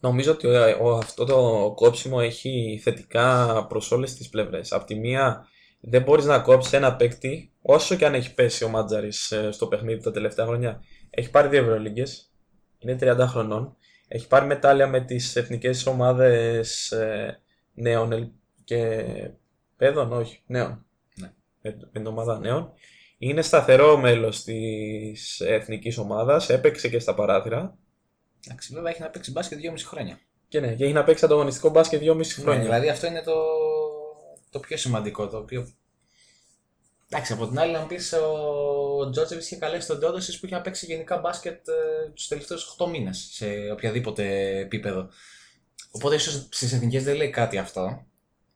[0.00, 0.46] Νομίζω ότι
[0.80, 4.72] ο, αυτό το κόψιμο έχει θετικά προς όλες τις πλευρές.
[4.72, 5.46] Απ' τη μία,
[5.80, 9.66] δεν μπορείς να κόψεις ένα παίκτη, όσο και αν έχει πέσει ο Μάτζαρης ε, στο
[9.66, 10.82] παιχνίδι τα τελευταία χρόνια.
[11.10, 12.32] Έχει πάρει δύο Ευρωλίγκες,
[12.78, 13.76] είναι 30 χρονών.
[14.08, 17.43] Έχει πάρει μετάλλια με τις εθνικές ομάδες ε,
[17.74, 18.32] νέων
[18.64, 19.04] και
[19.76, 20.86] παιδών, όχι, νέων.
[21.16, 21.32] Ναι.
[21.60, 22.72] Με, με την ομάδα νέων.
[23.18, 27.78] Είναι σταθερό μέλος της εθνικής ομάδας, έπαιξε και στα παράθυρα.
[28.46, 30.18] Εντάξει, βέβαια έχει να παίξει μπάσκετ 2,5 χρόνια.
[30.48, 32.58] Και ναι, και έχει να παίξει ανταγωνιστικό μπάσκετ 2,5 χρόνια.
[32.58, 33.34] Ναι, δηλαδή αυτό είναι το,
[34.50, 35.28] το πιο σημαντικό.
[35.28, 35.68] Το οποίο...
[37.08, 40.54] Εντάξει, από την άλλη, να μου πεις ο Τζότζεβι είχε καλέσει τον Τόντοση που είχε
[40.54, 45.08] να παίξει γενικά μπάσκετ ε, τους τελευταίους 8 μήνες σε οποιαδήποτε επίπεδο.
[45.96, 48.06] Οπότε ίσως στις εθνικές δεν λέει κάτι αυτό.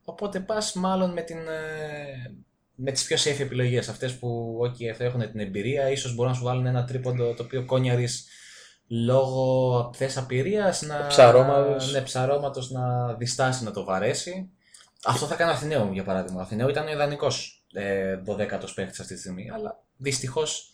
[0.03, 2.33] Οπότε πας μάλλον με, την, ε,
[2.75, 6.37] με τις πιο safe επιλογές, αυτές που okay, θα έχουν την εμπειρία, ίσως μπορούν να
[6.37, 8.27] σου βάλουν ένα τρίποντο το οποίο κόνιαρης
[8.87, 11.91] λόγω θες απειρίας να, Ψαρώματος.
[11.91, 14.49] ναι, ψαρώματος να διστάσει να το βαρέσει.
[15.03, 16.39] Αυτό θα κάνει ο Αθηναίο για παράδειγμα.
[16.39, 20.71] Ο Αθηναίο ήταν ο ιδανικός ε, 12ο παίχτης αυτή τη στιγμή, αλλά δυστυχώς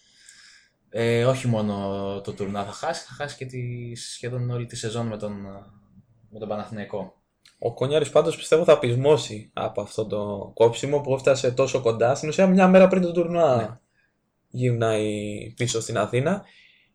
[0.89, 5.07] ε, όχι μόνο το τουρνά θα χάσει, θα χάσει και τη, σχεδόν όλη τη σεζόν
[5.07, 5.47] με τον,
[6.35, 7.13] με τον Παναθηναϊκό.
[7.59, 12.15] Ο Κονιάρης πάντως πιστεύω θα πεισμώσει από αυτό το κόψιμο που έφτασε τόσο κοντά.
[12.15, 13.79] Στην ουσία μια μέρα πριν το τουρνουά Ναι.
[14.49, 15.09] γυρνάει
[15.55, 16.45] πίσω στην Αθήνα.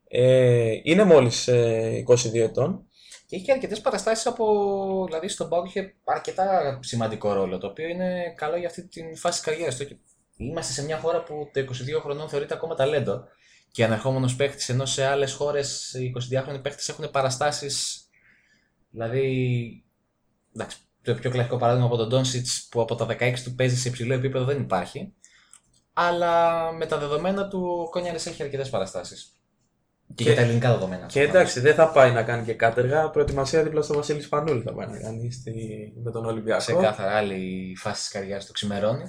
[0.09, 2.87] Ε, είναι μόλις ε, 22 ετών.
[3.27, 5.05] Και έχει και αρκετές παραστάσεις από.
[5.07, 9.43] Δηλαδή στον Πάο είχε αρκετά σημαντικό ρόλο, το οποίο είναι καλό για αυτή τη φάση
[9.43, 10.01] της καριέρας του.
[10.37, 13.25] Είμαστε σε μια χώρα που το 22 χρονών θεωρείται ακόμα ταλέντο
[13.71, 18.05] και ανερχόμενος παίχτης, ενώ σε άλλες χώρες οι 22χρονοι παίχτες έχουν παραστάσεις.
[18.91, 19.85] Δηλαδή.
[20.55, 23.89] Εντάξει, το πιο κλασικό παράδειγμα από τον Ντόνσιτς που από τα 16 του παίζει σε
[23.89, 25.13] υψηλό επίπεδο δεν υπάρχει.
[25.93, 29.35] Αλλά με τα δεδομένα του ο Κόνιαρης έχει αρκετές παραστάσεις.
[30.07, 31.07] Και, Και- για τα ελληνικά δεδομένα.
[31.07, 33.11] Και εντάξει, δεν θα πάει να κάνει και κάτεργα.
[33.11, 35.53] Προετοιμασία δίπλα στο Βασίλης Σπανούλη θα πάει να κάνει στη...
[36.03, 36.61] με τον Ολυμπιακό.
[36.61, 39.05] Σε κάθε άλλη φάση της καριέρας του ξημερώνει.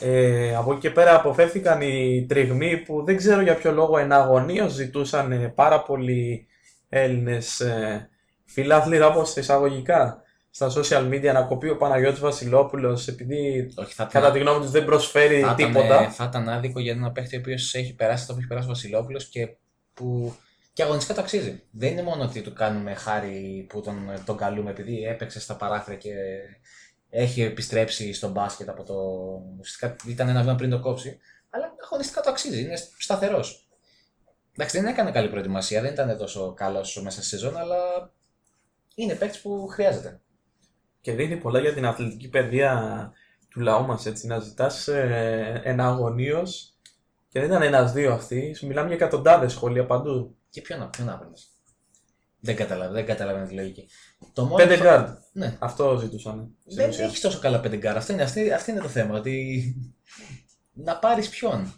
[0.00, 4.72] Ε, από εκεί και πέρα αποφεύθηκαν οι τριγμοί που δεν ξέρω για ποιο λόγο εναγωνίως
[4.72, 6.46] ζητούσαν ε, πάρα πολλοί
[6.88, 8.08] Έλληνες ε,
[8.44, 14.30] φιλάθλοι όπως εισαγωγικά στα social media να κοπεί ο Παναγιώτης Βασιλόπουλος επειδή Όχι, θα κατά
[14.30, 16.02] τη γνώμη τους δεν προσφέρει θα ήταν, τίποτα.
[16.02, 18.66] ε, θα ήταν άδικο για ένα παίχτη ο οποίος έχει περάσει το που έχει περάσει
[18.66, 19.48] ο Βασιλόπουλος και
[19.94, 20.34] που
[20.78, 21.62] και αγωνιστικά το αξίζει.
[21.70, 25.96] Δεν είναι μόνο ότι του κάνουμε χάρη που τον, τον καλούμε επειδή έπαιξε στα παράθυρα
[25.96, 26.12] και
[27.10, 28.94] έχει επιστρέψει στο μπάσκετ από το.
[29.58, 31.18] Ουσιαστικά ήταν ένα βήμα πριν το κόψει.
[31.50, 32.60] Αλλά αγωνιστικά το αξίζει.
[32.60, 33.67] Είναι σταθερός.
[34.60, 38.12] Εντάξει, δεν έκανε καλή προετοιμασία, δεν ήταν τόσο καλό μέσα στη σεζόν, αλλά
[38.94, 40.20] είναι παίκτης που χρειάζεται.
[41.00, 43.12] Και δείχνει πολλά για την αθλητική παιδεία
[43.48, 46.72] του λαού μας έτσι να ζητάς ε, εναγωνίως
[47.28, 50.36] και δεν ήταν ένας-δύο αυτοί, σου μιλάμε για εκατοντάδες σχόλια παντού.
[50.50, 51.36] Και ποιον, ποιον άπλωνε.
[52.40, 53.88] Δεν καταλαβαίνω, δεν καταλαβαίνω τη λογική.
[54.32, 55.56] Το μόνο Πέντε που- γκαρντ, Ναι.
[55.58, 56.54] αυτό ζητούσαν.
[56.60, 57.04] στην Δεν ουσία.
[57.04, 57.98] έχεις τόσο καλά πέντε γκαρντ.
[57.98, 59.14] Αυτό είναι, αυτή, αυτή είναι το θέμα.
[59.18, 59.74] Ότι
[60.72, 61.72] να πάρεις ποιον.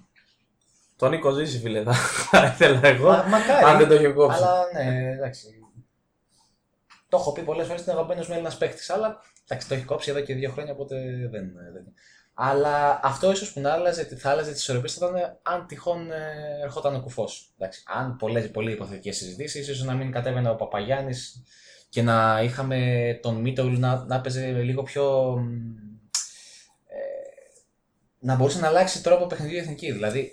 [1.00, 3.08] Τον Νίκο Ζήση, φίλε, θα θα ήθελα εγώ.
[3.08, 3.64] Μα, μακάρι.
[3.64, 4.42] αν δεν το είχε κόψει.
[4.42, 5.46] Αλλά ναι, εντάξει.
[7.08, 8.92] Το έχω πει πολλές φορές ότι είναι αγαπημένο μου Έλληνα παίχτη.
[8.92, 10.96] Αλλά εντάξει, το έχει κόψει εδώ και δύο χρόνια, οπότε
[11.30, 11.52] δεν.
[11.72, 11.84] δεν.
[12.34, 16.60] Αλλά αυτό ίσως που να άλλαζε, θα άλλαζε τις ισορροπίες θα ήταν αν τυχόν ε,
[16.62, 17.54] ερχόταν ο κουφός.
[17.86, 21.42] Αν πολλές, πολύ υποθετικές συζητήσεις, ίσως να μην κατέβαινε ο Παπαγιάννης
[21.88, 25.36] και να είχαμε τον Μίτογλου να, να παίζει λίγο πιο.
[25.36, 25.74] μ,
[26.86, 26.96] Ε,
[28.18, 29.92] να μπορούσε να αλλάξει τρόπο παιχνιδιού η εθνική.
[29.92, 30.32] Δηλαδή,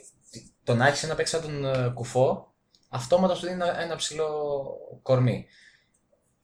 [0.68, 2.54] το να έχεις ένα παίκτη σαν τον ε, κουφό,
[2.90, 4.30] αυτόματα σου δίνει ένα, ένα ψηλό
[5.02, 5.46] κορμί.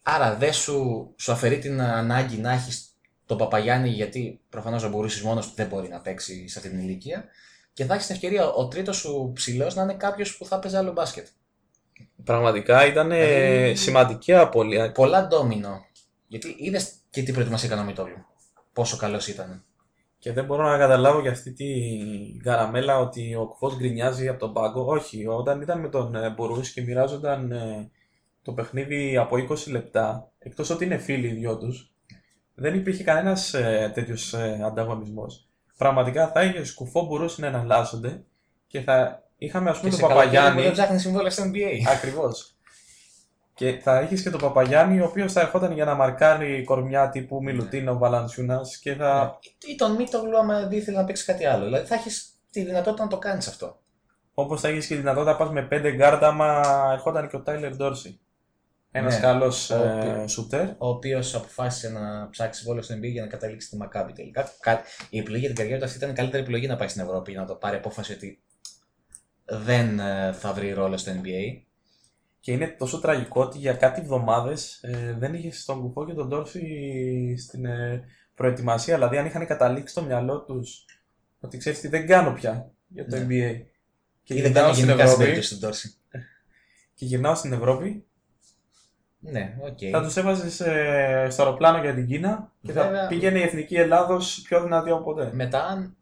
[0.04, 2.88] Άρα δεν σου, σου αφαιρεί την ανάγκη να έχεις
[3.26, 6.80] τον Παπαγιάννη, γιατί προφανώς ο Μπορούση μόνος του δεν μπορεί να παίξει σε αυτή την
[6.80, 7.26] ηλικία.
[7.74, 10.78] Και θα έχεις την ευκαιρία ο τρίτος σου ψηλός να είναι κάποιος που θα παίζει
[10.78, 11.28] άλλο μπάσκετ.
[12.24, 14.92] Πραγματικά ήταν ε, Δηλαδή- σημαντική απώλεια.
[14.92, 15.86] Πολλά ντόμινο.
[16.28, 18.26] Γιατί είδες και τι προετοιμασία έκανε ο Μητόγλου.
[18.74, 19.64] Πόσο καλός ήταν.
[20.24, 21.68] Και δεν μπορώ να καταλάβω για αυτή τη
[22.44, 24.86] καραμέλα ότι ο Κουφός γκρινιάζει από τον πάγκο.
[24.86, 27.92] Όχι, όταν ήταν με τον ε, Μπουρούση και μοιράζονταν ε,
[28.42, 31.94] το παιχνίδι από 20 λεπτά, εκτός ότι είναι φίλοι οι δυο τους,
[32.56, 35.50] δεν υπήρχε κανένας ε, τέτοιος ε, ανταγωνισμός.
[35.78, 38.24] Πραγματικά θα είχε Κουφό Μπουρούση να εναλλάσσονται
[38.68, 40.64] και θα είχαμε ας πούμε Και τον σε καλοκαίρι που Παπαγιάννη.
[40.64, 41.92] δεν ψάχνει συμβόλαια στο NBA.
[41.96, 42.53] Ακριβώς.
[43.56, 47.44] Και θα είχε και τον Παπαγιάννη, ο οποίος θα ερχόταν για να μαρκάρει κορμιά τύπου
[47.44, 49.40] Μιλουτίνο, Βαλανσιούνα και θα.
[49.72, 51.64] Ή τον Μήτογλου, άμα δεν ήθελε να παίξει κάτι άλλο.
[51.66, 53.78] Δηλαδή θα έχεις τη δυνατότητα να το κάνεις αυτό.
[54.34, 56.62] Όπως θα είχε και τη δυνατότητα να πας με πέντε γκάρτα, άμα
[56.94, 58.20] ερχόταν και ο Τάιλερ Ντόρσι.
[58.92, 59.20] Ένας Ναι.
[59.22, 60.68] καλός Ο ε, οποίος- σουτέρ.
[60.70, 64.50] Ο οποίος αποφάσισε να ψάξει συμβόλαιο στο NBA για να καταλήξει στη Μακάμπη τελικά.
[64.60, 67.02] Κα- Η επιλογή για την καριέρα του αυτή ήταν η καλύτερη επιλογή να πάει στην
[67.02, 68.42] Ευρώπη, να το πάρει απόφαση ότι
[69.46, 71.62] δεν ε, θα βρει ρόλο στο NBA.
[72.44, 74.84] Και είναι τόσο τραγικό ότι για κάτι εβδομάδες
[75.18, 78.04] δεν είχες τον Κουφό και τον Ντόρσι στην ε,
[78.36, 78.94] προετοιμασία.
[78.96, 80.86] Δηλαδή, αν είχαν καταλήξει στο μυαλό τους
[81.40, 83.22] ότι ξέρεις τι δεν κάνω πια για το Ναι.
[83.24, 83.62] NBA.
[84.24, 85.24] Και Ή δεν γυρνάω κάνει στην γενικά στην Ευρώπη.
[85.24, 85.96] περίπτωση του Ντόρσι.
[86.94, 88.06] Και γυρνάω στην Ευρώπη
[89.20, 89.78] Ναι, οκ.
[89.92, 90.54] Θα τους έβαζες
[91.34, 93.08] στο αεροπλάνο για την Κίνα και θα Βέβαια.
[93.08, 95.30] πήγαινε η εθνική Ελλάδος πιο δυνατή από ποτέ.
[95.34, 95.94] Μετά,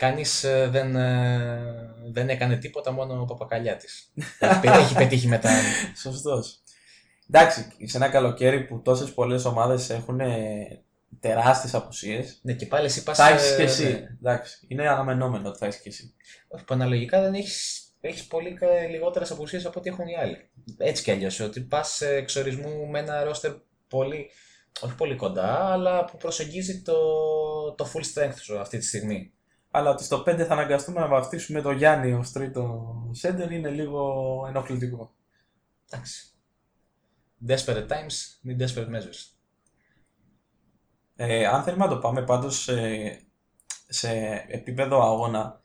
[0.00, 0.24] αν κανεί
[0.70, 3.86] δεν, ε, δεν έκανε τίποτα, μόνο ο Παπακαλιάτη.
[4.38, 5.50] έχει, πε- έχει πετύχει μετά.
[6.02, 6.60] Σωστός.
[7.30, 10.20] Εντάξει, σε ένα καλοκαίρι που τόσες πολλές ομάδες έχουν
[11.20, 12.38] τεράστιες απουσίες.
[12.42, 13.16] Ναι, και πάλι εσύ πας...
[13.16, 13.82] Θα έχεις ε, και εσύ.
[13.82, 14.06] ναι.
[14.22, 16.14] Εντάξει, είναι αναμενόμενο ότι θα έχεις και εσύ.
[16.48, 20.50] Όχι, που αναλογικά δεν έχεις, έχεις πολύ κα- λιγότερες απουσίες από ό,τι έχουν οι άλλοι.
[20.78, 23.52] Έτσι κι αλλιώς, ότι πας ε, εξορισμού με ένα ρόστερ
[23.88, 24.30] πολύ,
[24.80, 26.94] όχι πολύ κοντά, αλλά που προσεγγίζει το,
[27.76, 29.32] το full strength σου αυτή τη στιγμή.
[29.70, 34.24] Αλλά ότι στο 5 θα αναγκαστούμε να βαφτίσουμε το Γιάννη ως τρίτο σέντερ είναι λίγο
[34.48, 35.14] ενοχλητικό.
[35.90, 36.26] Εντάξει.
[37.48, 39.32] Desperate times need desperate measures.
[41.16, 43.20] Ε, αν θέλουμε να το πάμε πάντως ε,
[43.88, 44.10] σε
[44.48, 45.60] επίπεδο αγώνα,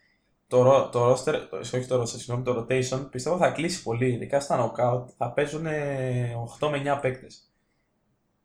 [0.47, 4.11] το, ρο- το roster, το, όχι το roster, συγγνώμη, το rotation πιστεύω θα κλείσει πολύ,
[4.13, 7.51] ειδικά στα knockout θα παίζουν ε, 8 με 9 παίκτες.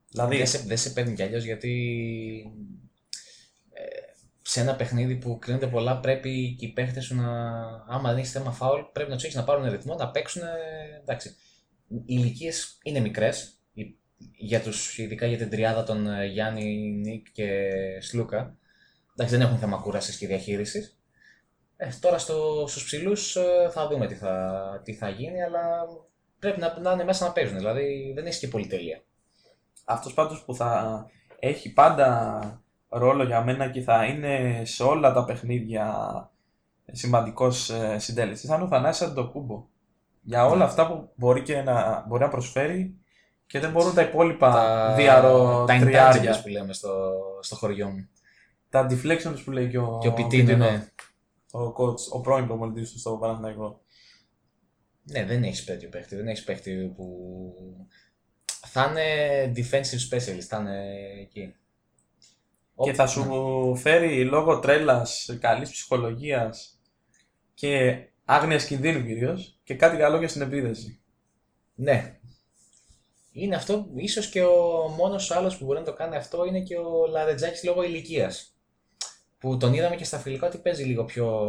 [0.08, 1.72] Δηλαδή, Δεν σε, δεν σε παίρνει κι αλλιώς γιατί
[2.46, 2.87] ε,
[4.50, 7.30] σε ένα παιχνίδι που κρίνεται πολλά πρέπει και οι παίχτες σου να,
[7.88, 11.00] άμα δεν έχεις θέμα φάουλ, πρέπει να τους έχεις να πάρουν ρυθμό, να παίξουν, ε,
[11.00, 11.28] εντάξει.
[11.88, 13.96] Οι ηλικίες είναι μικρές, οι-
[14.36, 17.70] για τους, ειδικά για την τριάδα των ε, Γιάννη, Νίκ και
[18.00, 18.56] Σλούκα.
[19.12, 20.98] Εντάξει, δεν έχουν θέμα κούρασης και διαχείρισης.
[21.76, 25.84] Ε, τώρα στο, στους ψηλούς ε, θα δούμε τι θα, τι θα γίνει, αλλά
[26.38, 29.02] πρέπει να, να είναι μέσα να παίζουν, δηλαδή δεν έχει και πολυτέλεια.
[29.84, 31.04] αυτός πάντως που θα
[31.38, 35.94] έχει πάντα ρόλο για μένα και θα είναι σε όλα τα παιχνίδια
[36.92, 39.66] σημαντικός ε, συντέλεστης θα είναι ο Θανάσης Αντοκούμπο.
[40.22, 40.64] Για όλα Ναι.
[40.64, 42.98] αυτά που μπορεί, και να, μπορεί να προσφέρει
[43.46, 46.32] και δεν μπορούν τα υπόλοιπα τα, διαρρο τα τριάρια.
[46.32, 48.08] intangibles που λέμε στο, στο χωριό μου.
[48.68, 50.88] Τα deflections που λέει και ο, και ο Πιτίνο, Πιτίνο, ναι.
[51.50, 53.80] ο, coach, ο πρώην προπονητής του στο Παναθηναϊκό.
[55.02, 56.16] Ναι, δεν έχεις τέτοιο παίχτη.
[56.16, 57.22] Δεν έχεις παίχτη που
[58.66, 60.84] θα είναι defensive specialist, θα είναι
[61.20, 61.54] εκεί.
[62.82, 66.80] Και θα σου φέρει λόγω τρέλας, καλής ψυχολογίας
[67.54, 71.00] και άγνοιας κινδύνου κυρίως και κάτι καλό για στην επίδεση.
[71.74, 72.18] Ναι.
[73.32, 76.76] Είναι αυτό, ίσως και ο μόνος άλλος που μπορεί να το κάνει αυτό είναι και
[76.76, 78.56] ο Λαρετζάκης λόγω ηλικίας.
[79.38, 81.48] Που τον είδαμε και στα φιλικά ότι παίζει λίγο πιο...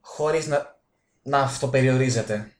[0.00, 0.80] χωρίς να,
[1.22, 2.56] να αυτοπεριορίζεται.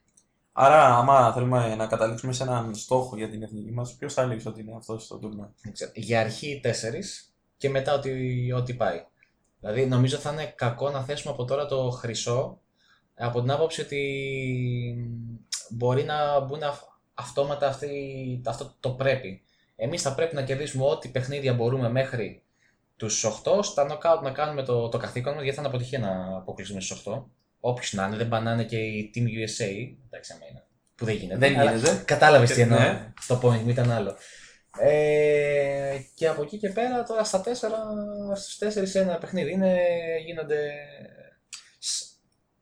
[0.55, 4.49] Άρα, άμα θέλουμε να καταλήξουμε σε έναν στόχο για την εθνική μας, ποιος θα έλεγε
[4.49, 5.53] ότι είναι αυτός στο τουρνά.
[5.61, 5.91] Δεν ξέρω.
[5.95, 9.05] Για αρχή τέσσερις και μετά ό,τι, ό,τι πάει.
[9.59, 12.61] Δηλαδή νομίζω θα είναι κακό να θέσουμε από τώρα το χρυσό
[13.15, 13.99] από την άποψη ότι
[15.69, 19.41] μπορεί να μπουν αυ- αυτόματα αυτή, αυτό το πρέπει.
[19.75, 22.43] Εμείς θα πρέπει να κερδίσουμε ό,τι παιχνίδια μπορούμε μέχρι
[22.95, 26.37] τους 8 στα knockout να κάνουμε το, το καθήκον μας γιατί θα είναι αποτυχία να
[26.37, 27.23] αποκλείσουμε στους 8.
[27.65, 29.71] Όποιος να είναι, δεν πανάνε και η Team USA.
[30.05, 30.63] Εντάξει, άμα είναι.
[30.95, 31.39] Που δεν γίνεται.
[31.39, 32.01] Δεν αλλά γίνεται.
[32.05, 32.79] Κατάλαβες τι εννοώ.
[32.79, 33.13] Ναι.
[33.27, 34.15] Το point μου ήταν άλλο.
[34.79, 39.77] Ε, και από εκεί και πέρα τώρα στα 4, στους 4 σε ένα παιχνίδι είναι,
[40.25, 40.59] γίνονται,
[41.79, 42.05] σ-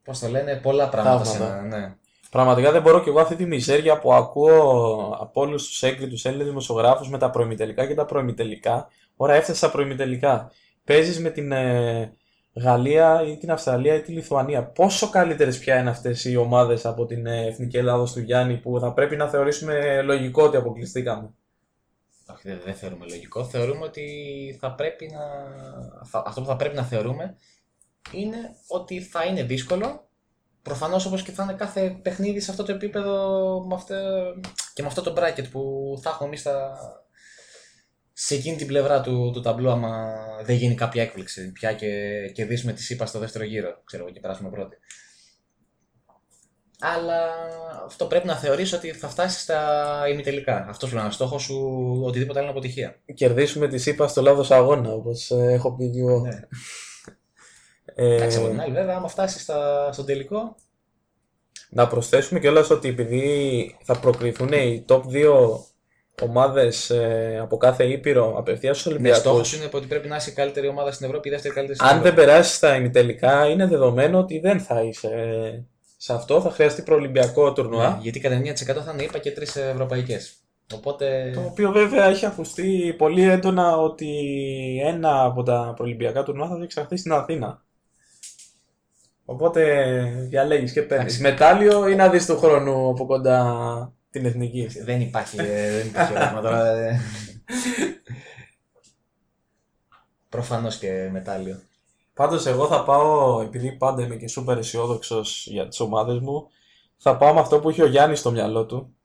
[0.03, 1.57] πώς το λένε, πολλά πράγματα σε Θαύματα.
[1.65, 1.95] ένα, ναι.
[2.30, 6.48] Πραγματικά δεν μπορώ και εγώ αυτή τη μιζέρια που ακούω από όλους τους έγκριτου Έλληνες
[6.48, 8.88] δημοσιογράφους με τα προημιτελικά και τα προημιτελικά.
[9.15, 10.52] Ωραία, έφτασε στα προημιτελικά.
[10.84, 12.14] Παίζεις με την ε,
[12.53, 14.64] Γαλλία ή την Αυστραλία ή τη Λιθουανία.
[14.65, 18.80] Πόσο καλύτερες πια είναι αυτές οι ομάδες από την ε, εθνική Ελλάδα του Γιάννη που
[18.80, 21.34] θα πρέπει να θεωρήσουμε λογικό ότι αποκλειστήκαμε;
[22.34, 23.45] Όχι, δεν, δεν θεωρούμε λογικό.
[23.45, 25.19] Θεωρούμε ότι θα πρέπει να.
[26.06, 27.36] θα- αυτό που θα πρέπει να θεωρούμε
[28.11, 28.38] είναι
[28.68, 30.06] ότι θα είναι δύσκολο.
[30.61, 33.95] Προφανώς όπως και θα είναι κάθε παιχνίδι σε αυτό το επίπεδο με αυτό,
[34.73, 36.78] και με αυτό το bracket που θα έχουμε εμείς στα...
[38.23, 41.88] σε εκείνη την πλευρά του, του ταμπλού, άμα δεν γίνει κάποια έκπληξη πια και
[42.34, 44.77] κερδίσουμε τη ΣΥΠΑ στο δεύτερο γύρο, ξέρω εγώ, και περάσουμε πρώτοι.
[46.80, 47.19] Αλλά
[47.85, 50.56] αυτό πρέπει να θεωρείς ότι θα φτάσεις στα ημιτελικά.
[50.56, 51.57] Αυτός πρέπει να είναι στόχος σου,
[52.03, 52.95] οτιδήποτε άλλο είναι αποτυχία.
[53.14, 56.19] Κερδίσουμε τη ΣΥΠΑ στο λάθος αγώνα, όπως έχω πει και εγώ.
[56.19, 56.39] Ναι.
[57.95, 60.56] Ε, Εντάξει, από την άλλη, βέβαια, άμα φτάσεις στα, στον τελικό,
[61.69, 65.70] Να προσθέσουμε κιόλας ότι επειδή θα προκριθούν οι top 2
[66.22, 70.30] ομάδες ε, από κάθε ήπειρο απευθείας στους ναι, Ολυμπιακούς, στόχος είναι ότι πρέπει να είσαι
[70.30, 72.26] η καλύτερη ομάδα στην Ευρώπη, η δεύτερη καλύτερη στην αν δεν Ευρώπη.
[72.26, 75.10] περάσεις στα ημιτελικά είναι δεδομένο ότι δεν θα είσαι
[75.98, 77.89] σε αυτό, θα χρειαστεί προολυμπιακό τουρνουά.
[77.89, 80.34] Ναι, γιατί κατά 9% θα είναι είπα και τρεις ευρωπαϊκές.
[80.73, 81.31] Οπότε.
[81.34, 84.10] Το οποίο βέβαια έχει ακουστεί πολύ έντονα ότι
[84.85, 87.64] ένα από τα προολυμπιακά τουρνουά θα διεξαχθεί στην Αθήνα.
[89.26, 89.64] Οπότε
[90.30, 91.22] διαλέγεις και παίρνεις Εντάξει.
[91.22, 93.43] μετάλλιο ή να δεις του χρόνου από κοντά
[94.12, 94.68] την εθνική.
[94.84, 96.72] Δεν υπάρχει, ε, δεν υπάρχει ερώτημα τώρα.
[96.72, 97.00] ε.
[100.30, 101.62] Προφανώς και μετάλλιο.
[102.14, 106.48] Πάντως εγώ θα πάω, επειδή πάντα είμαι και σούπερ αισιόδοξος για τις ομάδες μου,
[106.98, 108.96] θα πάω με αυτό που έχει ο Γιάννης στο μυαλό του.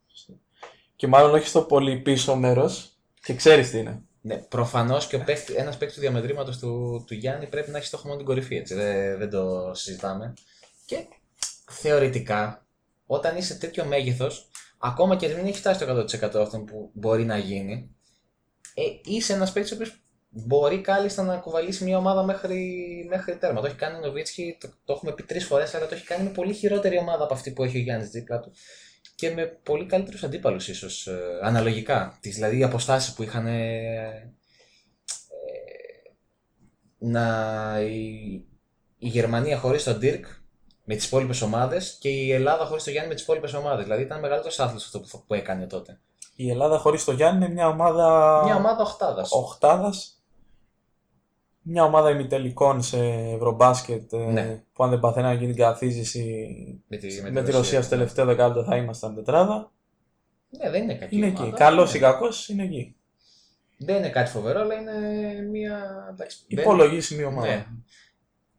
[0.96, 2.90] Και μάλλον όχι στο πολύ πίσω μέρος.
[3.22, 4.02] Και ξέρεις τι είναι.
[4.20, 5.24] Ναι, προφανώς και
[5.56, 8.56] ένας παίκτης του διαμετρήματος του, του Γιάννη πρέπει να έχει στόχο μόνο την κορυφή.
[8.56, 8.74] Έτσι.
[8.74, 10.34] Δεν, δεν το συζητάμε.
[10.84, 11.06] Και
[11.70, 12.66] θεωρητικά,
[13.06, 14.48] όταν είσαι τέτοιο μέγεθος,
[14.86, 17.96] ακόμα και αν μην έχει φτάσει το 100% αυτό που μπορεί να γίνει,
[18.74, 23.60] ε, είσαι ένας παίκτης ο οποίος μπορεί κάλλιστα να κουβαλήσει μια ομάδα μέχρι, μέχρι τέρμα.
[23.60, 26.24] Το έχει κάνει ο Νοβίτσκι, το, το έχουμε πει τρεις φορές, αλλά το έχει κάνει
[26.24, 28.52] με πολύ χειρότερη ομάδα από αυτή που έχει ο Γιάννης δίπλα του.
[29.14, 31.08] Και με πολύ καλύτερους αντίπαλους, ίσως
[31.42, 32.18] αναλογικά.
[32.20, 33.46] Τις, δηλαδή οι αποστάσεις που είχαν.
[33.46, 34.32] ε,
[36.98, 38.44] να, η,
[38.98, 40.22] η Γερμανία χωρίς τον Dirk
[40.88, 43.84] με τις υπόλοιπες ομάδες και η Ελλάδα χωρίς τον Γιάννη με τις υπόλοιπες ομάδες.
[43.84, 46.00] Δηλαδή ήταν μεγαλύτερος άθλο αυτό που, που έκανε τότε.
[46.36, 49.30] Η Ελλάδα χωρίς το Γιάννη είναι μια ομάδα Μια ομάδα οχτάδας.
[49.32, 50.10] οχτάδας.
[51.68, 52.98] Μια ομάδα ημιτελικών σε
[53.34, 54.62] ευρωμπάσκετ ε, Ναι.
[54.72, 56.46] που αν δεν παθαίνει να γίνει την καθίζηση
[56.88, 59.72] Με τη, με, τη Ρωσία στο τελευταίο δεκάλεπτο θα ήμασταν τετράδα.
[60.50, 61.16] Ναι, δεν είναι κακή.
[61.16, 61.56] Είναι ομάδα, εκεί.
[61.56, 61.98] Καλός ναι.
[61.98, 62.96] ή κακός είναι εκεί.
[63.78, 64.92] Δεν είναι κάτι φοβερό, αλλά είναι
[65.50, 66.06] μια.
[66.12, 67.46] εντάξει, δεν- Υπολογίσιμη ομάδα.
[67.46, 67.66] Ναι.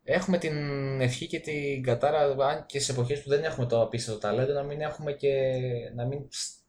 [0.10, 0.56] Έχουμε την
[1.02, 4.64] ευχή και την κατάρα, αν και σε εποχές που δεν έχουμε το απίστευτο ταλέντο, να
[4.64, 5.32] μην έχουμε και.
[5.96, 6.64] να μην σ-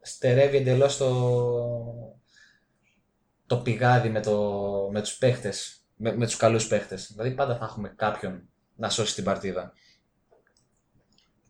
[0.00, 1.10] στερεύει εντελώς το.
[3.46, 4.60] το πηγάδι με, το,
[4.92, 7.12] με τους παίχτες, με, με τους καλούς παίχτες.
[7.12, 9.72] Δηλαδή πάντα θα έχουμε κάποιον να σώσει την παρτίδα.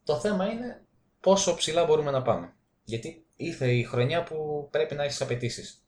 [0.05, 0.85] Το θέμα είναι
[1.21, 2.55] πόσο ψηλά μπορούμε να πάμε.
[2.85, 5.84] Γιατί ήρθε η χρονιά που πρέπει να έχεις απαιτήσεις.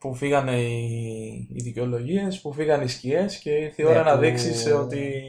[0.00, 4.14] Που φύγανε οι, οι δικαιολογίες, που φύγανε οι σκιές και ήρθε η Ναι, ώρα να
[4.14, 5.22] που- δείξεις ότι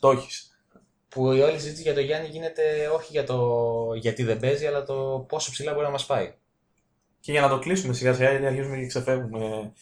[0.00, 0.58] το έχεις.
[1.08, 2.62] που η όλη συζήτηση για τον Γιάννη γίνεται
[2.94, 3.38] όχι για το
[4.00, 6.34] γιατί δεν παίζει, αλλά το πόσο ψηλά μπορεί να μας πάει.
[7.20, 9.72] Και για να το κλείσουμε σιγά σιγά, γιατί αρχίζουμε και ξεφεύγουμε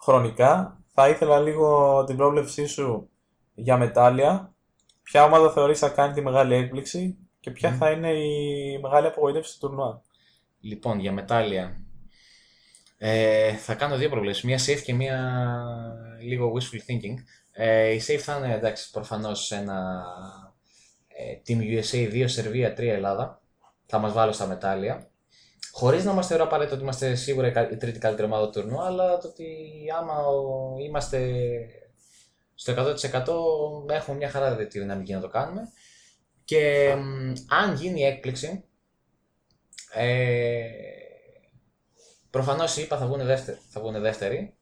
[0.00, 3.08] χρονικά, θα ήθελα λίγο την πρόβλεψή σου
[3.54, 4.54] για μετάλλια.
[5.02, 7.76] Ποια ομάδα θεωρείς θα κάνει τη μεγάλη έκπληξη και ποια Μμμ.
[7.78, 10.02] θα είναι η μεγάλη απογοήτευση του τουρνουά.
[10.60, 11.80] Λοιπόν, για μετάλλια.
[12.98, 14.44] Ε, θα κάνω δύο προβλέψεις.
[14.44, 15.18] Μία safe και μία
[16.20, 17.14] λίγο wishful thinking.
[17.52, 20.04] Ε, η safe θα είναι εντάξει, προφανώς ένα
[21.08, 23.42] ε, Team USA 2 Σερβία 3 Ελλάδα.
[23.86, 25.10] Θα μας βάλω στα μετάλλια.
[25.72, 28.60] Χωρίς να μας θεωρώ απαραίτητο ότι είμαστε σίγουρα η κα- η τρίτη καλύτερη ομάδα του
[28.60, 29.46] τουρνού, αλλά το ότι
[29.98, 31.20] άμα ο- είμαστε
[32.54, 35.62] στο 100% έχουμε μια χαρά τη δυναμική να το κάνουμε.
[36.44, 38.64] Και μ, αν γίνει έκπληξη,
[39.94, 40.62] ε,
[42.30, 43.58] προφανώς είπα θα βγουν δεύτεροι.
[43.68, 44.54] Θα βγουν δεύτεροι.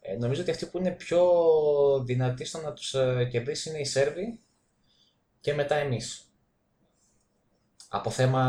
[0.00, 1.22] Ε, νομίζω ότι αυτοί που είναι πιο
[2.04, 4.40] δυνατοί στο να τους ε, κερδίσει είναι οι Σέρβοι
[5.40, 6.30] και μετά εμείς.
[7.88, 8.42] Από θέμα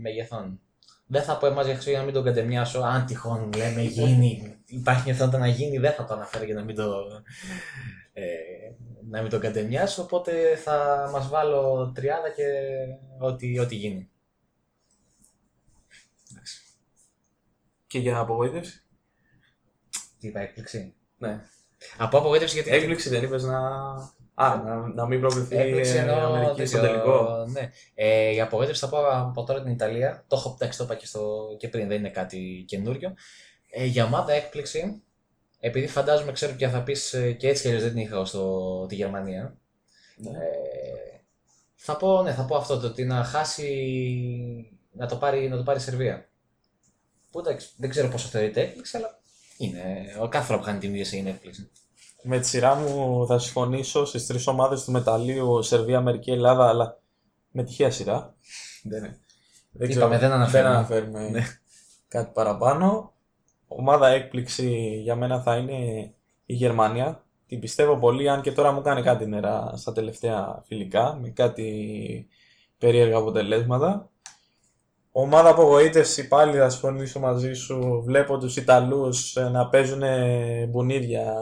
[0.00, 0.60] μεγεθών.
[1.06, 2.80] Δεν θα πω εμάς για Χριστούγεννα να μην τον κατεμοιάσω.
[2.80, 6.62] Αν τυχόν λέμε γίνει, υπάρχει μια πιθανότητα να γίνει, δεν θα το αναφέρω για να
[6.62, 6.92] μην το,
[8.12, 8.24] ε,
[9.10, 10.02] να μην τον κατεμοιάσω.
[10.02, 12.00] Οπότε θα μας βάλω 30
[12.36, 12.44] και
[13.18, 14.08] ό,τι, ό,τι γίνει.
[17.94, 18.82] Και για απογοήτευση.
[20.20, 20.94] Τι είπα, έκπληξη.
[21.18, 21.40] Ναι.
[21.98, 22.70] Από απογοήτευση γιατί.
[22.70, 23.58] Έκπληξη δεν είπες να.
[24.34, 27.46] Α, να, να μην προβληθεί Έκπληξη η εννοώ Αμερική στο τέτοιο, τελικό.
[27.48, 27.70] Ναι.
[27.94, 30.24] Ε, η απογοήτευση θα πω από τώρα την Ιταλία.
[30.28, 33.14] Το έχω εντάξει, το είπα και, στο, και πριν, δεν είναι κάτι καινούριο.
[33.70, 35.02] Ε, για ομάδα έκπληξη,
[35.60, 38.94] επειδή φαντάζομαι ξέρω ποια θα πεις και έτσι κι αλλιώς δεν την είχα στο, τη
[38.94, 39.56] Γερμανία.
[40.16, 40.30] Ναι.
[40.30, 41.20] Ε,
[41.74, 45.62] θα πω, ναι, θα πω αυτό, το ότι να χάσει, να το πάρει, να το
[45.62, 46.28] πάρει η Σερβία.
[47.34, 49.18] Που εντάξει, δεν ξέρω πόσο θεωρείται έκπληξη, αλλά
[49.56, 49.82] είναι.
[50.20, 51.70] Ο κάθε φορά που χάνει την ίδια είναι έκπληξη.
[52.22, 57.00] Με τη σειρά μου θα συμφωνήσω στις τρεις ομάδες του μεταλλίου Σερβία, Αμερική, Ελλάδα, αλλά
[57.50, 58.34] με τυχαία σειρά.
[58.82, 59.16] Δεν,
[59.72, 60.68] δεν Είπαμε, δεν αναφέρουμε.
[60.68, 61.42] δεν αναφέρουμε Ναι.
[62.08, 63.12] κάτι παραπάνω.
[63.66, 66.12] Ομάδα έκπληξη για μένα θα είναι
[66.46, 67.24] η Γερμανία.
[67.46, 72.28] Την πιστεύω πολύ, αν και τώρα μου κάνει κάτι νερά στα τελευταία φιλικά, με κάτι
[72.78, 74.10] περίεργα αποτελέσματα.
[75.16, 78.02] Ομάδα απογοήτευσης πάλι θα συμφωνήσω μαζί σου.
[78.04, 80.02] Βλέπω τους Ιταλούς ε, να παίζουν
[80.68, 81.34] μπουνίδια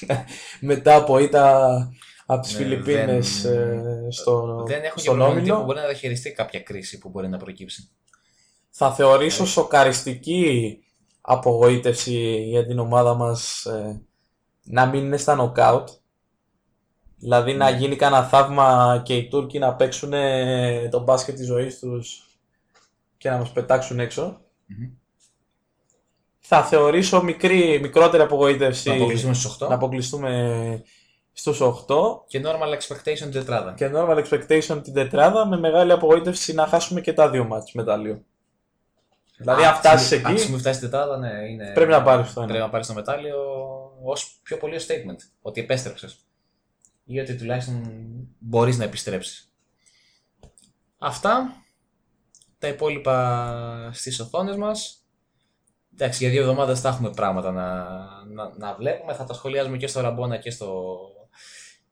[0.60, 1.76] μετά από ήττα
[2.26, 5.58] από τις Ναι, Φιλιππίνες δεν- ε, στο, δεν έχουν και στον προπονητή Όμιλο.
[5.58, 7.88] που μπορεί να διαχειριστεί κάποια κρίση που μπορεί να προκύψει.
[8.70, 10.78] Θα θεωρήσω σοκαριστική
[11.20, 14.02] απογοήτευση για την ομάδα μας ε,
[14.64, 15.88] να μην είναι στα νοκάουτ.
[17.18, 17.76] Δηλαδή να Ναι.
[17.78, 22.20] γίνει κανένα θαύμα και οι Τούρκοι να παίξουν ε, το μπάσκετ της ζωής τους
[23.26, 24.40] και να μας πετάξουν έξω.
[24.66, 24.90] Μμμ.
[26.38, 30.82] Θα θεωρήσω μικρή, μικρότερη απογοήτευση Να αποκλειστούμε στους 8 να αποκλειστούμε
[31.32, 33.74] στους 8 και normal expectation την τετράδα.
[33.74, 38.24] και normal expectation την τετράδα με μεγάλη απογοήτευση να χάσουμε και τα δύο μάτς μεταλλίου.
[39.36, 41.72] Δηλαδή αν φτάσεις Αν εκεί στιγμή φτάσει την τετράδα, ναι, είναι.
[41.74, 42.48] πρέπει να πάρεις το ένα.
[42.48, 43.36] Πρέπει να πάρεις το μετάλλιο
[44.04, 45.18] ως πιο πολύ ως statement.
[45.42, 46.26] Ότι επέστρεψες.
[47.04, 47.82] Ή ότι τουλάχιστον
[48.38, 49.52] μπορείς να επιστρέψεις.
[50.98, 51.64] Αυτά.
[52.58, 55.06] Τα υπόλοιπα στις οθόνες μας.
[55.94, 57.84] Εντάξει, για δύο εβδομάδες θα έχουμε πράγματα να,
[58.24, 59.14] να, να βλέπουμε.
[59.14, 60.98] Θα τα σχολιάζουμε και στο Ραμπόνα και στο,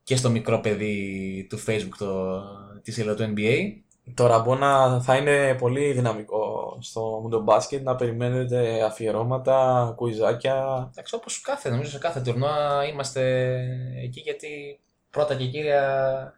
[0.03, 2.43] και στο μικρό παιδί του Facebook το,
[2.83, 3.83] της Ελλάδα του NBA.
[4.15, 10.89] Το Ραμπόνα θα είναι πολύ δυναμικό στο Mundo Basket να περιμένετε αφιερώματα, κουιζάκια.
[10.91, 13.55] Εντάξει, όπως κάθε, νομίζω σε κάθε τουρνουά είμαστε
[14.03, 14.81] εκεί γιατί
[15.11, 16.33] πρώτα και κύρια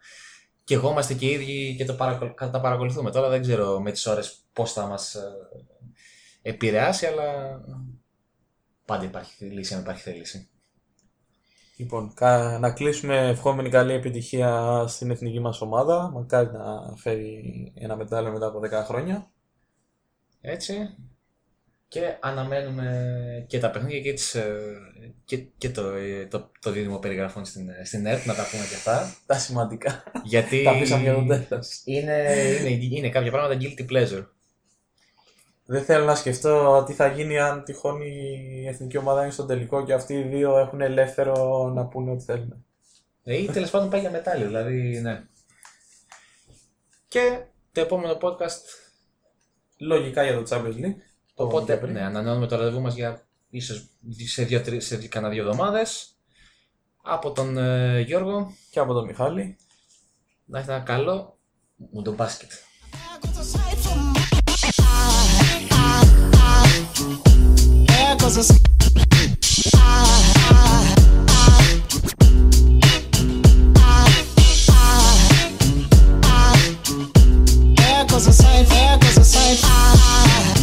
[0.66, 3.10] και εγώ είμαστε και οι ίδιοι και το παρακολ- τα παρακολουθούμε.
[3.10, 5.32] Τώρα δεν ξέρω με τις ώρες πώς θα μας ε,
[6.42, 7.60] επηρεάσει, αλλά
[8.84, 10.48] πάντα υπάρχει λύση αν υπάρχει θέληση.
[11.76, 16.10] Λοιπόν, κα- να κλείσουμε ευχόμενη καλή επιτυχία στην εθνική μας ομάδα.
[16.10, 19.30] Μακάρι να φέρει ένα μετάλλιο μετά από 10 χρόνια.
[20.40, 20.96] Έτσι.
[21.88, 24.60] Και αναμένουμε και τα παιχνίδια και, τις, ε,
[25.24, 28.74] και, και το, ε, το, το δίδυμο περιγραφών στην, στην ΕΡΤ, να τα πούμε και
[28.74, 29.14] αυτά.
[29.26, 30.02] Τα σημαντικά.
[30.24, 31.82] Γιατί Τα αφήσαμε για το τέλος.
[31.84, 34.26] είναι, είναι, είναι κάποια πράγματα guilty pleasure.
[35.68, 39.84] Δεν θέλω να σκεφτώ τι θα γίνει αν τυχόν η εθνική ομάδα είναι στο τελικό
[39.84, 42.64] και αυτοί οι δύο έχουν ελεύθερο να πούνε ό,τι θέλουν.
[43.24, 45.22] Ε, Ή τέλος πάντων πάει για μετάλλιο, δηλαδή ναι.
[47.08, 47.40] Και
[47.72, 48.62] το επόμενο podcast.
[49.78, 50.96] Λογικά για το Champions League.
[51.36, 51.92] Το Οπότε είπα πριν.
[51.92, 53.88] ναι, ανανεώνουμε το ραντεβού μας για ίσως
[54.26, 56.16] σε, δύο, τρει- σε δι- κανένα δύο εβδομάδες.
[57.02, 58.52] Από τον ε, Γιώργο.
[58.70, 59.56] Και από τον Μιχάλη.
[60.44, 61.38] Να έχετε ένα καλό
[61.76, 62.50] μου το μπάσκετ.
[67.88, 68.62] There goes a sight.
[77.76, 78.66] There goes a sight.
[78.68, 80.55] There goes a sight.